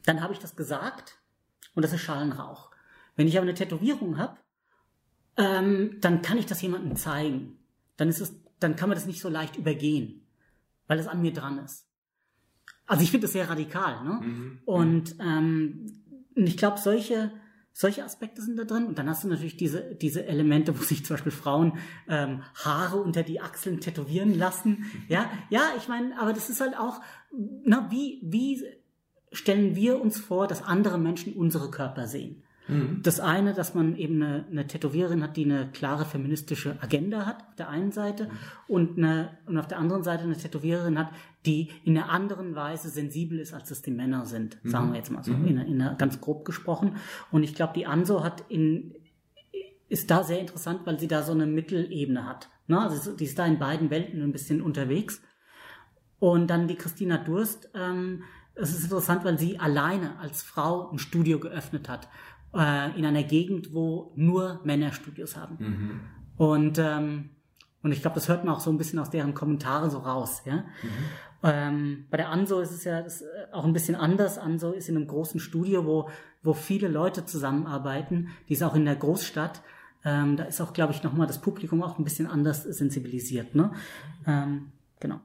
dann 0.08 0.24
habe 0.24 0.34
ich 0.34 0.40
das 0.40 0.56
gesagt 0.56 1.20
und 1.76 1.84
das 1.86 1.94
ist 1.94 2.02
Schalenrauch. 2.02 2.72
Wenn 3.16 3.28
ich 3.28 3.38
aber 3.38 3.44
eine 3.44 3.54
Tätowierung 3.54 4.18
habe, 4.18 4.40
ähm, 5.38 5.98
dann 6.02 6.24
kann 6.24 6.40
ich 6.40 6.48
das 6.48 6.64
jemandem 6.64 6.96
zeigen. 6.96 7.60
Dann 7.96 8.10
ist 8.10 8.22
es, 8.22 8.34
dann 8.60 8.76
kann 8.76 8.90
man 8.90 8.96
das 8.96 9.06
nicht 9.06 9.22
so 9.22 9.30
leicht 9.30 9.56
übergehen, 9.56 10.26
weil 10.88 10.98
es 10.98 11.06
an 11.06 11.22
mir 11.22 11.32
dran 11.32 11.60
ist. 11.60 11.91
Also 12.88 13.04
ich 13.04 13.12
finde 13.12 13.26
das 13.26 13.34
sehr 13.34 13.50
radikal, 13.50 14.04
ne? 14.04 14.20
Mhm. 14.22 14.60
Und 14.66 15.16
ähm, 15.20 15.86
ich 16.36 16.58
glaube, 16.58 16.80
solche 16.80 17.32
solche 17.74 18.04
Aspekte 18.04 18.42
sind 18.42 18.58
da 18.58 18.64
drin. 18.64 18.86
Und 18.86 18.98
dann 19.00 19.10
hast 19.10 19.24
du 19.24 19.28
natürlich 19.28 19.58
diese, 19.58 19.96
diese 19.96 20.26
Elemente, 20.26 20.78
wo 20.78 20.84
sich 20.84 21.06
zum 21.06 21.16
Beispiel 21.16 21.32
Frauen 21.32 21.78
ähm, 22.08 22.44
Haare 22.56 22.98
unter 22.98 23.24
die 23.24 23.40
Achseln 23.40 23.80
tätowieren 23.80 24.38
lassen. 24.38 24.86
Ja, 25.08 25.30
ja, 25.50 25.62
ich 25.78 25.88
meine, 25.88 26.20
aber 26.20 26.34
das 26.34 26.50
ist 26.50 26.62
halt 26.62 26.78
auch, 26.78 27.02
na, 27.64 27.90
wie, 27.90 28.20
wie 28.24 28.64
stellen 29.32 29.76
wir 29.76 30.02
uns 30.02 30.20
vor, 30.20 30.48
dass 30.48 30.64
andere 30.64 30.98
Menschen 30.98 31.34
unsere 31.34 31.72
Körper 31.72 32.08
sehen? 32.08 32.44
Mhm. 32.72 33.02
Das 33.04 33.20
eine, 33.20 33.54
dass 33.54 33.76
man 33.76 33.96
eben 33.96 34.22
eine, 34.22 34.46
eine 34.50 34.68
Tätowiererin 34.68 35.22
hat, 35.22 35.38
die 35.38 35.46
eine 35.46 35.70
klare 35.72 36.06
feministische 36.06 36.78
Agenda 36.82 37.26
hat, 37.26 37.42
auf 37.48 37.56
der 37.56 37.70
einen 37.70 37.92
Seite, 37.92 38.26
mhm. 38.26 38.30
und, 38.68 38.98
eine, 38.98 39.38
und 39.46 39.58
auf 39.58 39.68
der 39.68 39.78
anderen 39.78 40.04
Seite 40.04 40.24
eine 40.24 40.38
Tätowiererin 40.38 40.98
hat, 40.98 41.10
die 41.46 41.70
in 41.84 41.98
einer 41.98 42.10
anderen 42.10 42.56
Weise 42.56 42.90
sensibel 42.90 43.40
ist, 43.40 43.54
als 43.54 43.72
es 43.72 43.82
die 43.82 43.92
Männer 43.92 44.26
sind, 44.26 44.64
mhm. 44.64 44.70
sagen 44.70 44.92
wir 44.92 44.98
jetzt 44.98 45.12
mal 45.12 45.24
so, 45.24 45.34
mhm. 45.34 45.48
in, 45.48 45.58
in 45.60 45.82
einer, 45.82 45.96
ganz 45.96 46.22
grob 46.22 46.46
gesprochen. 46.46 46.96
Und 47.32 47.44
ich 47.44 47.56
glaube, 47.56 47.74
die 47.76 47.86
Anso 47.86 48.24
hat 48.24 48.46
in, 48.50 48.96
ist 49.90 50.10
da 50.10 50.24
sehr 50.24 50.40
interessant, 50.40 50.82
weil 50.86 51.00
sie 51.00 51.08
da 51.08 51.24
so 51.24 51.34
eine 51.34 51.46
Mittelebene 51.46 52.26
hat. 52.26 52.50
Ne? 52.68 52.80
Also 52.80 53.14
die 53.16 53.26
ist 53.26 53.38
da 53.38 53.46
in 53.46 53.60
beiden 53.60 53.90
Welten 53.90 54.22
ein 54.22 54.32
bisschen 54.32 54.62
unterwegs. 54.62 55.22
Und 56.20 56.48
dann 56.48 56.68
die 56.68 56.76
Christina 56.76 57.18
Durst, 57.18 57.70
ähm, 57.74 58.24
es 58.54 58.72
ist 58.72 58.84
interessant, 58.84 59.24
weil 59.24 59.40
sie 59.40 59.60
alleine 59.60 60.20
als 60.20 60.44
Frau 60.44 60.92
ein 60.92 61.00
Studio 61.00 61.40
geöffnet 61.40 61.90
hat 61.90 62.08
äh, 62.54 62.98
in 62.98 63.06
einer 63.06 63.24
Gegend, 63.24 63.74
wo 63.74 64.12
nur 64.16 64.62
Männer 64.64 64.92
Studios 64.92 65.36
haben. 65.36 65.58
Mhm. 65.60 66.00
Und, 66.38 66.80
ähm, 66.80 67.30
und 67.84 67.92
ich 67.92 68.02
glaube, 68.02 68.16
das 68.16 68.30
hört 68.30 68.46
man 68.46 68.56
auch 68.56 68.60
so 68.60 68.72
ein 68.72 68.78
bisschen 68.78 69.00
aus 69.00 69.10
deren 69.10 69.34
Kommentare 69.34 69.90
so 69.90 70.00
raus. 70.00 70.44
Ja? 70.46 70.58
Mhm. 70.58 70.66
Ähm, 71.44 72.06
bei 72.10 72.18
der 72.18 72.30
Anso 72.30 72.60
ist 72.60 72.72
es 72.72 72.84
ja 72.84 73.02
das, 73.02 73.22
äh, 73.22 73.26
auch 73.52 73.66
ein 73.66 73.74
bisschen 73.74 73.96
anders. 73.96 74.38
Anso 74.38 74.72
ist 74.72 74.90
in 74.90 74.96
einem 74.96 75.08
großen 75.08 75.40
Studio, 75.40 75.86
wo, 75.86 76.10
wo 76.44 76.54
viele 76.54 76.88
Leute 76.88 77.26
zusammenarbeiten. 77.26 78.30
Die 78.48 78.54
ist 78.54 78.64
auch 78.64 78.76
in 78.76 78.86
der 78.86 78.96
Großstadt. 78.96 79.62
Ähm, 80.04 80.36
da 80.36 80.46
ist 80.46 80.62
auch, 80.62 80.74
glaube 80.74 80.94
ich, 80.94 81.04
nochmal 81.04 81.28
das 81.28 81.42
Publikum 81.42 81.84
auch 81.84 81.98
ein 81.98 82.04
bisschen 82.04 82.28
anders 82.28 82.64
sensibilisiert. 82.64 83.56
Ne? 83.56 83.72
Ähm, 84.26 84.72
genau. 85.00 85.20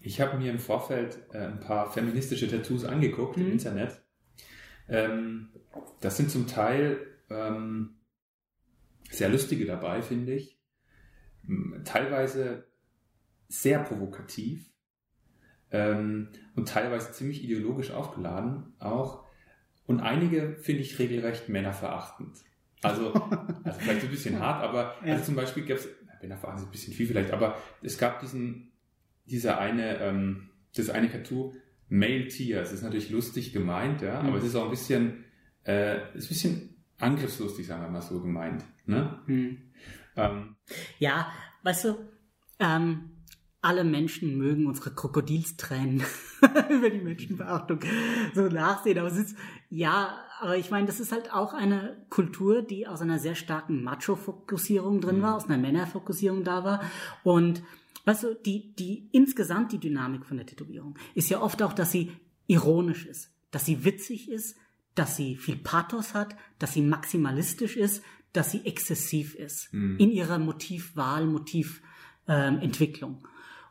Ich 0.00 0.20
habe 0.20 0.36
mir 0.36 0.50
im 0.50 0.58
Vorfeld 0.58 1.18
äh, 1.32 1.38
ein 1.38 1.60
paar 1.60 1.90
feministische 1.90 2.48
Tattoos 2.48 2.84
angeguckt 2.84 3.36
mhm. 3.36 3.46
im 3.46 3.52
Internet. 3.52 4.03
Ähm, 4.88 5.48
das 6.00 6.16
sind 6.16 6.30
zum 6.30 6.46
Teil 6.46 6.98
ähm, 7.30 7.96
sehr 9.10 9.28
lustige 9.28 9.66
dabei, 9.66 10.02
finde 10.02 10.34
ich. 10.34 10.58
Teilweise 11.84 12.66
sehr 13.48 13.78
provokativ 13.80 14.70
ähm, 15.70 16.28
und 16.56 16.68
teilweise 16.68 17.12
ziemlich 17.12 17.44
ideologisch 17.44 17.90
aufgeladen 17.90 18.74
auch. 18.78 19.24
Und 19.86 20.00
einige 20.00 20.56
finde 20.56 20.82
ich 20.82 20.98
regelrecht 20.98 21.48
männerverachtend. 21.48 22.38
Also, 22.82 23.12
also 23.64 23.80
vielleicht 23.80 24.04
ein 24.04 24.10
bisschen 24.10 24.40
hart, 24.40 24.62
aber 24.62 24.94
ja. 25.04 25.12
also 25.12 25.26
zum 25.26 25.36
Beispiel 25.36 25.64
gab 25.64 25.78
es, 25.78 25.88
männerverachtend 26.22 26.62
ist 26.62 26.68
ein 26.68 26.72
bisschen 26.72 26.94
viel 26.94 27.06
vielleicht, 27.06 27.32
aber 27.32 27.56
es 27.82 27.98
gab 27.98 28.20
diesen, 28.20 28.72
dieser 29.26 29.58
eine, 29.58 29.98
ähm, 29.98 30.50
das 30.74 30.90
eine 30.90 31.10
Tattoo, 31.10 31.54
Male 31.88 32.28
Tier. 32.28 32.60
Es 32.60 32.72
ist 32.72 32.82
natürlich 32.82 33.10
lustig 33.10 33.52
gemeint, 33.52 34.02
ja, 34.02 34.22
mhm. 34.22 34.28
aber 34.28 34.38
es 34.38 34.44
ist 34.44 34.54
auch 34.54 34.64
ein 34.64 34.70
bisschen, 34.70 35.24
äh, 35.64 35.96
ist 36.16 36.26
ein 36.26 36.28
bisschen 36.28 36.74
angriffslustig, 36.98 37.66
sagen 37.66 37.82
wir 37.82 37.88
mal 37.88 38.02
so 38.02 38.20
gemeint. 38.20 38.64
Ne? 38.86 39.18
Hm. 39.26 39.58
Ähm, 40.16 40.56
ja, 40.98 41.32
weißt 41.62 41.84
du, 41.86 41.96
ähm, 42.58 43.10
alle 43.60 43.82
Menschen 43.82 44.36
mögen 44.36 44.66
unsere 44.66 44.90
Krokodilstränen 44.90 46.02
über 46.70 46.90
die 46.90 47.00
Menschenverachtung 47.00 47.80
so 48.34 48.42
nachsehen. 48.42 48.98
Aber 48.98 49.08
es 49.08 49.16
ist, 49.16 49.36
ja, 49.70 50.18
aber 50.40 50.58
ich 50.58 50.70
meine, 50.70 50.86
das 50.86 51.00
ist 51.00 51.12
halt 51.12 51.32
auch 51.32 51.54
eine 51.54 51.96
Kultur, 52.10 52.60
die 52.60 52.86
aus 52.86 53.00
einer 53.00 53.18
sehr 53.18 53.34
starken 53.34 53.82
Macho-Fokussierung 53.82 55.00
drin 55.00 55.22
war, 55.22 55.30
mhm. 55.30 55.36
aus 55.36 55.44
einer 55.46 55.58
Männerfokussierung 55.58 56.44
da 56.44 56.62
war. 56.62 56.82
Und 57.22 57.62
weißt 58.04 58.24
du, 58.24 58.34
die, 58.34 58.74
die 58.74 59.08
insgesamt 59.12 59.72
die 59.72 59.78
Dynamik 59.78 60.26
von 60.26 60.36
der 60.36 60.46
Tätowierung 60.46 60.98
ist 61.14 61.30
ja 61.30 61.40
oft 61.40 61.62
auch, 61.62 61.72
dass 61.72 61.90
sie 61.92 62.12
ironisch 62.46 63.06
ist, 63.06 63.30
dass 63.50 63.64
sie 63.64 63.84
witzig 63.84 64.30
ist, 64.30 64.56
dass 64.94 65.16
sie 65.16 65.36
viel 65.36 65.56
Pathos 65.56 66.14
hat, 66.14 66.36
dass 66.58 66.72
sie 66.72 66.82
maximalistisch 66.82 67.76
ist, 67.76 68.02
dass 68.32 68.50
sie 68.50 68.64
exzessiv 68.64 69.34
ist 69.34 69.72
mhm. 69.72 69.96
in 69.98 70.10
ihrer 70.10 70.38
Motivwahl, 70.38 71.26
Motiventwicklung. 71.26 73.18
Ähm, 73.22 73.28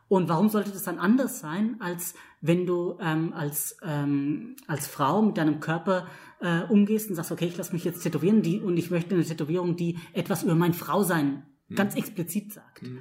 und 0.08 0.28
warum 0.28 0.48
sollte 0.48 0.70
das 0.70 0.82
dann 0.84 0.98
anders 0.98 1.40
sein, 1.40 1.76
als 1.80 2.14
wenn 2.40 2.66
du 2.66 2.98
ähm, 3.00 3.32
als, 3.32 3.78
ähm, 3.82 4.56
als 4.66 4.86
Frau 4.86 5.22
mit 5.22 5.38
deinem 5.38 5.60
Körper 5.60 6.06
äh, 6.40 6.60
umgehst 6.64 7.08
und 7.08 7.16
sagst, 7.16 7.32
okay, 7.32 7.46
ich 7.46 7.56
lasse 7.56 7.72
mich 7.72 7.84
jetzt 7.84 8.02
tätowieren 8.02 8.42
die, 8.42 8.60
und 8.60 8.76
ich 8.76 8.90
möchte 8.90 9.14
eine 9.14 9.24
Tätowierung, 9.24 9.76
die 9.76 9.98
etwas 10.12 10.42
über 10.42 10.54
mein 10.54 10.74
Frausein 10.74 11.46
mhm. 11.68 11.74
ganz 11.74 11.94
explizit 11.94 12.52
sagt. 12.52 12.82
Mhm. 12.82 12.98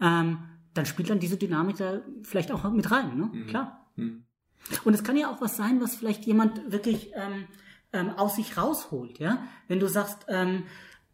Ähm, 0.00 0.38
dann 0.76 0.86
spielt 0.86 1.10
dann 1.10 1.18
diese 1.18 1.36
Dynamik 1.36 1.76
da 1.76 2.00
vielleicht 2.22 2.52
auch 2.52 2.70
mit 2.70 2.90
rein, 2.90 3.16
ne? 3.16 3.30
Mhm. 3.32 3.46
Klar. 3.46 3.90
Mhm. 3.96 4.24
Und 4.84 4.94
es 4.94 5.04
kann 5.04 5.16
ja 5.16 5.30
auch 5.30 5.40
was 5.40 5.56
sein, 5.56 5.80
was 5.80 5.96
vielleicht 5.96 6.24
jemand 6.26 6.72
wirklich 6.72 7.12
ähm, 7.14 7.46
ähm, 7.92 8.10
aus 8.10 8.36
sich 8.36 8.56
rausholt, 8.56 9.18
ja. 9.18 9.38
Wenn 9.68 9.80
du 9.80 9.88
sagst, 9.88 10.26
ähm, 10.28 10.64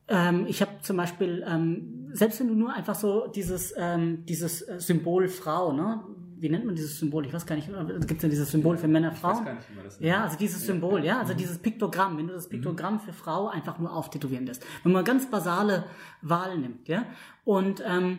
ähm, 0.08 0.46
ich 0.48 0.60
habe 0.60 0.72
zum 0.82 0.96
Beispiel, 0.96 1.44
ähm, 1.46 2.10
selbst 2.12 2.40
wenn 2.40 2.48
du 2.48 2.54
nur 2.54 2.72
einfach 2.72 2.94
so 2.94 3.26
dieses, 3.28 3.74
ähm, 3.76 4.24
dieses 4.26 4.62
äh, 4.62 4.80
Symbol 4.80 5.28
Frau, 5.28 5.72
ne? 5.72 6.02
Wie 6.36 6.48
nennt 6.48 6.64
man 6.64 6.74
dieses 6.74 6.98
Symbol? 6.98 7.24
Ich 7.24 7.32
weiß 7.32 7.46
gar 7.46 7.54
nicht, 7.54 7.68
gibt 7.68 8.16
es 8.16 8.22
ja 8.22 8.28
dieses 8.28 8.50
Symbol 8.50 8.76
für 8.76 8.88
Männer, 8.88 9.12
Frauen? 9.12 9.34
Ich 9.34 9.38
weiß 9.38 9.46
gar 9.46 9.54
nicht, 9.54 9.70
wie 9.70 9.74
man 9.76 9.84
das 9.84 10.00
nennt. 10.00 10.10
Ja, 10.10 10.24
also 10.24 10.36
dieses 10.36 10.66
Symbol, 10.66 11.04
ja, 11.04 11.20
also 11.20 11.34
mhm. 11.34 11.38
dieses 11.38 11.58
Piktogramm, 11.58 12.18
wenn 12.18 12.26
du 12.26 12.34
das 12.34 12.48
mhm. 12.48 12.50
Piktogramm 12.50 12.98
für 12.98 13.12
Frau 13.12 13.46
einfach 13.46 13.78
nur 13.78 13.94
auftätowieren 13.94 14.46
lässt. 14.46 14.66
Wenn 14.82 14.90
man 14.90 15.04
ganz 15.04 15.30
basale 15.30 15.84
Wahl 16.20 16.58
nimmt, 16.58 16.88
ja, 16.88 17.06
und, 17.44 17.80
ähm, 17.86 18.18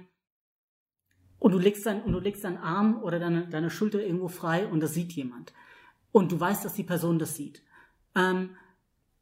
und 1.43 1.51
du 1.51 1.59
legst 1.59 1.85
dein, 1.85 2.01
und 2.03 2.13
du 2.13 2.19
legst 2.19 2.45
deinen 2.45 2.55
Arm 2.55 3.03
oder 3.03 3.19
deine, 3.19 3.45
deine 3.49 3.69
Schulter 3.69 4.01
irgendwo 4.01 4.29
frei 4.29 4.65
und 4.65 4.79
das 4.79 4.93
sieht 4.93 5.11
jemand. 5.11 5.51
Und 6.13 6.31
du 6.31 6.39
weißt, 6.39 6.63
dass 6.63 6.73
die 6.73 6.83
Person 6.85 7.19
das 7.19 7.35
sieht. 7.35 7.61
Ähm, 8.15 8.51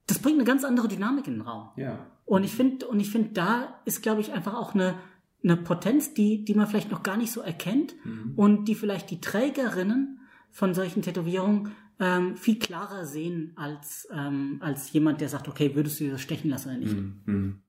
das 0.05 0.19
bringt 0.19 0.37
eine 0.37 0.45
ganz 0.45 0.63
andere 0.63 0.87
Dynamik 0.87 1.25
in 1.25 1.33
den 1.33 1.41
Raum. 1.41 1.69
Ja. 1.77 2.11
Und 2.25 2.43
ich 2.43 2.51
finde, 2.51 2.87
und 2.87 2.99
ich 2.99 3.09
finde, 3.09 3.31
da 3.31 3.81
ist, 3.85 4.03
glaube 4.03 4.21
ich, 4.21 4.33
einfach 4.33 4.53
auch 4.53 4.75
eine, 4.75 4.99
eine 5.43 5.57
Potenz, 5.57 6.13
die, 6.13 6.45
die 6.45 6.53
man 6.53 6.67
vielleicht 6.67 6.91
noch 6.91 7.01
gar 7.01 7.17
nicht 7.17 7.31
so 7.31 7.41
erkennt 7.41 7.95
mhm. 8.05 8.33
und 8.35 8.65
die 8.65 8.75
vielleicht 8.75 9.09
die 9.09 9.19
Trägerinnen 9.19 10.19
von 10.51 10.75
solchen 10.75 11.01
Tätowierungen 11.01 11.71
ähm, 11.99 12.35
viel 12.35 12.59
klarer 12.59 13.07
sehen 13.07 13.53
als, 13.55 14.07
ähm, 14.13 14.59
als 14.59 14.93
jemand, 14.93 15.21
der 15.21 15.29
sagt, 15.29 15.47
okay, 15.47 15.73
würdest 15.73 15.99
du 15.99 16.03
dir 16.03 16.11
das 16.11 16.21
stechen 16.21 16.51
lassen 16.51 16.69
oder 16.69 16.77
nicht? 16.77 16.95
Mhm. 16.95 17.21
mhm. 17.25 17.61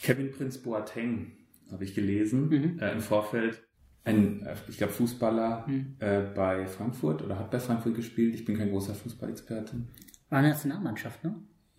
Kevin 0.00 0.30
Prince 0.30 0.60
Boateng 0.60 1.32
habe 1.72 1.82
ich 1.82 1.92
gelesen 1.92 2.50
mhm. 2.50 2.78
äh, 2.78 2.92
im 2.92 3.00
Vorfeld. 3.00 3.64
Ein, 4.04 4.42
äh, 4.42 4.54
ich 4.68 4.78
glaube, 4.78 4.92
Fußballer 4.92 5.66
mhm. 5.66 5.96
äh, 5.98 6.22
bei 6.34 6.66
Frankfurt 6.66 7.22
oder 7.22 7.38
hat 7.38 7.50
bei 7.50 7.60
Frankfurt 7.60 7.94
gespielt. 7.94 8.34
Ich 8.34 8.44
bin 8.44 8.56
kein 8.56 8.70
großer 8.70 8.94
Fußballexperte. 8.94 9.74
War 10.28 10.38
eine 10.38 10.50
Nationalmannschaft, 10.50 11.22
ne? 11.24 11.34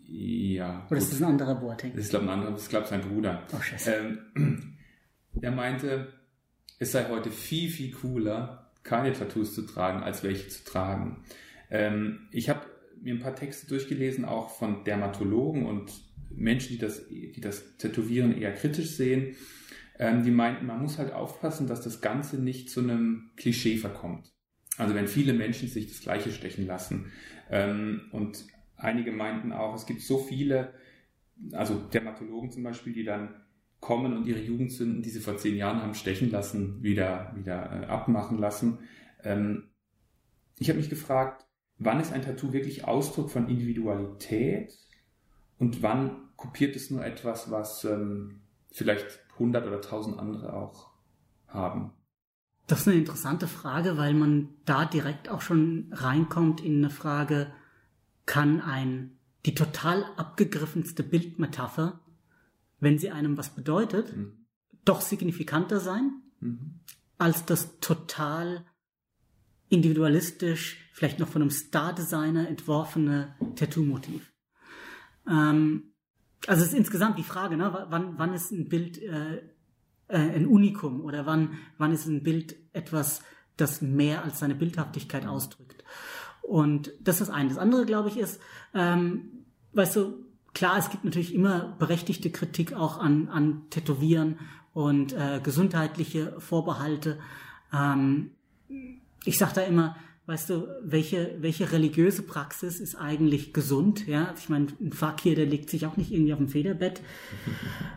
Ja. 0.05 0.85
Oder 0.89 0.97
ist 0.99 1.11
das 1.11 1.21
ein 1.21 1.29
anderer 1.29 1.55
Boateng? 1.55 1.93
Das 1.95 2.05
ist, 2.05 2.09
glaube 2.09 2.25
ich, 2.25 2.31
ein 2.31 2.33
anderer, 2.35 2.51
das 2.51 2.63
ist, 2.63 2.69
glaube 2.69 2.87
sein 2.87 3.01
Bruder. 3.01 3.43
Oh, 3.53 3.61
scheiße. 3.61 3.93
Ähm, 4.35 4.77
er 5.41 5.51
meinte, 5.51 6.07
es 6.79 6.91
sei 6.91 7.07
heute 7.09 7.31
viel, 7.31 7.69
viel 7.69 7.91
cooler, 7.93 8.71
keine 8.83 9.13
Tattoos 9.13 9.55
zu 9.55 9.61
tragen, 9.61 10.03
als 10.03 10.23
welche 10.23 10.49
zu 10.49 10.63
tragen. 10.65 11.23
Ähm, 11.69 12.27
ich 12.31 12.49
habe 12.49 12.61
mir 13.01 13.13
ein 13.13 13.19
paar 13.19 13.35
Texte 13.35 13.67
durchgelesen, 13.67 14.25
auch 14.25 14.49
von 14.49 14.83
Dermatologen 14.83 15.65
und 15.65 15.91
Menschen, 16.29 16.73
die 16.73 16.77
das, 16.77 17.07
die 17.07 17.41
das 17.41 17.77
Tätowieren 17.77 18.37
eher 18.37 18.53
kritisch 18.53 18.91
sehen. 18.91 19.35
Ähm, 20.01 20.23
die 20.23 20.31
meinten, 20.31 20.65
man 20.65 20.81
muss 20.81 20.97
halt 20.97 21.13
aufpassen, 21.13 21.67
dass 21.67 21.81
das 21.81 22.01
Ganze 22.01 22.41
nicht 22.41 22.71
zu 22.71 22.79
einem 22.79 23.29
Klischee 23.37 23.77
verkommt. 23.77 24.33
Also 24.77 24.95
wenn 24.95 25.07
viele 25.07 25.31
Menschen 25.31 25.67
sich 25.67 25.87
das 25.87 26.01
Gleiche 26.01 26.31
stechen 26.31 26.65
lassen 26.65 27.11
ähm, 27.51 28.09
und 28.11 28.47
einige 28.77 29.11
meinten 29.11 29.53
auch, 29.53 29.75
es 29.75 29.85
gibt 29.85 30.01
so 30.01 30.17
viele, 30.17 30.73
also 31.51 31.75
Dermatologen 31.75 32.49
zum 32.49 32.63
Beispiel, 32.63 32.93
die 32.93 33.03
dann 33.03 33.35
kommen 33.79 34.17
und 34.17 34.25
ihre 34.25 34.41
Jugendsünden, 34.41 35.03
die 35.03 35.09
sie 35.11 35.19
vor 35.19 35.37
zehn 35.37 35.55
Jahren 35.55 35.83
haben 35.83 35.93
stechen 35.93 36.31
lassen, 36.31 36.81
wieder, 36.81 37.31
wieder 37.35 37.83
äh, 37.83 37.85
abmachen 37.85 38.39
lassen. 38.39 38.79
Ähm, 39.23 39.69
ich 40.57 40.69
habe 40.69 40.79
mich 40.79 40.89
gefragt, 40.89 41.45
wann 41.77 41.99
ist 41.99 42.11
ein 42.11 42.23
Tattoo 42.23 42.53
wirklich 42.53 42.85
Ausdruck 42.85 43.29
von 43.29 43.47
Individualität 43.49 44.73
und 45.59 45.83
wann 45.83 46.29
kopiert 46.37 46.75
es 46.75 46.89
nur 46.89 47.05
etwas, 47.05 47.51
was 47.51 47.83
ähm, 47.83 48.41
vielleicht 48.71 49.19
100 49.41 49.67
oder 49.67 49.77
1000 49.77 50.19
andere 50.19 50.53
auch 50.53 50.91
haben? 51.47 51.91
Das 52.67 52.81
ist 52.81 52.87
eine 52.87 52.97
interessante 52.97 53.47
Frage, 53.47 53.97
weil 53.97 54.13
man 54.13 54.49
da 54.65 54.85
direkt 54.85 55.29
auch 55.29 55.41
schon 55.41 55.91
reinkommt 55.91 56.61
in 56.61 56.77
eine 56.77 56.89
Frage, 56.89 57.51
kann 58.25 58.61
ein, 58.61 59.17
die 59.45 59.55
total 59.55 60.05
abgegriffenste 60.15 61.03
Bildmetapher, 61.03 61.99
wenn 62.79 62.97
sie 62.97 63.11
einem 63.11 63.37
was 63.37 63.49
bedeutet, 63.49 64.15
mhm. 64.15 64.45
doch 64.85 65.01
signifikanter 65.01 65.79
sein, 65.79 66.21
mhm. 66.39 66.79
als 67.17 67.45
das 67.45 67.79
total 67.79 68.65
individualistisch, 69.67 70.89
vielleicht 70.93 71.19
noch 71.19 71.27
von 71.27 71.41
einem 71.41 71.51
Star-Designer 71.51 72.47
entworfene 72.47 73.35
Tattoo-Motiv. 73.55 74.31
Ähm, 75.27 75.90
also 76.47 76.63
es 76.63 76.69
ist 76.69 76.77
insgesamt 76.77 77.17
die 77.17 77.23
Frage, 77.23 77.57
ne, 77.57 77.87
wann, 77.89 78.17
wann 78.17 78.33
ist 78.33 78.51
ein 78.51 78.67
Bild 78.67 78.97
äh, 79.01 79.41
äh, 80.11 80.17
ein 80.17 80.45
Unikum 80.45 81.01
oder 81.01 81.25
wann, 81.25 81.57
wann 81.77 81.93
ist 81.93 82.05
ein 82.05 82.23
Bild 82.23 82.55
etwas, 82.73 83.21
das 83.57 83.81
mehr 83.81 84.23
als 84.23 84.39
seine 84.39 84.55
Bildhaftigkeit 84.55 85.25
ausdrückt. 85.25 85.83
Und 86.41 86.91
das 86.99 87.21
ist 87.21 87.27
das 87.27 87.35
eine. 87.35 87.49
Das 87.49 87.57
andere, 87.57 87.85
glaube 87.85 88.09
ich, 88.09 88.17
ist, 88.17 88.41
ähm, 88.73 89.45
weißt 89.73 89.95
du, 89.95 90.25
klar, 90.53 90.77
es 90.77 90.89
gibt 90.89 91.05
natürlich 91.05 91.33
immer 91.33 91.75
berechtigte 91.79 92.29
Kritik 92.29 92.73
auch 92.73 92.97
an, 92.97 93.29
an 93.29 93.69
Tätowieren 93.69 94.39
und 94.73 95.13
äh, 95.13 95.39
gesundheitliche 95.41 96.39
Vorbehalte. 96.39 97.19
Ähm, 97.73 98.31
ich 99.23 99.37
sage 99.37 99.53
da 99.55 99.61
immer, 99.61 99.95
weißt 100.27 100.49
du, 100.49 100.67
welche, 100.83 101.35
welche 101.39 101.71
religiöse 101.71 102.21
Praxis 102.21 102.79
ist 102.79 102.95
eigentlich 102.95 103.53
gesund? 103.53 104.07
Ja, 104.07 104.25
also 104.25 104.41
ich 104.43 104.49
meine, 104.49 104.67
ein 104.79 104.93
Fakir, 104.93 105.35
der 105.35 105.45
legt 105.45 105.69
sich 105.69 105.85
auch 105.85 105.97
nicht 105.97 106.11
irgendwie 106.11 106.33
auf 106.33 106.39
dem 106.39 106.49
Federbett. 106.49 107.01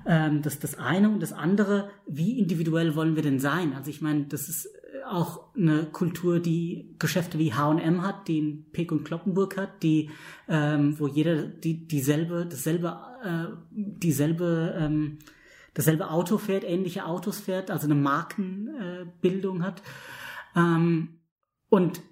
Ähm, 0.07 0.43
das 0.43 0.55
ist 0.55 0.65
das 0.65 0.79
eine. 0.79 1.09
Und 1.09 1.21
das 1.21 1.33
andere, 1.33 1.89
wie 2.07 2.39
individuell 2.39 2.95
wollen 2.95 3.17
wir 3.17 3.23
denn 3.23 3.39
sein? 3.39 3.73
Also 3.73 3.89
ich 3.89 4.03
meine, 4.03 4.25
das 4.25 4.51
ist 4.51 4.69
auch 5.07 5.55
eine 5.55 5.87
Kultur, 5.87 6.41
die 6.41 6.95
Geschäfte 6.99 7.39
wie 7.39 7.55
H&M 7.55 8.03
hat, 8.03 8.29
die 8.29 8.39
in 8.39 8.71
Peek 8.73 8.93
und 8.93 9.05
Kloppenburg 9.05 9.57
hat, 9.57 9.83
die, 9.83 10.11
ähm, 10.49 10.99
wo 10.99 11.07
jeder 11.07 11.45
die, 11.47 11.87
dieselbe, 11.87 12.47
dasselbe, 12.47 12.99
äh, 13.25 13.57
dieselbe, 13.73 14.75
ähm, 14.79 15.19
dasselbe 15.75 16.11
Auto 16.11 16.39
fährt, 16.39 16.65
ähnliche 16.65 17.07
Autos 17.07 17.41
fährt, 17.41 17.71
also 17.71 17.87
eine 17.87 17.95
Markenbildung 17.95 19.61
äh, 19.61 19.65
hat. 19.65 19.83
Ähm, 20.57 21.21
und, 21.69 22.03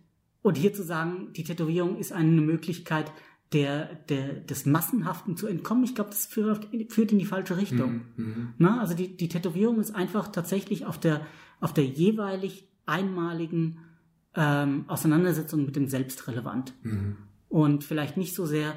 und 0.43 0.57
hier 0.57 0.75
zu 0.75 0.83
sagen, 0.83 1.33
die 1.33 1.45
Tätowierung 1.45 1.97
ist 1.97 2.13
eine 2.13 2.41
Möglichkeit, 2.41 3.11
der, 3.53 3.95
der, 4.09 4.33
des 4.35 4.67
Massenhaften 4.67 5.37
zu 5.37 5.47
entkommen, 5.47 5.85
ich 5.85 5.95
glaube, 5.95 6.11
das 6.11 6.27
führt, 6.27 6.69
führt 6.89 7.13
in 7.13 7.19
die 7.19 7.27
falsche 7.27 7.57
Richtung. 7.57 8.03
Mhm, 8.17 8.25
mhm. 8.25 8.49
Na, 8.59 8.81
also 8.81 8.95
die, 8.95 9.17
die 9.17 9.29
Tätowierung 9.29 9.79
ist 9.79 9.95
einfach 9.95 10.29
tatsächlich 10.29 10.87
auf 10.87 10.99
der, 10.99 11.27
auf 11.61 11.75
der 11.75 11.85
jeweilig 11.85 12.67
einmaligen 12.87 13.79
ähm, 14.35 14.85
Auseinandersetzung 14.89 15.67
mit 15.67 15.77
dem 15.77 15.89
Selbst 15.89 16.27
relevant. 16.29 16.75
Mhm. 16.83 17.17
Und 17.49 17.85
vielleicht 17.85 18.17
nicht 18.17 18.35
so 18.35 18.47
sehr 18.47 18.75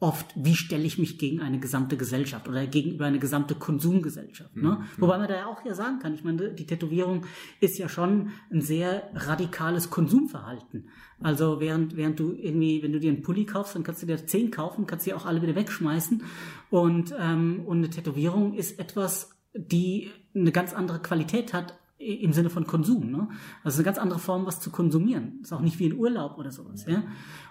oft, 0.00 0.26
wie 0.34 0.54
stelle 0.54 0.84
ich 0.84 0.98
mich 0.98 1.18
gegen 1.18 1.40
eine 1.40 1.58
gesamte 1.60 1.96
Gesellschaft 1.96 2.48
oder 2.48 2.66
gegenüber 2.66 3.06
eine 3.06 3.18
gesamte 3.18 3.54
Konsumgesellschaft. 3.54 4.54
Ne? 4.56 4.70
Mhm. 4.70 4.84
Wobei 4.98 5.18
man 5.18 5.28
da 5.28 5.36
ja 5.36 5.46
auch 5.46 5.64
ja 5.64 5.74
sagen 5.74 5.98
kann, 5.98 6.14
ich 6.14 6.24
meine, 6.24 6.50
die 6.50 6.66
Tätowierung 6.66 7.24
ist 7.60 7.78
ja 7.78 7.88
schon 7.88 8.30
ein 8.50 8.60
sehr 8.60 9.08
radikales 9.14 9.90
Konsumverhalten. 9.90 10.88
Also 11.20 11.60
während, 11.60 11.96
während 11.96 12.18
du 12.18 12.32
irgendwie, 12.32 12.82
wenn 12.82 12.92
du 12.92 13.00
dir 13.00 13.12
einen 13.12 13.22
Pulli 13.22 13.46
kaufst, 13.46 13.76
dann 13.76 13.84
kannst 13.84 14.02
du 14.02 14.06
dir 14.06 14.26
zehn 14.26 14.50
kaufen, 14.50 14.86
kannst 14.86 15.04
sie 15.04 15.14
auch 15.14 15.26
alle 15.26 15.40
wieder 15.40 15.54
wegschmeißen. 15.54 16.22
Und, 16.70 17.14
ähm, 17.18 17.62
und 17.64 17.78
eine 17.78 17.90
Tätowierung 17.90 18.54
ist 18.54 18.78
etwas, 18.78 19.30
die 19.54 20.10
eine 20.34 20.52
ganz 20.52 20.74
andere 20.74 21.00
Qualität 21.00 21.54
hat 21.54 21.78
im 21.98 22.32
Sinne 22.32 22.50
von 22.50 22.66
Konsum. 22.66 23.10
Ne? 23.10 23.28
Also 23.62 23.78
eine 23.78 23.84
ganz 23.84 23.98
andere 23.98 24.18
Form, 24.18 24.44
was 24.44 24.60
zu 24.60 24.70
konsumieren. 24.70 25.38
Ist 25.40 25.52
auch 25.52 25.60
nicht 25.60 25.78
wie 25.78 25.86
ein 25.86 25.96
Urlaub 25.96 26.36
oder 26.36 26.50
sowas. 26.50 26.84
Ja? 26.86 27.04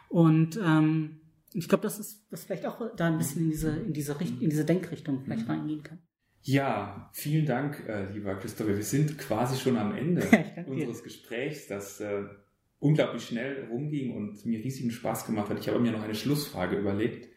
Und, 0.09 0.59
ähm, 0.63 1.21
ich 1.55 1.69
glaube, 1.69 1.83
dass 1.83 1.99
es 1.99 2.25
das 2.29 2.43
vielleicht 2.43 2.65
auch 2.65 2.95
da 2.95 3.07
ein 3.07 3.17
bisschen 3.17 3.43
in 3.43 3.49
diese, 3.49 3.69
in 3.69 3.93
diese, 3.93 4.19
Richt 4.19 4.41
in 4.41 4.49
diese 4.49 4.65
Denkrichtung 4.65 5.21
vielleicht 5.23 5.45
mhm. 5.45 5.51
reingehen 5.51 5.83
kann. 5.83 5.99
Ja, 6.41 7.09
vielen 7.13 7.45
Dank, 7.45 7.87
äh, 7.87 8.11
lieber 8.11 8.35
Christopher. 8.35 8.75
Wir 8.75 8.83
sind 8.83 9.17
quasi 9.17 9.57
schon 9.57 9.77
am 9.77 9.95
Ende 9.95 10.21
unseres 10.67 10.97
dir. 10.97 11.03
Gesprächs, 11.03 11.67
das 11.67 12.01
äh, 12.01 12.23
unglaublich 12.79 13.25
schnell 13.25 13.67
rumging 13.71 14.15
und 14.15 14.45
mir 14.45 14.59
riesigen 14.59 14.91
Spaß 14.91 15.25
gemacht 15.25 15.49
hat. 15.49 15.59
Ich 15.59 15.69
habe 15.69 15.79
mir 15.79 15.93
noch 15.93 16.03
eine 16.03 16.15
Schlussfrage 16.15 16.75
überlegt. 16.75 17.29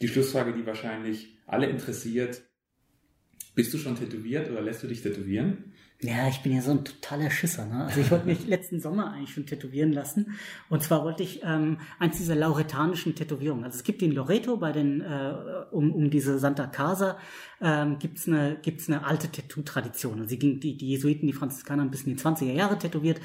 Die 0.00 0.08
Schlussfrage, 0.08 0.52
die 0.52 0.66
wahrscheinlich 0.66 1.38
alle 1.46 1.68
interessiert. 1.68 2.42
Bist 3.54 3.74
du 3.74 3.78
schon 3.78 3.96
tätowiert 3.96 4.50
oder 4.50 4.62
lässt 4.62 4.82
du 4.82 4.86
dich 4.86 5.02
tätowieren? 5.02 5.72
Ja, 6.02 6.28
ich 6.28 6.40
bin 6.40 6.54
ja 6.54 6.62
so 6.62 6.70
ein 6.70 6.84
totaler 6.84 7.30
Schisser. 7.30 7.66
Ne? 7.66 7.84
Also 7.84 8.00
ich 8.00 8.10
wollte 8.10 8.26
mich 8.26 8.46
letzten 8.46 8.80
Sommer 8.80 9.12
eigentlich 9.12 9.34
schon 9.34 9.44
tätowieren 9.44 9.92
lassen. 9.92 10.38
Und 10.70 10.82
zwar 10.82 11.04
wollte 11.04 11.22
ich 11.22 11.42
ähm, 11.44 11.76
eins 11.98 12.16
dieser 12.16 12.34
lauretanischen 12.34 13.14
Tätowierungen. 13.14 13.64
Also 13.64 13.76
es 13.76 13.84
gibt 13.84 14.00
in 14.00 14.12
Loreto 14.12 14.56
bei 14.56 14.72
den 14.72 15.02
äh, 15.02 15.34
um, 15.70 15.92
um 15.92 16.08
diese 16.08 16.38
Santa 16.38 16.68
Casa 16.68 17.18
ähm, 17.60 17.98
gibt's 17.98 18.26
eine 18.26 18.56
gibt's 18.62 18.88
eine 18.88 19.04
alte 19.04 19.30
Tattoo-Tradition. 19.30 20.22
Also 20.22 20.36
die, 20.36 20.58
die, 20.58 20.72
Jesuiten, 20.72 21.26
die 21.26 21.34
Franziskaner, 21.34 21.84
bisschen 21.84 22.12
in 22.12 22.16
die 22.16 22.22
20er 22.22 22.52
Jahre 22.52 22.78
tätowiert. 22.78 23.20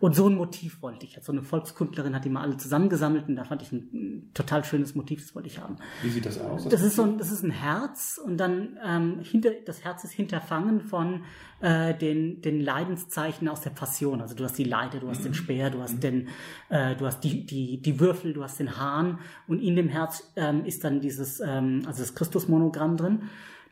Und 0.00 0.16
so 0.16 0.26
ein 0.28 0.34
Motiv 0.34 0.80
wollte 0.80 1.04
ich. 1.04 1.18
So 1.20 1.30
eine 1.30 1.42
Volkskundlerin 1.42 2.14
hat 2.14 2.24
die 2.24 2.30
mal 2.30 2.40
alle 2.40 2.56
zusammengesammelt 2.56 3.28
und 3.28 3.36
da 3.36 3.44
fand 3.44 3.60
ich 3.60 3.70
ein, 3.70 4.30
total 4.32 4.64
schönes 4.64 4.94
Motiv, 4.94 5.20
das 5.20 5.34
wollte 5.34 5.48
ich 5.48 5.58
haben. 5.58 5.76
Wie 6.02 6.08
sieht 6.08 6.24
das 6.24 6.40
aus? 6.40 6.62
Das, 6.64 6.72
das 6.72 6.82
ist 6.82 6.96
so 6.96 7.02
ein, 7.02 7.18
das 7.18 7.30
ist 7.30 7.42
ein 7.42 7.50
Herz 7.50 8.18
und 8.22 8.38
dann 8.38 8.78
ähm, 8.82 9.20
hinter 9.20 9.50
das 9.66 9.84
Herz 9.84 10.02
ist 10.04 10.12
hinterfangen 10.12 10.80
von 10.80 11.24
äh, 11.60 11.94
den 11.94 12.40
den 12.40 12.62
Leidenszeichen 12.62 13.46
aus 13.48 13.60
der 13.60 13.70
Passion. 13.70 14.22
Also 14.22 14.34
du 14.34 14.42
hast 14.44 14.56
die 14.56 14.64
Leide, 14.64 15.00
du 15.00 15.08
hast 15.08 15.20
mhm. 15.20 15.24
den 15.24 15.34
Speer, 15.34 15.68
du 15.68 15.82
hast 15.82 15.96
mhm. 15.96 16.00
den, 16.00 16.28
äh, 16.70 16.96
du 16.96 17.04
hast 17.04 17.20
die 17.20 17.44
die 17.44 17.82
die 17.82 18.00
Würfel, 18.00 18.32
du 18.32 18.42
hast 18.42 18.58
den 18.58 18.78
Hahn 18.78 19.18
und 19.48 19.60
in 19.60 19.76
dem 19.76 19.88
Herz 19.88 20.32
ähm, 20.36 20.64
ist 20.64 20.82
dann 20.82 21.00
dieses 21.00 21.40
ähm, 21.40 21.82
also 21.86 22.00
das 22.00 22.14
Christusmonogramm 22.14 22.96
drin. 22.96 23.24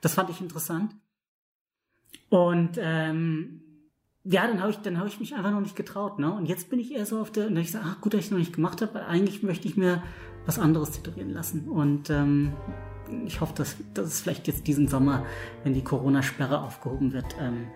Das 0.03 0.15
fand 0.15 0.29
ich 0.29 0.43
interessant. 0.43 0.95
Und 2.29 2.79
ähm, 2.79 3.63
ja, 4.31 4.47
dann 4.47 4.61
habe 4.61 4.71
ich, 4.71 4.77
dann 4.79 4.99
habe 4.99 5.09
ich 5.09 5.21
mich 5.21 5.35
einfach 5.35 5.51
noch 5.51 5.61
nicht 5.61 5.75
getraut, 5.75 6.19
ne? 6.19 6.31
Und 6.31 6.47
jetzt 6.47 6.69
bin 6.69 6.79
ich 6.79 6.95
eher 6.95 7.07
so 7.07 7.19
auf 7.21 7.31
der, 7.31 7.47
und 7.47 7.55
dann 7.55 7.65
ich 7.65 7.71
sage, 7.71 7.87
ach 7.89 8.01
gut, 8.03 8.13
dass 8.13 8.21
ich 8.21 8.27
es 8.27 8.31
noch 8.31 8.39
nicht 8.39 8.53
gemacht 8.53 8.83
habe, 8.83 8.95
weil 8.95 9.05
eigentlich 9.05 9.43
möchte 9.43 9.67
ich 9.67 9.77
mir 9.77 10.03
was 10.45 10.59
anderes 10.59 10.91
tätowieren 10.91 11.31
lassen. 11.31 11.67
Und 11.69 12.11
ähm, 12.11 12.53
ich 13.25 13.41
hoffe, 13.41 13.55
dass, 13.55 13.77
dass 13.95 14.07
es 14.07 14.21
vielleicht 14.21 14.47
jetzt 14.47 14.67
diesen 14.67 14.87
Sommer, 14.87 15.25
wenn 15.65 15.73
die 15.73 15.83
Corona-Sperre 15.83 16.61
aufgehoben 16.61 17.15
wird, 17.15 17.37
ähm, 17.41 17.69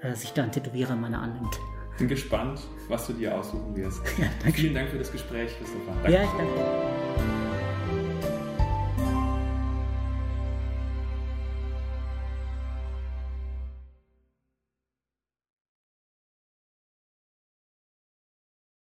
äh, 0.00 0.14
sich 0.14 0.32
da 0.32 0.44
ein 0.44 0.52
Tätowierer 0.52 0.96
meiner 0.96 1.20
annimmt. 1.20 1.60
Bin 1.98 2.08
gespannt, 2.08 2.60
was 2.88 3.06
du 3.06 3.12
dir 3.12 3.36
aussuchen 3.36 3.76
wirst. 3.76 4.00
Ja, 4.18 4.28
danke. 4.42 4.60
Vielen 4.60 4.74
Dank 4.74 4.88
für 4.88 4.98
das 4.98 5.12
Gespräch, 5.12 5.50
Christopher. 5.58 5.92
Danke. 6.02 6.12
Ja, 6.12 6.22
ich 6.22 6.30
danke. 6.30 6.97